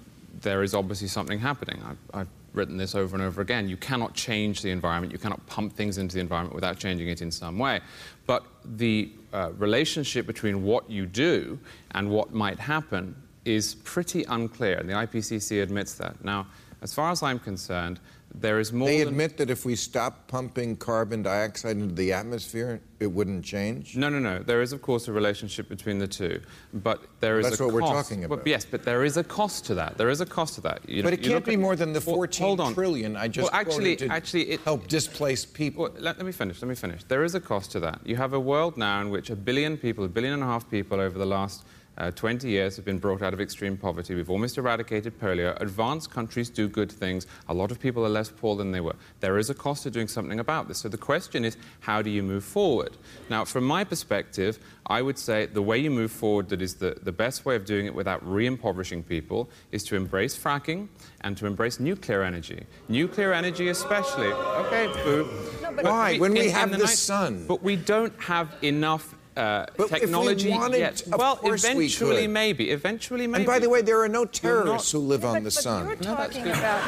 there 0.40 0.62
is 0.62 0.74
obviously 0.74 1.08
something 1.08 1.38
happening. 1.38 1.82
I've, 1.84 2.20
I've 2.20 2.28
written 2.52 2.76
this 2.76 2.94
over 2.94 3.14
and 3.14 3.24
over 3.24 3.40
again. 3.40 3.68
You 3.68 3.76
cannot 3.76 4.14
change 4.14 4.62
the 4.62 4.70
environment. 4.70 5.12
You 5.12 5.18
cannot 5.18 5.44
pump 5.46 5.74
things 5.74 5.98
into 5.98 6.14
the 6.14 6.20
environment 6.20 6.54
without 6.54 6.78
changing 6.78 7.08
it 7.08 7.22
in 7.22 7.30
some 7.30 7.58
way. 7.58 7.80
But 8.26 8.44
the 8.64 9.12
uh, 9.32 9.50
relationship 9.58 10.26
between 10.26 10.62
what 10.62 10.90
you 10.90 11.06
do 11.06 11.58
and 11.92 12.10
what 12.10 12.32
might 12.32 12.58
happen 12.58 13.14
is 13.44 13.74
pretty 13.76 14.24
unclear, 14.24 14.78
and 14.78 14.88
the 14.88 14.92
IPCC 14.92 15.62
admits 15.62 15.94
that. 15.94 16.22
Now, 16.24 16.46
as 16.82 16.92
far 16.94 17.10
as 17.10 17.22
I'm 17.22 17.38
concerned, 17.38 18.00
there 18.34 18.60
is 18.60 18.72
more. 18.72 18.88
They 18.88 19.00
than- 19.00 19.08
admit 19.08 19.36
that 19.38 19.50
if 19.50 19.64
we 19.64 19.74
stop 19.76 20.28
pumping 20.28 20.76
carbon 20.76 21.22
dioxide 21.22 21.76
into 21.76 21.94
the 21.94 22.12
atmosphere, 22.12 22.80
it 23.00 23.08
wouldn't 23.10 23.44
change. 23.44 23.96
No, 23.96 24.08
no, 24.08 24.18
no. 24.18 24.38
There 24.40 24.62
is, 24.62 24.72
of 24.72 24.82
course, 24.82 25.08
a 25.08 25.12
relationship 25.12 25.68
between 25.68 25.98
the 25.98 26.06
two, 26.06 26.40
but 26.72 27.00
there 27.20 27.38
is 27.40 27.46
That's 27.48 27.60
a 27.60 27.64
what 27.64 27.74
we're 27.74 27.80
cost. 27.80 28.08
talking 28.10 28.22
But 28.28 28.34
about. 28.34 28.46
yes, 28.46 28.64
but 28.64 28.84
there 28.84 29.04
is 29.04 29.16
a 29.16 29.24
cost 29.24 29.64
to 29.66 29.74
that. 29.74 29.98
There 29.98 30.10
is 30.10 30.20
a 30.20 30.26
cost 30.26 30.54
to 30.56 30.60
that. 30.62 30.88
You 30.88 31.02
But 31.02 31.08
know- 31.10 31.14
it 31.14 31.22
can't 31.22 31.44
be 31.44 31.54
at- 31.54 31.58
more 31.60 31.74
than 31.76 31.92
the 31.92 32.00
Well, 32.06 32.16
14 32.16 32.46
hold 32.46 32.60
on. 32.60 32.74
trillion 32.74 33.16
I 33.16 33.26
just 33.28 33.50
well, 33.50 33.60
actually, 33.60 33.96
to 33.96 34.08
actually, 34.08 34.50
it, 34.50 34.60
help 34.60 34.86
displace 34.86 35.44
people. 35.44 35.84
well, 35.84 35.92
let, 35.98 36.16
let 36.18 36.24
me 36.26 36.32
finish. 36.32 36.62
Let 36.62 36.68
me 36.68 36.74
finish. 36.76 37.02
There 37.04 37.24
is 37.24 37.34
a 37.34 37.40
cost 37.40 37.72
to 37.72 37.80
that. 37.80 38.00
You 38.04 38.16
have 38.16 38.32
a 38.32 38.40
world 38.40 38.76
now 38.76 39.00
in 39.00 39.10
which 39.10 39.30
a 39.30 39.36
billion 39.36 39.76
people, 39.76 40.04
a 40.04 40.08
billion 40.08 40.34
and 40.34 40.42
a 40.42 40.46
half 40.46 40.70
people 40.70 41.00
over 41.00 41.18
the 41.18 41.26
last 41.26 41.64
uh, 41.98 42.10
20 42.12 42.48
years 42.48 42.76
have 42.76 42.84
been 42.84 42.98
brought 42.98 43.20
out 43.20 43.34
of 43.34 43.40
extreme 43.40 43.76
poverty. 43.76 44.14
We've 44.14 44.30
almost 44.30 44.56
eradicated 44.56 45.18
polio. 45.20 45.60
Advanced 45.60 46.10
countries 46.10 46.48
do 46.48 46.66
good 46.68 46.90
things. 46.90 47.26
A 47.48 47.54
lot 47.54 47.70
of 47.70 47.78
people 47.78 48.04
are 48.06 48.08
less 48.08 48.30
poor 48.30 48.56
than 48.56 48.72
they 48.72 48.80
were. 48.80 48.96
There 49.20 49.36
is 49.38 49.50
a 49.50 49.54
cost 49.54 49.82
to 49.82 49.90
doing 49.90 50.08
something 50.08 50.40
about 50.40 50.66
this. 50.68 50.78
So 50.78 50.88
the 50.88 50.96
question 50.96 51.44
is, 51.44 51.56
how 51.80 52.00
do 52.00 52.08
you 52.08 52.22
move 52.22 52.44
forward? 52.44 52.96
Now, 53.28 53.44
from 53.44 53.64
my 53.64 53.84
perspective, 53.84 54.58
I 54.86 55.02
would 55.02 55.18
say 55.18 55.46
the 55.46 55.62
way 55.62 55.78
you 55.78 55.90
move 55.90 56.10
forward 56.10 56.48
that 56.48 56.62
is 56.62 56.74
the, 56.76 56.96
the 57.02 57.12
best 57.12 57.44
way 57.44 57.54
of 57.54 57.64
doing 57.66 57.86
it 57.86 57.94
without 57.94 58.26
re-impoverishing 58.26 59.02
people 59.02 59.50
is 59.70 59.84
to 59.84 59.96
embrace 59.96 60.36
fracking 60.38 60.88
and 61.20 61.36
to 61.36 61.46
embrace 61.46 61.78
nuclear 61.80 62.22
energy. 62.22 62.64
Nuclear 62.88 63.32
energy 63.32 63.68
especially. 63.68 64.28
Okay, 64.28 64.86
boo. 65.04 65.28
But 65.76 65.84
Why? 65.84 66.16
When 66.18 66.32
we 66.32 66.40
in- 66.40 66.44
in 66.46 66.50
have 66.52 66.70
the 66.70 66.78
night- 66.78 66.88
sun. 66.88 67.44
But 67.46 67.62
we 67.62 67.76
don't 67.76 68.18
have 68.22 68.56
enough 68.62 69.14
uh, 69.36 69.66
But 69.76 69.84
if 69.86 69.92
we 69.92 69.98
technology 70.00 70.50
wanted 70.50 70.78
yet. 70.78 71.02
of 71.06 71.18
well, 71.18 71.36
course 71.36 71.62
we 71.64 71.70
eventually, 71.70 72.22
could. 72.22 72.30
maybe. 72.30 72.70
Eventually, 72.70 73.26
maybe. 73.26 73.42
And 73.42 73.46
by 73.46 73.58
the 73.58 73.68
way, 73.70 73.82
there 73.82 74.00
are 74.00 74.08
no 74.08 74.24
not- 74.24 74.32
terrorists 74.32 74.90
who 74.92 74.98
live 74.98 75.24
on 75.24 75.34
but, 75.34 75.38
the 75.40 75.44
but 75.44 75.52
sun. 75.52 75.86
You're 75.86 75.96
No, 75.96 76.02
that's 76.16 76.34
talking 76.36 76.44
good. 76.44 76.58
about. 76.58 76.84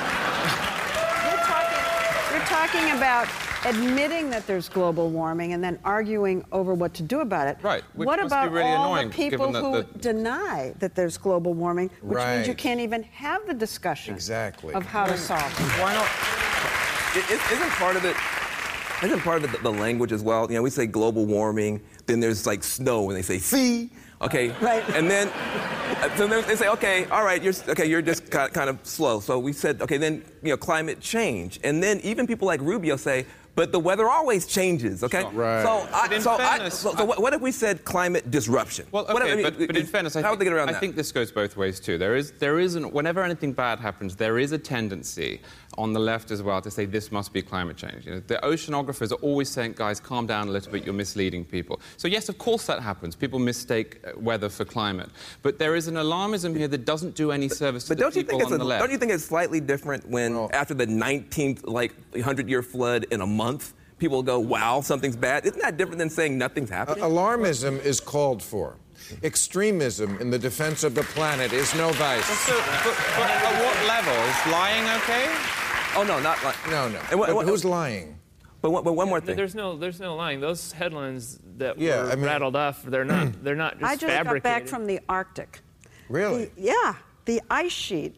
You're 1.24 1.44
talking, 1.46 2.34
you're 2.34 2.46
talking 2.46 2.96
about 2.96 3.28
admitting 3.64 4.28
that 4.30 4.44
there's 4.48 4.68
global 4.68 5.08
warming 5.10 5.52
and 5.52 5.62
then 5.62 5.78
arguing 5.84 6.44
over 6.50 6.74
what 6.74 6.92
to 6.94 7.02
do 7.04 7.20
about 7.20 7.46
it. 7.46 7.56
Right, 7.62 7.84
which 7.94 8.06
what 8.06 8.18
must 8.18 8.30
be 8.30 8.36
about 8.36 8.50
really 8.52 8.68
all 8.70 8.92
annoying, 8.94 9.08
the 9.10 9.14
people 9.14 9.52
who 9.52 9.82
the- 9.82 9.98
deny 10.00 10.74
that 10.80 10.94
there's 10.96 11.16
global 11.16 11.54
warming, 11.54 11.90
which 12.02 12.18
means 12.18 12.48
you 12.48 12.54
can't 12.54 12.80
even 12.80 13.04
have 13.04 13.46
the 13.46 13.54
discussion 13.54 14.14
Exactly. 14.14 14.74
of 14.74 14.84
how 14.84 15.04
to 15.06 15.16
solve 15.16 15.42
it? 15.42 15.80
Why 15.80 15.94
not? 15.94 16.08
It, 17.16 17.30
it, 17.30 17.52
isn't 17.52 17.70
part 17.72 17.94
of 17.96 18.04
it? 18.04 18.16
Isn't 19.04 19.20
part 19.20 19.38
of 19.38 19.44
it 19.44 19.56
the, 19.56 19.62
the 19.70 19.72
language 19.78 20.12
as 20.12 20.22
well? 20.22 20.48
You 20.50 20.56
know, 20.56 20.62
we 20.62 20.70
say 20.70 20.86
global 20.86 21.26
warming, 21.26 21.80
then 22.06 22.20
there's 22.20 22.46
like 22.46 22.62
snow, 22.64 23.08
and 23.08 23.16
they 23.16 23.22
say 23.22 23.38
see, 23.38 23.90
okay, 24.20 24.48
Right. 24.60 24.82
and 24.90 25.10
then 25.10 25.28
uh, 25.28 26.16
so 26.16 26.26
then 26.26 26.44
they 26.46 26.56
say 26.56 26.68
okay, 26.68 27.06
all 27.06 27.24
right, 27.24 27.42
you're 27.42 27.54
okay, 27.68 27.86
you're 27.86 28.02
just 28.02 28.30
kind 28.30 28.52
kind 28.52 28.68
of 28.70 28.78
slow. 28.82 29.20
So 29.20 29.38
we 29.38 29.52
said 29.52 29.82
okay, 29.82 29.96
then 29.98 30.24
you 30.42 30.50
know 30.50 30.56
climate 30.56 31.00
change, 31.00 31.60
and 31.64 31.82
then 31.82 32.00
even 32.00 32.26
people 32.26 32.46
like 32.46 32.60
Rubio 32.60 32.96
say, 32.96 33.26
but 33.54 33.70
the 33.70 33.78
weather 33.78 34.08
always 34.08 34.46
changes. 34.46 35.04
Okay. 35.04 35.24
Right. 35.24 35.62
So, 35.62 35.86
I, 35.92 36.06
But 36.08 36.16
in 36.16 36.22
so, 36.22 36.30
I, 36.30 36.68
so, 36.70 36.94
so 36.94 37.04
what, 37.04 37.20
what 37.20 37.34
if 37.34 37.42
we 37.42 37.52
said 37.52 37.84
climate 37.84 38.30
disruption? 38.30 38.86
Well, 38.90 39.04
okay, 39.04 39.12
What 39.12 39.26
if- 39.26 39.30
I 39.30 39.34
mean, 39.34 39.42
but, 39.44 39.58
but 39.66 39.76
in 39.76 39.82
is- 39.82 39.90
fairness, 39.90 40.16
I 40.16 40.22
how 40.22 40.28
think, 40.28 40.30
would 40.30 40.40
they 40.40 40.44
get 40.50 40.54
around 40.54 40.66
that? 40.68 40.70
I 40.70 40.72
that? 40.72 40.80
think 40.80 40.96
this 40.96 41.12
goes 41.12 41.30
both 41.30 41.54
ways 41.58 41.78
too. 41.78 41.98
There 41.98 42.16
is, 42.16 42.30
there 42.32 42.58
is, 42.58 42.76
an, 42.76 42.90
whenever 42.92 43.22
anything 43.22 43.52
bad 43.52 43.78
happens, 43.78 44.16
there 44.16 44.38
is 44.38 44.52
a 44.52 44.58
tendency 44.58 45.42
on 45.78 45.92
the 45.92 46.00
left 46.00 46.30
as 46.30 46.42
well 46.42 46.60
to 46.60 46.70
say 46.70 46.84
this 46.84 47.10
must 47.10 47.32
be 47.32 47.42
climate 47.42 47.76
change. 47.76 48.06
You 48.06 48.14
know, 48.14 48.22
the 48.26 48.36
oceanographers 48.42 49.10
are 49.12 49.16
always 49.22 49.48
saying, 49.48 49.74
guys, 49.76 50.00
calm 50.00 50.26
down 50.26 50.48
a 50.48 50.50
little 50.50 50.70
bit, 50.72 50.84
you're 50.84 50.94
misleading 50.94 51.44
people. 51.44 51.80
So 51.96 52.08
yes, 52.08 52.28
of 52.28 52.38
course 52.38 52.66
that 52.66 52.80
happens. 52.80 53.16
People 53.16 53.38
mistake 53.38 54.00
uh, 54.04 54.18
weather 54.18 54.48
for 54.48 54.64
climate, 54.64 55.10
but 55.42 55.58
there 55.58 55.74
is 55.74 55.88
an 55.88 55.94
alarmism 55.94 56.56
here 56.56 56.68
that 56.68 56.84
doesn't 56.84 57.14
do 57.14 57.30
any 57.32 57.48
service 57.48 57.84
to 57.84 57.90
But 57.90 57.98
the 57.98 58.02
don't 58.04 58.16
you 58.16 58.22
people 58.22 58.38
think 58.38 58.42
it's 58.42 58.52
on 58.52 58.60
a, 58.60 58.64
the 58.64 58.64
left. 58.68 58.82
don't 58.82 58.92
you 58.92 58.98
think 58.98 59.12
it's 59.12 59.24
slightly 59.24 59.60
different 59.60 60.08
when 60.08 60.34
Well- 60.34 60.50
after 60.52 60.74
the 60.74 60.86
19th 60.86 61.66
like 61.66 61.94
100 62.12 62.48
year 62.48 62.62
flood 62.62 63.06
in 63.10 63.20
a 63.20 63.26
month, 63.26 63.72
people 63.98 64.22
go, 64.22 64.38
"Wow, 64.40 64.80
something's 64.80 65.16
bad." 65.16 65.46
Isn't 65.46 65.60
that 65.62 65.76
different 65.76 65.98
than 65.98 66.10
saying 66.10 66.36
nothing's 66.36 66.70
happening? 66.70 67.04
Alarmism 67.04 67.82
is 67.84 68.00
called 68.00 68.42
for. 68.42 68.76
Extremism 69.22 70.18
in 70.20 70.30
the 70.30 70.38
defense 70.38 70.84
of 70.84 70.94
the 70.94 71.02
planet 71.02 71.52
is 71.52 71.74
no 71.74 71.90
vice. 71.92 72.24
So, 72.46 72.54
but, 72.84 72.96
but 73.16 73.30
at 73.30 73.62
what 73.64 73.86
level? 73.86 74.14
Is 74.14 74.52
lying 74.52 74.84
okay? 75.00 75.26
Oh 75.96 76.04
no, 76.04 76.20
not 76.20 76.42
like 76.44 76.56
No, 76.70 76.88
no. 76.88 77.00
And 77.10 77.18
what- 77.18 77.28
But 77.28 77.36
what- 77.36 77.46
who's 77.46 77.64
lying? 77.64 78.18
But 78.60 78.70
one, 78.70 78.84
but 78.84 78.92
one 78.92 79.08
more 79.08 79.20
thing. 79.20 79.34
There's 79.34 79.56
no, 79.56 79.76
there's 79.76 79.98
no 79.98 80.14
lying. 80.14 80.40
Those 80.40 80.70
headlines 80.70 81.40
that 81.58 81.78
Yeah, 81.80 82.04
were 82.04 82.10
I 82.12 82.14
mean- 82.14 82.24
rattled 82.26 82.54
off, 82.54 82.84
they're 82.84 83.04
not, 83.04 83.32
they're 83.44 83.56
not 83.56 83.78
just 83.80 83.90
I 83.90 83.96
just 83.96 84.24
got 84.24 84.42
back 84.42 84.66
from 84.68 84.86
the 84.86 85.00
Arctic. 85.08 85.60
Really? 86.08 86.44
The- 86.46 86.60
yeah, 86.62 86.94
the 87.24 87.40
ice 87.50 87.72
sheet 87.72 88.16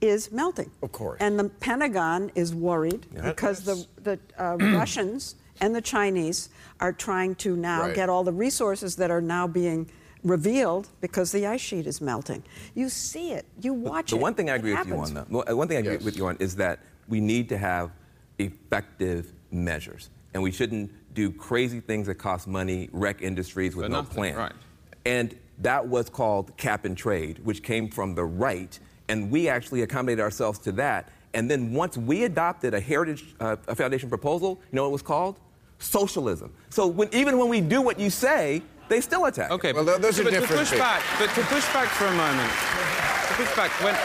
is 0.00 0.30
melting. 0.30 0.70
Of 0.82 0.92
course. 0.92 1.18
And 1.20 1.38
the 1.38 1.48
Pentagon 1.48 2.30
is 2.36 2.54
worried 2.54 3.06
Yeah. 3.14 3.22
because 3.22 3.64
the, 3.64 3.84
the 4.02 4.18
uh, 4.38 4.56
Russians 4.60 5.34
and 5.60 5.74
the 5.74 5.80
Chinese 5.80 6.48
are 6.80 6.92
trying 6.92 7.34
to 7.36 7.56
now 7.56 7.82
Right. 7.82 7.94
get 7.94 8.08
all 8.08 8.22
the 8.24 8.32
resources 8.32 8.96
that 8.96 9.10
are 9.10 9.20
now 9.20 9.46
being 9.48 9.90
revealed 10.24 10.88
because 11.00 11.32
the 11.32 11.46
ice 11.46 11.60
sheet 11.60 11.86
is 11.88 12.00
melting. 12.00 12.44
You 12.76 12.88
see 12.88 13.32
it, 13.32 13.46
you 13.60 13.72
watch 13.74 14.10
the 14.10 14.16
it. 14.16 14.22
one 14.22 14.34
thing 14.34 14.48
I 14.50 14.54
it 14.54 14.58
agree 14.58 14.74
with 14.74 14.86
you 14.86 14.94
on, 14.96 15.14
though, 15.14 15.56
one 15.56 15.66
thing 15.66 15.76
I 15.78 15.80
agree 15.80 15.94
Yes. 15.94 16.02
with 16.04 16.16
you 16.16 16.26
on 16.26 16.36
is 16.38 16.54
that 16.56 16.78
we 17.08 17.20
need 17.20 17.48
to 17.50 17.58
have 17.58 17.90
effective 18.38 19.32
measures, 19.50 20.10
and 20.34 20.42
we 20.42 20.50
shouldn't 20.50 20.90
do 21.14 21.30
crazy 21.30 21.80
things 21.80 22.06
that 22.06 22.14
cost 22.16 22.46
money, 22.48 22.88
wreck 22.92 23.20
industries 23.22 23.76
with 23.76 23.86
For 23.86 23.90
no 23.90 23.98
nothing, 23.98 24.14
plan. 24.14 24.36
right. 24.36 24.52
And 25.04 25.36
that 25.58 25.86
was 25.86 26.08
called 26.08 26.56
cap 26.56 26.84
and 26.84 26.96
trade, 26.96 27.40
which 27.44 27.62
came 27.62 27.88
from 27.90 28.14
the 28.14 28.24
right, 28.24 28.78
and 29.08 29.30
we 29.30 29.48
actually 29.48 29.82
accommodated 29.82 30.20
ourselves 30.22 30.58
to 30.60 30.72
that. 30.72 31.10
And 31.34 31.50
then 31.50 31.72
once 31.72 31.96
we 31.96 32.24
adopted 32.24 32.74
a 32.74 32.80
Heritage 32.80 33.34
uh, 33.40 33.56
a 33.68 33.74
Foundation 33.74 34.08
proposal, 34.08 34.60
you 34.70 34.76
know 34.76 34.82
what 34.82 34.88
it 34.88 34.92
was 34.92 35.02
called? 35.02 35.38
Socialism. 35.78 36.52
So 36.70 36.86
when, 36.86 37.08
even 37.12 37.38
when 37.38 37.48
we 37.48 37.60
do 37.60 37.82
what 37.82 37.98
you 37.98 38.10
say, 38.10 38.62
they 38.88 39.00
still 39.00 39.24
attack. 39.26 39.50
it. 39.50 39.54
Okay, 39.54 39.72
Well, 39.72 39.84
tho- 39.84 39.98
those 39.98 40.18
are 40.20 40.24
but 40.24 40.30
to 40.34 40.40
push 40.42 40.68
things. 40.70 40.80
back, 40.80 41.02
but 41.18 41.30
to 41.34 41.42
push 41.42 41.64
back 41.72 41.88
for 41.88 42.06
a 42.06 42.12
moment, 42.14 42.50
to 42.50 43.34
push 43.34 43.56
back 43.56 43.70
when. 43.82 43.96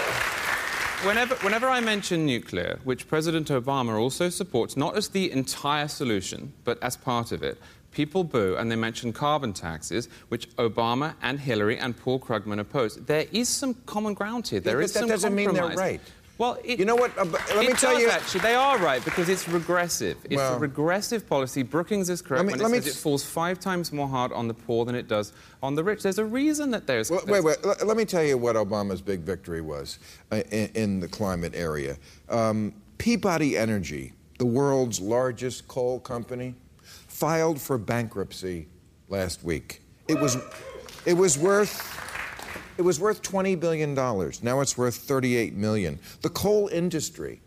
Whenever, 1.03 1.35
whenever 1.35 1.69
I 1.69 1.79
mention 1.79 2.25
nuclear, 2.25 2.79
which 2.83 3.07
President 3.07 3.49
Obama 3.49 3.99
also 3.99 4.29
supports, 4.29 4.75
not 4.75 4.97
as 4.97 5.09
the 5.09 5.31
entire 5.31 5.87
solution, 5.87 6.53
but 6.63 6.81
as 6.81 6.97
part 6.97 7.31
of 7.31 7.43
it, 7.43 7.59
people 7.91 8.23
boo 8.23 8.55
and 8.57 8.71
they 8.71 8.75
mention 8.75 9.13
carbon 9.13 9.53
taxes, 9.53 10.09
which 10.29 10.49
Obama 10.57 11.13
and 11.21 11.39
Hillary 11.39 11.77
and 11.77 11.95
Paul 11.95 12.19
Krugman 12.19 12.59
oppose. 12.59 12.95
There 12.95 13.27
is 13.31 13.47
some 13.47 13.75
common 13.85 14.15
ground 14.15 14.47
here. 14.47 14.59
There 14.59 14.77
but 14.77 14.85
is 14.85 14.93
that 14.93 14.99
some 15.01 15.09
doesn't 15.09 15.35
mean 15.35 15.53
they're 15.53 15.75
right. 15.75 16.01
Well, 16.37 16.59
it, 16.63 16.77
You 16.77 16.85
know 16.85 16.95
what, 16.95 17.17
uh, 17.17 17.25
let 17.25 17.59
me 17.65 17.73
tell 17.73 17.93
does 17.93 18.01
you- 18.01 18.09
Actually, 18.09 18.41
they 18.41 18.53
are 18.55 18.77
right 18.77 19.03
because 19.03 19.27
it's 19.27 19.47
regressive. 19.49 20.17
It's 20.25 20.35
Well- 20.35 20.55
a 20.55 20.59
regressive 20.59 21.27
policy. 21.27 21.63
Brookings 21.63 22.09
is 22.09 22.21
correct 22.21 22.45
Let 22.45 22.45
me- 22.57 22.63
when 22.63 22.73
it 22.75 22.83
says 22.83 22.95
it 22.95 22.99
falls 22.99 23.23
five 23.23 23.59
times 23.59 23.91
more 23.91 24.07
hard 24.07 24.31
on 24.31 24.47
the 24.47 24.53
poor 24.53 24.85
than 24.85 24.93
it 24.95 25.07
does 25.07 25.33
on 25.63 25.75
the 25.75 25.83
rich. 25.83 26.03
There's 26.03 26.19
a 26.19 26.25
reason 26.25 26.71
that 26.71 26.85
there's. 26.85 27.09
Well, 27.09 27.21
wait, 27.27 27.43
wait. 27.43 27.65
Let, 27.65 27.85
let 27.87 27.97
me 27.97 28.05
tell 28.05 28.23
you 28.23 28.37
what 28.37 28.55
Obama's 28.55 29.01
big 29.01 29.21
victory 29.21 29.61
was 29.61 29.97
uh, 30.31 30.37
in, 30.51 30.69
in 30.75 30.99
the 30.99 31.07
climate 31.07 31.53
area. 31.55 31.97
Um, 32.29 32.73
Peabody 32.99 33.57
Energy, 33.57 34.13
the 34.37 34.45
world's 34.45 34.99
largest 34.99 35.67
coal 35.67 35.99
company, 35.99 36.53
filed 37.07 37.59
for 37.59 37.77
bankruptcy 37.79 38.67
last 39.09 39.43
week. 39.43 39.81
It 40.07 40.19
was, 40.19 40.37
it 41.05 41.13
was 41.13 41.37
worth. 41.37 42.03
It 42.77 42.83
was 42.83 42.99
worth 42.99 43.23
$20 43.23 43.59
billion. 43.59 43.93
Now 43.93 44.61
it's 44.61 44.77
worth 44.77 44.95
38 44.95 45.55
million. 45.55 45.99
The 46.21 46.29
coal 46.29 46.67
industry 46.67 47.41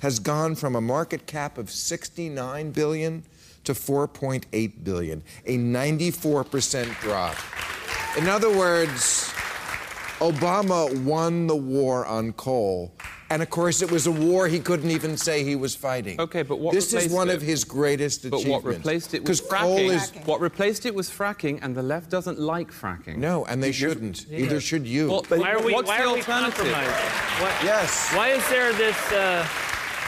has 0.00 0.18
gone 0.18 0.54
from 0.54 0.76
a 0.76 0.80
market 0.80 1.26
cap 1.26 1.56
of 1.56 1.70
69 1.70 2.70
billion 2.72 3.22
to 3.64 3.72
4.8 3.72 4.84
billion, 4.84 5.22
a 5.46 5.58
94% 5.58 7.00
drop. 7.00 7.36
In 8.16 8.28
other 8.28 8.50
words, 8.50 9.32
Obama 10.18 11.04
won 11.04 11.46
the 11.46 11.56
war 11.56 12.06
on 12.06 12.32
coal. 12.34 12.92
And 13.28 13.42
of 13.42 13.50
course, 13.50 13.82
it 13.82 13.90
was 13.90 14.06
a 14.06 14.12
war 14.12 14.46
he 14.46 14.60
couldn't 14.60 14.90
even 14.90 15.16
say 15.16 15.42
he 15.42 15.56
was 15.56 15.74
fighting. 15.74 16.20
Okay, 16.20 16.42
but 16.42 16.60
what 16.60 16.72
This 16.74 16.92
is 16.94 17.12
one 17.12 17.28
it? 17.28 17.34
of 17.34 17.42
his 17.42 17.64
greatest 17.64 18.22
But 18.30 18.36
achievements. 18.38 18.64
what 18.64 18.74
replaced 18.74 19.14
it 19.14 19.24
was 19.28 19.40
Because 19.40 19.60
coal 19.60 19.78
fracking. 19.80 19.90
is 19.94 20.12
What 20.26 20.40
replaced 20.40 20.86
it 20.86 20.94
was 20.94 21.10
fracking, 21.10 21.58
and 21.62 21.74
the 21.74 21.82
left 21.82 22.08
doesn't 22.08 22.38
like 22.38 22.70
fracking. 22.70 23.16
no, 23.16 23.44
and 23.46 23.60
they 23.62 23.72
shouldn't. 23.72 24.26
Either 24.30 24.60
should 24.60 24.86
you. 24.86 25.08
Well, 25.10 25.24
but 25.28 25.40
Why 25.40 25.52
are 25.52 25.60
we, 25.62 25.72
what's 25.72 25.88
why 25.88 25.98
the 25.98 26.04
are 26.04 26.16
alternative? 26.16 26.54
compromising? 26.54 27.42
What, 27.42 27.52
yes. 27.64 28.12
Why 28.14 28.28
is 28.28 28.48
there 28.48 28.72
this? 28.74 28.96
Uh, 29.12 29.44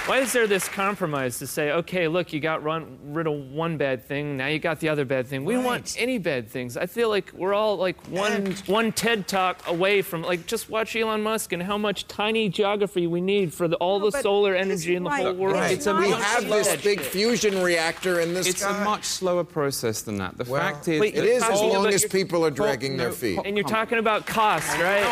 why 0.08 0.18
is 0.18 0.32
there 0.32 0.46
this 0.46 0.68
compromise 0.68 1.38
to 1.38 1.46
say, 1.46 1.70
okay, 1.70 2.08
look, 2.08 2.32
you 2.32 2.40
got 2.40 2.62
run, 2.62 2.98
rid 3.04 3.26
of 3.26 3.34
one 3.50 3.76
bad 3.76 4.04
thing, 4.04 4.36
now 4.36 4.46
you 4.46 4.58
got 4.58 4.80
the 4.80 4.88
other 4.88 5.04
bad 5.04 5.26
thing. 5.26 5.44
We 5.44 5.54
don't 5.54 5.64
want 5.64 5.94
any 5.98 6.18
bad 6.18 6.48
things. 6.48 6.76
I 6.76 6.86
feel 6.86 7.08
like 7.10 7.30
we're 7.34 7.52
all 7.54 7.76
like 7.76 7.96
one 8.08 8.32
And- 8.32 8.58
one 8.60 8.92
TED 8.92 9.28
talk 9.28 9.66
away 9.68 10.02
from 10.02 10.22
like 10.22 10.46
just 10.46 10.70
watch 10.70 10.96
Elon 10.96 11.22
Musk 11.22 11.52
and 11.52 11.62
how 11.62 11.76
much 11.78 12.08
tiny 12.08 12.48
geography 12.48 13.06
we 13.06 13.20
need 13.20 13.52
for 13.52 13.68
the, 13.68 13.76
all 13.76 14.00
No, 14.00 14.10
the 14.10 14.22
solar 14.22 14.54
energy 14.54 14.96
in 14.96 15.04
the 15.04 15.10
right. 15.10 15.24
whole 15.26 15.34
world. 15.34 15.56
Right. 15.56 15.72
It's 15.72 15.86
a 15.86 15.94
we 15.94 16.10
much 16.10 16.22
have 16.22 16.48
this 16.48 16.74
big 16.82 17.00
shit. 17.00 17.12
fusion 17.12 17.62
reactor 17.62 18.20
in 18.20 18.32
this. 18.34 18.46
It's 18.48 18.62
sky. 18.62 18.80
a 18.80 18.84
much 18.84 19.04
slower 19.04 19.44
process 19.44 20.02
than 20.02 20.16
that. 20.18 20.38
The 20.38 20.44
Well, 20.44 20.60
fact 20.62 20.88
is, 20.88 21.00
Wait, 21.00 21.14
It 21.14 21.24
is 21.24 21.42
as 21.42 21.60
long 21.60 21.86
as 21.86 22.04
people 22.06 22.44
are 22.46 22.50
dragging 22.50 22.96
no, 22.96 23.04
their 23.04 23.12
feet. 23.12 23.40
And 23.44 23.56
you're 23.56 23.66
talking 23.68 23.98
about 23.98 24.26
cost, 24.26 24.68
right? 24.78 25.04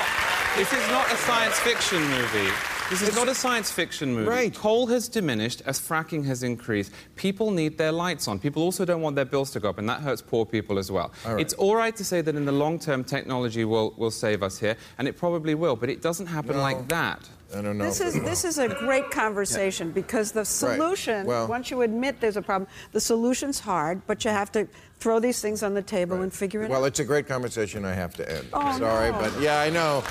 This 0.56 0.72
is 0.72 0.88
not 0.88 1.12
a 1.12 1.16
science 1.16 1.58
fiction 1.58 2.02
movie. 2.08 2.50
This 2.88 3.02
is 3.02 3.16
not 3.16 3.26
a 3.26 3.34
science 3.34 3.68
fiction 3.70 4.14
movie. 4.14 4.28
Right. 4.28 4.54
Coal 4.54 4.86
has 4.86 5.08
diminished 5.08 5.60
as 5.66 5.80
fracking 5.80 6.24
has 6.26 6.44
increased. 6.44 6.92
People 7.16 7.50
need 7.50 7.76
their 7.78 7.90
lights 7.90 8.28
on. 8.28 8.38
People 8.38 8.62
also 8.62 8.84
don't 8.84 9.00
want 9.02 9.16
their 9.16 9.24
bills 9.24 9.50
to 9.52 9.60
go 9.60 9.70
up, 9.70 9.78
and 9.78 9.88
that 9.88 10.02
hurts 10.02 10.22
poor 10.22 10.46
people 10.46 10.78
as 10.78 10.88
well. 10.90 11.12
All 11.24 11.32
right. 11.34 11.40
It's 11.40 11.52
all 11.54 11.74
right 11.74 11.96
to 11.96 12.04
say 12.04 12.20
that 12.20 12.36
in 12.36 12.44
the 12.44 12.52
long 12.52 12.78
term, 12.78 13.02
technology 13.02 13.64
will, 13.64 13.92
will 13.96 14.12
save 14.12 14.40
us 14.44 14.58
here, 14.60 14.76
and 14.98 15.08
it 15.08 15.16
probably 15.16 15.56
will, 15.56 15.74
but 15.74 15.90
it 15.90 16.00
doesn't 16.00 16.26
happen 16.26 16.52
No. 16.56 16.62
like 16.62 16.86
that. 16.88 17.28
I 17.54 17.62
don't 17.62 17.78
know. 17.78 17.84
This 17.84 18.00
is 18.00 18.14
this 18.22 18.44
is 18.44 18.58
a 18.58 18.68
great 18.68 19.10
conversation 19.10 19.92
because 19.92 20.32
the 20.32 20.44
solution, 20.44 21.26
Well- 21.26 21.46
once 21.46 21.70
you 21.70 21.82
admit 21.82 22.20
there's 22.20 22.36
a 22.36 22.42
problem, 22.42 22.68
the 22.92 23.00
solution's 23.00 23.60
hard, 23.60 24.02
but 24.06 24.24
you 24.24 24.30
have 24.30 24.50
to 24.52 24.66
throw 24.98 25.20
these 25.20 25.40
things 25.40 25.62
on 25.62 25.74
the 25.74 25.82
table 25.82 26.22
and 26.22 26.32
figure 26.32 26.62
it 26.62 26.68
Well, 26.68 26.78
out. 26.78 26.80
Well, 26.80 26.86
it's 26.86 27.00
a 27.00 27.04
great 27.04 27.28
conversation. 27.28 27.84
I 27.84 27.92
have 27.94 28.14
to 28.16 28.30
end. 28.30 28.48
Oh, 28.52 28.78
Sorry, 28.78 29.12
no. 29.12 29.18
but 29.20 29.40
yeah, 29.40 29.60
I 29.60 29.70
know. 29.70 30.02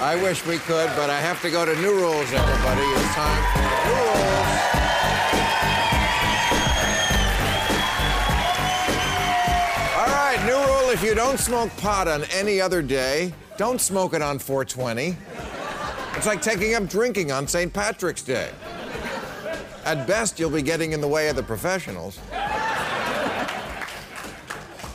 I 0.00 0.16
wish 0.16 0.44
we 0.46 0.58
could, 0.58 0.90
but 0.96 1.10
I 1.10 1.18
have 1.20 1.40
to 1.42 1.50
go 1.50 1.64
to 1.64 1.74
new 1.80 1.94
rules, 1.94 2.32
everybody. 2.32 2.82
It's 2.82 3.14
time 3.14 3.42
for 3.52 3.88
new 3.88 3.94
rules. 3.94 4.12
All 9.94 10.08
right, 10.08 10.42
new 10.46 10.56
rule 10.56 10.90
if 10.90 11.02
you 11.04 11.14
don't 11.14 11.38
smoke 11.38 11.70
pot 11.76 12.08
on 12.08 12.24
any 12.32 12.60
other 12.60 12.82
day, 12.82 13.32
don't 13.58 13.80
smoke 13.80 14.14
it 14.14 14.22
on 14.22 14.38
420. 14.38 15.16
It's 16.22 16.28
like 16.28 16.40
taking 16.40 16.76
up 16.76 16.88
drinking 16.88 17.32
on 17.32 17.48
St. 17.48 17.72
Patrick's 17.72 18.22
Day. 18.22 18.52
At 19.84 20.06
best, 20.06 20.38
you'll 20.38 20.50
be 20.50 20.62
getting 20.62 20.92
in 20.92 21.00
the 21.00 21.08
way 21.08 21.28
of 21.28 21.34
the 21.34 21.42
professionals. 21.42 22.20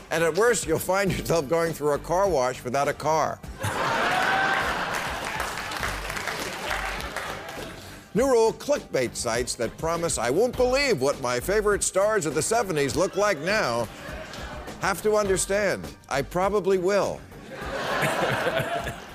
And 0.09 0.23
at 0.23 0.34
worst, 0.36 0.65
you'll 0.65 0.80
find 0.80 1.11
yourself 1.11 1.49
going 1.49 1.73
through 1.73 1.91
a 1.91 1.97
car 1.97 2.30
wash 2.30 2.63
without 2.63 2.88
a 2.88 2.93
car. 2.93 3.39
New 8.13 8.25
rule 8.32 8.53
clickbait 8.53 9.13
sites 9.13 9.53
that 9.55 9.78
promise 9.78 10.17
I 10.17 10.30
won't 10.30 10.55
believe 10.55 11.01
what 11.01 11.19
my 11.19 11.41
favorite 11.41 11.84
stars 11.84 12.25
of 12.25 12.36
the 12.36 12.39
70s 12.39 12.95
look 12.95 13.17
like 13.17 13.38
now 13.39 13.86
have 14.80 15.01
to 15.01 15.17
understand 15.17 15.86
I 16.07 16.21
probably 16.21 16.78
will. 16.78 17.19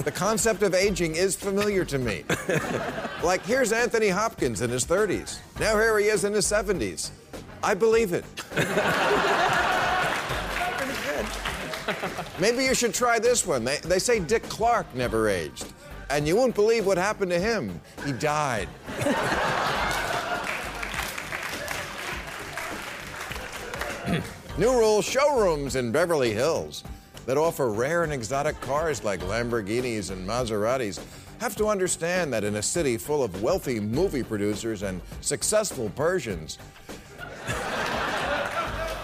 The 0.04 0.12
concept 0.12 0.62
of 0.62 0.74
aging 0.74 1.14
is 1.14 1.36
familiar 1.36 1.84
to 1.84 1.98
me. 1.98 2.24
like, 3.22 3.44
here's 3.44 3.72
Anthony 3.72 4.08
Hopkins 4.08 4.60
in 4.60 4.70
his 4.70 4.84
30s. 4.84 5.38
Now 5.60 5.78
here 5.78 5.98
he 5.98 6.06
is 6.06 6.24
in 6.24 6.32
his 6.32 6.46
70s. 6.46 7.10
I 7.62 7.74
believe 7.74 8.12
it. 8.12 8.24
Maybe 12.40 12.64
you 12.64 12.74
should 12.74 12.94
try 12.94 13.18
this 13.18 13.46
one. 13.46 13.64
They, 13.64 13.76
they 13.78 13.98
say 13.98 14.18
Dick 14.18 14.42
Clark 14.44 14.92
never 14.94 15.28
aged. 15.28 15.66
And 16.10 16.26
you 16.26 16.36
won't 16.36 16.54
believe 16.54 16.86
what 16.86 16.98
happened 16.98 17.30
to 17.30 17.38
him. 17.38 17.80
He 18.04 18.12
died. 18.12 18.68
New 24.58 24.72
Rule 24.78 25.00
showrooms 25.00 25.76
in 25.76 25.92
Beverly 25.92 26.32
Hills 26.32 26.84
that 27.26 27.36
offer 27.36 27.70
rare 27.70 28.04
and 28.04 28.12
exotic 28.12 28.60
cars 28.60 29.04
like 29.04 29.20
Lamborghinis 29.20 30.10
and 30.10 30.26
Maseratis 30.26 31.00
have 31.40 31.56
to 31.56 31.66
understand 31.66 32.32
that 32.32 32.44
in 32.44 32.56
a 32.56 32.62
city 32.62 32.96
full 32.96 33.22
of 33.22 33.42
wealthy 33.42 33.80
movie 33.80 34.22
producers 34.22 34.82
and 34.82 35.00
successful 35.20 35.90
Persians, 35.96 36.58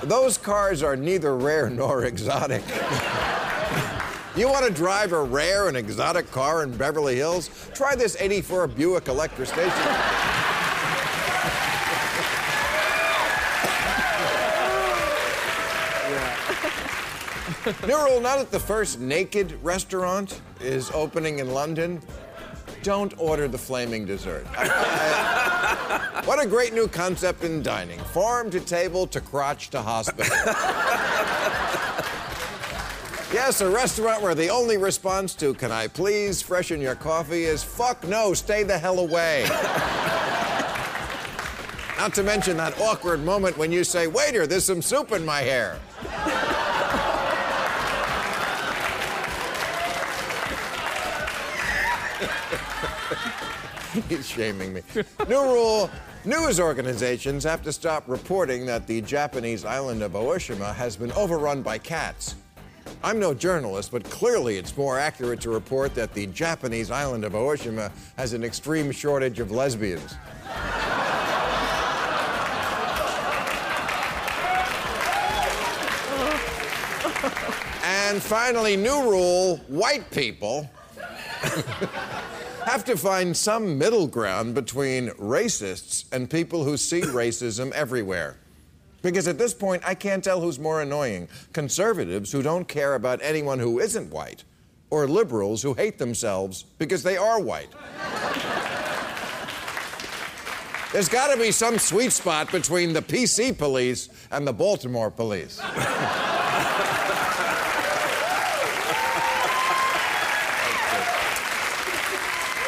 those 0.05 0.39
cars 0.39 0.83
are 0.83 0.97
neither 0.97 1.37
rare 1.37 1.69
nor 1.69 2.05
exotic. 2.05 2.63
You 4.37 4.49
want 4.49 4.67
to 4.67 4.73
drive 4.73 5.13
a 5.13 5.21
rare 5.21 5.67
and 5.67 5.77
exotic 5.77 6.31
car 6.31 6.63
in 6.63 6.77
Beverly 6.77 7.17
Hills? 7.17 7.51
Try 7.75 7.97
this 7.97 8.17
84 8.21 8.69
Buick 8.69 9.09
Electra 9.09 9.45
station. 9.45 10.48
New 17.87 17.97
rule 17.97 18.21
now 18.21 18.39
that 18.39 18.51
the 18.51 18.59
first 18.59 18.99
naked 18.99 19.63
restaurant 19.63 20.41
is 20.61 20.91
opening 20.93 21.39
in 21.39 21.53
London, 21.53 22.01
don't 22.83 23.13
order 23.19 23.47
the 23.47 23.59
flaming 23.59 24.07
dessert. 24.07 24.47
what 26.25 26.43
a 26.43 26.47
great 26.47 26.73
new 26.73 26.89
concept 26.89 27.45
in 27.45 27.63
dining 27.63 27.99
farm 27.99 28.51
to 28.51 28.61
table 28.61 29.07
to 29.09 29.21
crotch 29.21 29.69
to 29.69 29.83
hospital. 29.83 30.25
yes, 33.35 33.61
a 33.61 33.69
restaurant 33.69 34.23
where 34.23 34.35
the 34.35 34.49
only 34.49 34.79
response 34.79 35.35
to, 35.35 35.53
can 35.53 35.71
I 35.71 35.89
please 35.89 36.41
freshen 36.41 36.81
your 36.81 36.95
coffee, 36.95 37.45
is 37.45 37.63
fuck 37.63 38.03
no, 38.09 38.33
stay 38.33 38.63
the 38.63 38.79
hell 38.79 38.99
away. 38.99 39.47
Not 41.99 42.15
to 42.15 42.23
mention 42.23 42.57
that 42.57 42.81
awkward 42.81 43.23
moment 43.25 43.59
when 43.59 43.73
you 43.73 43.85
say, 43.85 44.07
waiter, 44.07 44.47
there's 44.47 44.65
some 44.65 44.81
soup 44.81 45.13
in 45.13 45.27
my 45.27 45.41
hair. 45.41 45.79
He's 54.09 54.29
shaming 54.29 54.73
me. 54.73 54.83
New 55.29 55.43
rule 55.43 55.91
news 56.25 56.61
organizations 56.61 57.43
have 57.45 57.63
to 57.63 57.73
stop 57.73 58.05
reporting 58.07 58.67
that 58.67 58.87
the 58.87 59.01
Japanese 59.01 59.65
island 59.65 60.03
of 60.03 60.13
Aoshima 60.13 60.75
has 60.75 60.97
been 60.97 61.11
overrun 61.13 61.63
by 61.63 61.79
cats. 61.79 62.37
I'm 63.03 63.19
no 63.19 63.35
journalist, 63.35 63.91
but 63.91 64.05
clearly 64.05 64.57
it's 64.57 64.77
more 64.77 64.99
accurate 64.99 65.41
to 65.43 65.51
report 65.51 65.95
that 65.95 66.15
the 66.15 66.27
Japanese 66.29 66.91
island 66.91 67.25
of 67.25 67.33
Aoshima 67.33 67.91
has 68.17 68.33
an 68.33 68.45
extreme 68.45 68.91
shortage 68.91 69.41
of 69.41 69.51
lesbians. 69.51 70.15
and 77.85 78.23
finally, 78.23 78.77
new 78.77 79.11
rule 79.11 79.57
white 79.69 80.09
people 80.11 80.69
have 82.69 82.85
to 82.85 82.99
find 82.99 83.35
some 83.35 83.79
middle 83.79 84.07
ground 84.07 84.55
between 84.55 85.09
racists 85.13 86.05
and 86.13 86.29
people 86.29 86.65
who 86.65 86.77
see 86.77 87.01
racism 87.23 87.73
everywhere. 87.73 88.37
Because 89.01 89.27
at 89.27 89.39
this 89.39 89.55
point, 89.55 89.83
I 89.87 89.95
can't 89.95 90.23
tell 90.23 90.39
who's 90.43 90.59
more 90.59 90.83
annoying 90.83 91.29
conservatives 91.55 92.31
who 92.31 92.43
don't 92.43 92.69
care 92.69 92.95
about 92.95 93.21
anyone 93.23 93.59
who 93.59 93.79
isn't 93.79 94.11
white, 94.11 94.45
or 94.91 95.09
liberals 95.09 95.63
who 95.63 95.73
hate 95.73 95.97
themselves 95.97 96.65
because 96.79 97.03
they 97.03 97.17
are 97.17 97.41
white. 97.41 97.71
There's 100.93 101.09
got 101.09 101.33
to 101.33 101.41
be 101.41 101.53
some 101.53 101.79
sweet 101.79 102.13
spot 102.13 102.53
between 102.53 102.93
the 102.93 103.03
PC 103.03 103.57
police 103.57 104.11
and 104.31 104.47
the 104.47 104.53
Baltimore 104.53 105.11
police. 105.11 105.59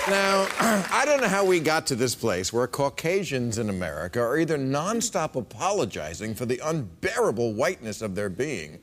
Now, 0.09 0.49
I 0.91 1.05
don't 1.05 1.21
know 1.21 1.29
how 1.29 1.45
we 1.45 1.61
got 1.61 1.87
to 1.89 1.95
this 1.95 2.15
place 2.15 2.53
where 2.53 2.67
Caucasians 2.67 3.59
in 3.59 3.69
America 3.69 4.21
are 4.21 4.39
either 4.39 4.57
nonstop 4.57 5.37
apologizing 5.37 6.35
for 6.35 6.47
the 6.47 6.61
unbearable 6.65 7.53
whiteness 7.53 8.01
of 8.01 8.15
their 8.15 8.31
being, 8.31 8.79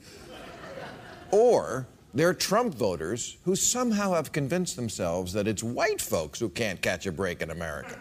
or 1.31 1.87
they're 2.13 2.33
Trump 2.33 2.75
voters 2.75 3.37
who 3.45 3.55
somehow 3.55 4.13
have 4.13 4.31
convinced 4.31 4.75
themselves 4.75 5.33
that 5.33 5.47
it's 5.47 5.63
white 5.63 6.01
folks 6.01 6.39
who 6.39 6.49
can't 6.49 6.81
catch 6.81 7.07
a 7.07 7.11
break 7.11 7.41
in 7.41 7.49
America. 7.49 7.97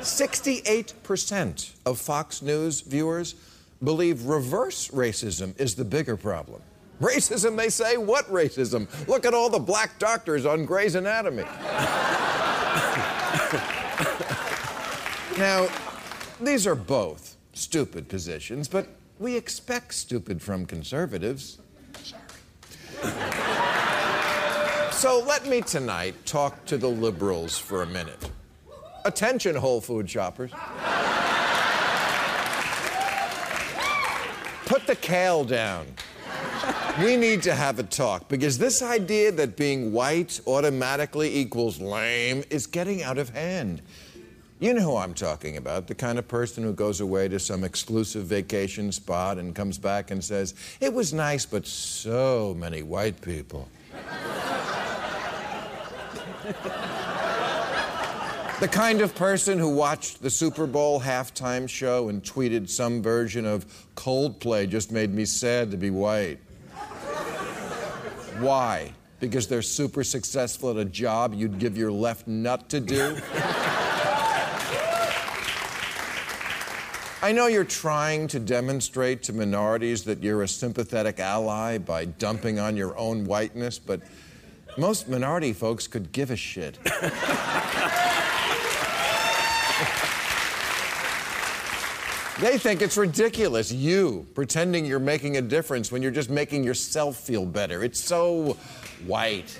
68% 0.00 1.72
of 1.86 1.98
Fox 1.98 2.42
News 2.42 2.82
viewers 2.82 3.34
believe 3.82 4.26
reverse 4.26 4.88
racism 4.88 5.58
is 5.58 5.74
the 5.74 5.84
bigger 5.84 6.16
problem. 6.16 6.60
Racism, 7.00 7.56
they 7.56 7.68
say? 7.68 7.96
What 7.96 8.26
racism? 8.30 8.88
Look 9.06 9.26
at 9.26 9.34
all 9.34 9.50
the 9.50 9.58
black 9.58 9.98
doctors 9.98 10.46
on 10.46 10.64
Grey's 10.64 10.94
Anatomy. 10.94 11.42
now, 15.38 15.68
these 16.40 16.66
are 16.66 16.74
both 16.74 17.36
stupid 17.52 18.08
positions, 18.08 18.68
but 18.68 18.88
we 19.18 19.36
expect 19.36 19.94
stupid 19.94 20.40
from 20.40 20.66
conservatives. 20.66 21.58
So 24.92 25.22
let 25.26 25.46
me 25.46 25.60
tonight 25.60 26.14
talk 26.24 26.64
to 26.66 26.78
the 26.78 26.88
liberals 26.88 27.58
for 27.58 27.82
a 27.82 27.86
minute. 27.86 28.30
Attention, 29.04 29.54
Whole 29.54 29.80
Food 29.80 30.08
shoppers. 30.08 30.50
Put 34.64 34.86
the 34.86 34.96
kale 34.96 35.44
down 35.44 35.86
we 37.00 37.16
need 37.16 37.42
to 37.42 37.54
have 37.54 37.78
a 37.78 37.82
talk 37.82 38.28
because 38.28 38.56
this 38.58 38.80
idea 38.80 39.30
that 39.32 39.56
being 39.56 39.92
white 39.92 40.40
automatically 40.46 41.36
equals 41.36 41.80
lame 41.80 42.42
is 42.48 42.66
getting 42.66 43.02
out 43.02 43.18
of 43.18 43.28
hand. 43.30 43.82
You 44.60 44.72
know 44.72 44.80
who 44.80 44.96
I'm 44.96 45.12
talking 45.12 45.58
about 45.58 45.86
the 45.86 45.94
kind 45.94 46.18
of 46.18 46.26
person 46.26 46.64
who 46.64 46.72
goes 46.72 47.00
away 47.00 47.28
to 47.28 47.38
some 47.38 47.64
exclusive 47.64 48.24
vacation 48.24 48.90
spot 48.90 49.36
and 49.36 49.54
comes 49.54 49.76
back 49.76 50.10
and 50.10 50.24
says, 50.24 50.54
It 50.80 50.94
was 50.94 51.12
nice, 51.12 51.44
but 51.44 51.66
so 51.66 52.54
many 52.58 52.82
white 52.82 53.20
people. 53.20 53.68
the 58.60 58.68
kind 58.68 59.02
of 59.02 59.14
person 59.14 59.58
who 59.58 59.68
watched 59.68 60.22
the 60.22 60.30
Super 60.30 60.66
Bowl 60.66 60.98
halftime 60.98 61.68
show 61.68 62.08
and 62.08 62.22
tweeted 62.22 62.70
some 62.70 63.02
version 63.02 63.44
of 63.44 63.66
Coldplay 63.96 64.66
just 64.66 64.90
made 64.90 65.12
me 65.12 65.26
sad 65.26 65.70
to 65.72 65.76
be 65.76 65.90
white. 65.90 66.38
Why? 68.40 68.92
Because 69.18 69.46
they're 69.46 69.62
super 69.62 70.04
successful 70.04 70.70
at 70.70 70.76
a 70.76 70.84
job 70.84 71.32
you'd 71.34 71.58
give 71.58 71.76
your 71.76 71.90
left 71.90 72.26
nut 72.26 72.68
to 72.68 72.80
do? 72.80 73.16
I 77.22 77.32
know 77.32 77.46
you're 77.46 77.64
trying 77.64 78.28
to 78.28 78.38
demonstrate 78.38 79.22
to 79.24 79.32
minorities 79.32 80.04
that 80.04 80.22
you're 80.22 80.42
a 80.42 80.48
sympathetic 80.48 81.18
ally 81.18 81.78
by 81.78 82.04
dumping 82.04 82.58
on 82.58 82.76
your 82.76 82.96
own 82.98 83.24
whiteness, 83.24 83.78
but 83.78 84.02
most 84.76 85.08
minority 85.08 85.54
folks 85.54 85.86
could 85.86 86.12
give 86.12 86.30
a 86.30 86.36
shit. 86.36 86.78
They 92.40 92.58
think 92.58 92.82
it's 92.82 92.98
ridiculous, 92.98 93.72
you 93.72 94.26
pretending 94.34 94.84
you're 94.84 94.98
making 94.98 95.38
a 95.38 95.42
difference 95.42 95.90
when 95.90 96.02
you're 96.02 96.10
just 96.10 96.28
making 96.28 96.64
yourself 96.64 97.16
feel 97.16 97.46
better. 97.46 97.82
It's 97.82 97.98
so 97.98 98.58
white. 99.06 99.58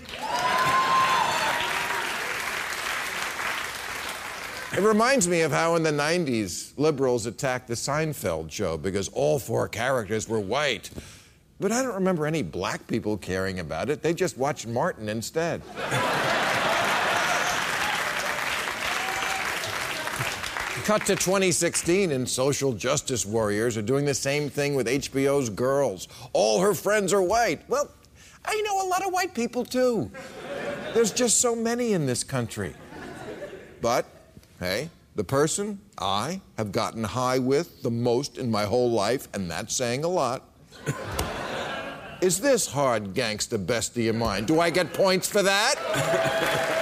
It 4.77 4.83
reminds 4.83 5.27
me 5.27 5.41
of 5.41 5.53
how 5.53 5.77
in 5.77 5.83
the 5.83 5.91
90s 5.91 6.75
liberals 6.77 7.25
attacked 7.25 7.67
the 7.67 7.75
Seinfeld 7.75 8.53
show 8.53 8.77
because 8.77 9.09
all 9.09 9.39
four 9.39 9.69
characters 9.69 10.29
were 10.29 10.41
white. 10.41 10.91
But 11.59 11.73
I 11.73 11.83
don't 11.83 11.95
remember 11.95 12.27
any 12.27 12.43
black 12.43 12.87
people 12.87 13.17
caring 13.17 13.61
about 13.61 13.89
it. 13.89 14.03
They 14.03 14.13
just 14.13 14.37
watched 14.37 14.67
Martin 14.67 15.09
instead. 15.09 15.63
Cut 20.85 21.05
to 21.07 21.17
2016, 21.17 22.13
and 22.13 22.29
social 22.29 22.73
justice 22.73 23.27
warriors 23.27 23.77
are 23.77 23.83
doing 23.83 24.05
the 24.05 24.15
same 24.15 24.49
thing 24.49 24.75
with 24.75 24.87
HBO's 24.87 25.51
Girls. 25.51 26.07
All 26.33 26.61
her 26.61 26.75
friends 26.75 27.13
are 27.13 27.23
white. 27.23 27.69
Well, 27.69 27.91
I 28.45 28.61
know 28.63 28.87
a 28.87 28.89
lot 28.89 29.05
of 29.05 29.13
white 29.13 29.35
people 29.35 29.65
too. 29.65 30.11
There's 30.95 31.11
just 31.11 31.41
so 31.41 31.57
many 31.57 31.93
in 31.93 32.07
this 32.07 32.23
country. 32.23 32.75
But, 33.81 34.07
hey, 34.61 34.91
the 35.17 35.25
person 35.25 35.81
I 35.99 36.41
have 36.57 36.71
gotten 36.73 37.03
high 37.03 37.39
with 37.39 37.83
the 37.83 37.91
most 37.91 38.39
in 38.39 38.51
my 38.51 38.65
whole 38.65 38.91
life, 38.91 39.29
and 39.35 39.51
that's 39.51 39.75
saying 39.75 40.05
a 40.05 40.09
lot, 40.09 40.45
is 42.21 42.41
this 42.41 42.67
hard 42.71 43.13
gangster 43.15 43.59
bestie 43.59 44.09
of 44.09 44.17
mine. 44.17 44.45
Do 44.45 44.61
I 44.61 44.71
get 44.71 44.93
points 44.93 45.29
for 45.29 45.43
that? 45.43 46.73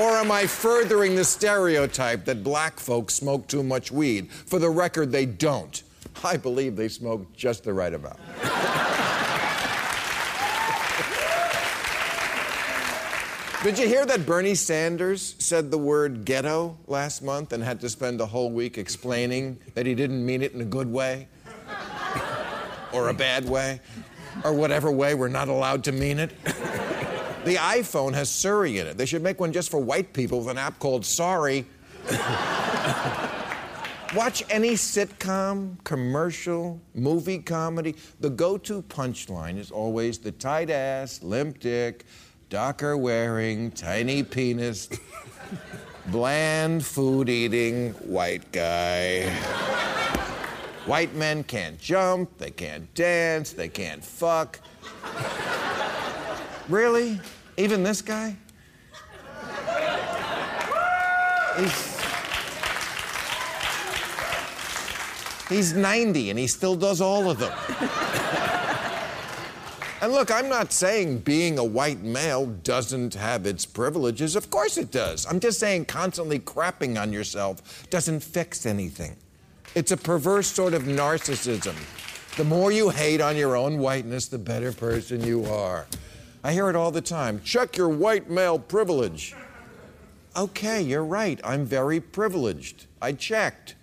Or 0.00 0.16
am 0.16 0.32
I 0.32 0.46
furthering 0.46 1.14
the 1.14 1.26
stereotype 1.26 2.24
that 2.24 2.42
black 2.42 2.80
folks 2.80 3.12
smoke 3.12 3.46
too 3.48 3.62
much 3.62 3.92
weed? 3.92 4.32
For 4.32 4.58
the 4.58 4.70
record, 4.70 5.12
they 5.12 5.26
don't. 5.26 5.82
I 6.24 6.38
believe 6.38 6.74
they 6.74 6.88
smoke 6.88 7.36
just 7.36 7.64
the 7.64 7.74
right 7.74 7.92
amount. 7.92 8.18
Did 13.62 13.78
you 13.78 13.86
hear 13.86 14.06
that 14.06 14.24
Bernie 14.24 14.54
Sanders 14.54 15.36
said 15.38 15.70
the 15.70 15.76
word 15.76 16.24
ghetto 16.24 16.78
last 16.86 17.22
month 17.22 17.52
and 17.52 17.62
had 17.62 17.78
to 17.82 17.90
spend 17.90 18.22
a 18.22 18.26
whole 18.26 18.50
week 18.50 18.78
explaining 18.78 19.58
that 19.74 19.84
he 19.84 19.94
didn't 19.94 20.24
mean 20.24 20.40
it 20.40 20.54
in 20.54 20.62
a 20.62 20.64
good 20.64 20.90
way? 20.90 21.28
or 22.94 23.10
a 23.10 23.14
bad 23.14 23.46
way? 23.46 23.82
Or 24.44 24.54
whatever 24.54 24.90
way 24.90 25.14
we're 25.14 25.28
not 25.28 25.48
allowed 25.48 25.84
to 25.84 25.92
mean 25.92 26.20
it? 26.20 26.30
the 27.44 27.56
iPhone 27.56 28.14
has 28.14 28.30
Siri 28.30 28.78
in 28.78 28.86
it. 28.86 28.98
They 28.98 29.06
should 29.06 29.22
make 29.22 29.40
one 29.40 29.52
just 29.52 29.70
for 29.70 29.80
white 29.80 30.12
people 30.12 30.40
with 30.40 30.48
an 30.48 30.58
app 30.58 30.78
called 30.78 31.04
Sorry. 31.04 31.66
Watch 34.14 34.42
any 34.50 34.72
sitcom, 34.72 35.82
commercial, 35.84 36.80
movie 36.94 37.38
comedy. 37.38 37.94
The 38.18 38.30
go 38.30 38.58
to 38.58 38.82
punchline 38.82 39.56
is 39.56 39.70
always 39.70 40.18
the 40.18 40.32
tight 40.32 40.68
ass, 40.68 41.22
limp 41.22 41.60
dick, 41.60 42.04
docker 42.48 42.96
wearing, 42.96 43.70
tiny 43.70 44.24
penis, 44.24 44.88
bland 46.06 46.84
food 46.84 47.28
eating 47.28 47.92
white 47.92 48.50
guy. 48.50 49.30
White 50.86 51.14
men 51.14 51.44
can't 51.44 51.78
jump, 51.78 52.36
they 52.38 52.50
can't 52.50 52.92
dance, 52.94 53.52
they 53.52 53.68
can't 53.68 54.04
fuck. 54.04 54.58
Really? 56.70 57.20
Even 57.56 57.82
this 57.82 58.00
guy? 58.00 58.36
He's. 61.58 62.00
He's 65.48 65.72
90 65.74 66.30
and 66.30 66.38
he 66.38 66.46
still 66.46 66.76
does 66.76 67.00
all 67.00 67.28
of 67.28 67.40
them. 67.40 67.52
and 70.00 70.12
look, 70.12 70.30
I'm 70.30 70.48
not 70.48 70.72
saying 70.72 71.18
being 71.18 71.58
a 71.58 71.64
white 71.64 72.02
male 72.02 72.46
doesn't 72.46 73.14
have 73.14 73.46
its 73.46 73.66
privileges. 73.66 74.36
Of 74.36 74.48
course 74.48 74.78
it 74.78 74.92
does. 74.92 75.26
I'm 75.26 75.40
just 75.40 75.58
saying 75.58 75.86
constantly 75.86 76.38
crapping 76.38 77.02
on 77.02 77.12
yourself 77.12 77.90
doesn't 77.90 78.20
fix 78.20 78.64
anything. 78.64 79.16
It's 79.74 79.90
a 79.90 79.96
perverse 79.96 80.46
sort 80.46 80.72
of 80.72 80.84
narcissism. 80.84 81.74
The 82.36 82.44
more 82.44 82.70
you 82.70 82.90
hate 82.90 83.20
on 83.20 83.36
your 83.36 83.56
own 83.56 83.78
whiteness, 83.78 84.28
the 84.28 84.38
better 84.38 84.72
person 84.72 85.20
you 85.20 85.44
are. 85.46 85.88
I 86.42 86.52
hear 86.52 86.70
it 86.70 86.76
all 86.76 86.90
the 86.90 87.02
time. 87.02 87.40
Check 87.44 87.76
your 87.76 87.88
white 87.88 88.30
male 88.30 88.58
privilege. 88.58 89.34
Okay, 90.36 90.80
you're 90.80 91.04
right. 91.04 91.38
I'm 91.44 91.64
very 91.66 92.00
privileged. 92.00 92.86
I 93.02 93.12
checked. 93.12 93.74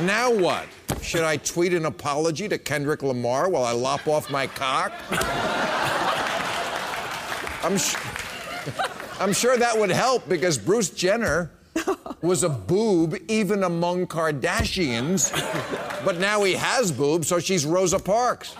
Now 0.00 0.30
what? 0.30 0.66
Should 1.00 1.22
I 1.22 1.38
tweet 1.38 1.72
an 1.72 1.86
apology 1.86 2.48
to 2.48 2.58
Kendrick 2.58 3.02
Lamar 3.02 3.48
while 3.48 3.64
I 3.64 3.72
lop 3.72 4.06
off 4.06 4.30
my 4.30 4.46
cock? 4.46 4.92
I'm, 7.62 7.78
sh- 7.78 7.96
I'm 9.18 9.32
sure 9.32 9.56
that 9.56 9.78
would 9.78 9.88
help 9.90 10.28
because 10.28 10.58
Bruce 10.58 10.90
Jenner 10.90 11.50
was 12.22 12.42
a 12.42 12.48
boob 12.48 13.16
even 13.28 13.64
among 13.64 14.06
Kardashians, 14.06 15.32
but 16.04 16.18
now 16.18 16.42
he 16.44 16.54
has 16.54 16.90
boobs, 16.92 17.28
so 17.28 17.38
she's 17.38 17.64
Rosa 17.66 17.98
Parks. 17.98 18.54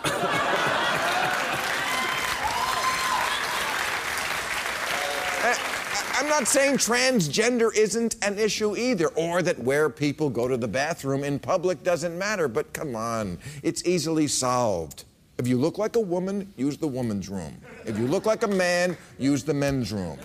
I'm 6.18 6.30
not 6.30 6.48
saying 6.48 6.78
transgender 6.78 7.74
isn't 7.76 8.16
an 8.24 8.38
issue 8.38 8.74
either, 8.74 9.08
or 9.08 9.42
that 9.42 9.58
where 9.58 9.90
people 9.90 10.30
go 10.30 10.48
to 10.48 10.56
the 10.56 10.66
bathroom 10.66 11.22
in 11.24 11.38
public 11.38 11.82
doesn't 11.82 12.16
matter, 12.16 12.48
but 12.48 12.72
come 12.72 12.96
on, 12.96 13.38
it's 13.62 13.84
easily 13.86 14.26
solved. 14.26 15.04
If 15.38 15.46
you 15.46 15.58
look 15.58 15.76
like 15.76 15.96
a 15.96 16.00
woman, 16.00 16.52
use 16.56 16.78
the 16.78 16.88
woman's 16.88 17.28
room. 17.28 17.60
If 17.84 17.98
you 17.98 18.06
look 18.06 18.24
like 18.24 18.42
a 18.44 18.48
man, 18.48 18.96
use 19.18 19.44
the 19.44 19.52
men's 19.52 19.92
room. 19.92 20.18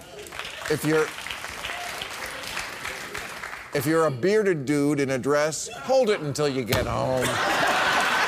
If 0.69 0.85
you're 0.85 1.07
if 3.73 3.85
you're 3.85 4.05
a 4.05 4.11
bearded 4.11 4.65
dude 4.65 4.99
in 4.99 5.11
a 5.11 5.17
dress, 5.17 5.69
hold 5.83 6.09
it 6.09 6.19
until 6.21 6.47
you 6.47 6.63
get 6.63 6.85
home. 6.85 7.23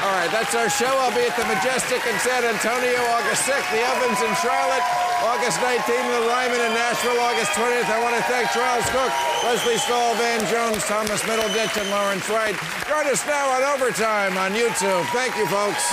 All 0.03 0.11
right, 0.19 0.27
that's 0.31 0.55
our 0.55 0.69
show. 0.69 0.91
I'll 0.99 1.15
be 1.15 1.23
at 1.23 1.35
the 1.39 1.47
Majestic 1.47 2.03
in 2.03 2.19
San 2.19 2.43
Antonio 2.43 2.99
August 3.15 3.47
6th, 3.47 3.71
the 3.71 3.83
Ovens 3.87 4.19
in 4.19 4.35
Charlotte, 4.43 4.83
August 5.23 5.59
19th, 5.63 5.87
the 5.87 6.27
Ryman 6.27 6.59
in 6.59 6.71
Nashville, 6.75 7.19
August 7.23 7.51
20th. 7.55 7.87
I 7.87 8.03
want 8.03 8.15
to 8.15 8.23
thank 8.27 8.51
Charles 8.51 8.83
Cooke, 8.91 9.15
Lesley 9.43 9.77
Stahl, 9.77 10.15
Van 10.15 10.43
Jones, 10.51 10.83
Thomas 10.83 11.21
Middleditch, 11.23 11.79
and 11.79 11.89
Lawrence 11.89 12.27
Wright. 12.27 12.55
Join 12.87 13.07
us 13.07 13.25
now 13.25 13.47
on 13.51 13.63
Overtime 13.63 14.37
on 14.37 14.51
YouTube. 14.51 15.07
Thank 15.15 15.37
you, 15.37 15.47
folks. 15.47 15.83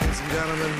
Ladies 0.00 0.20
and 0.20 0.30
gentlemen, 0.32 0.79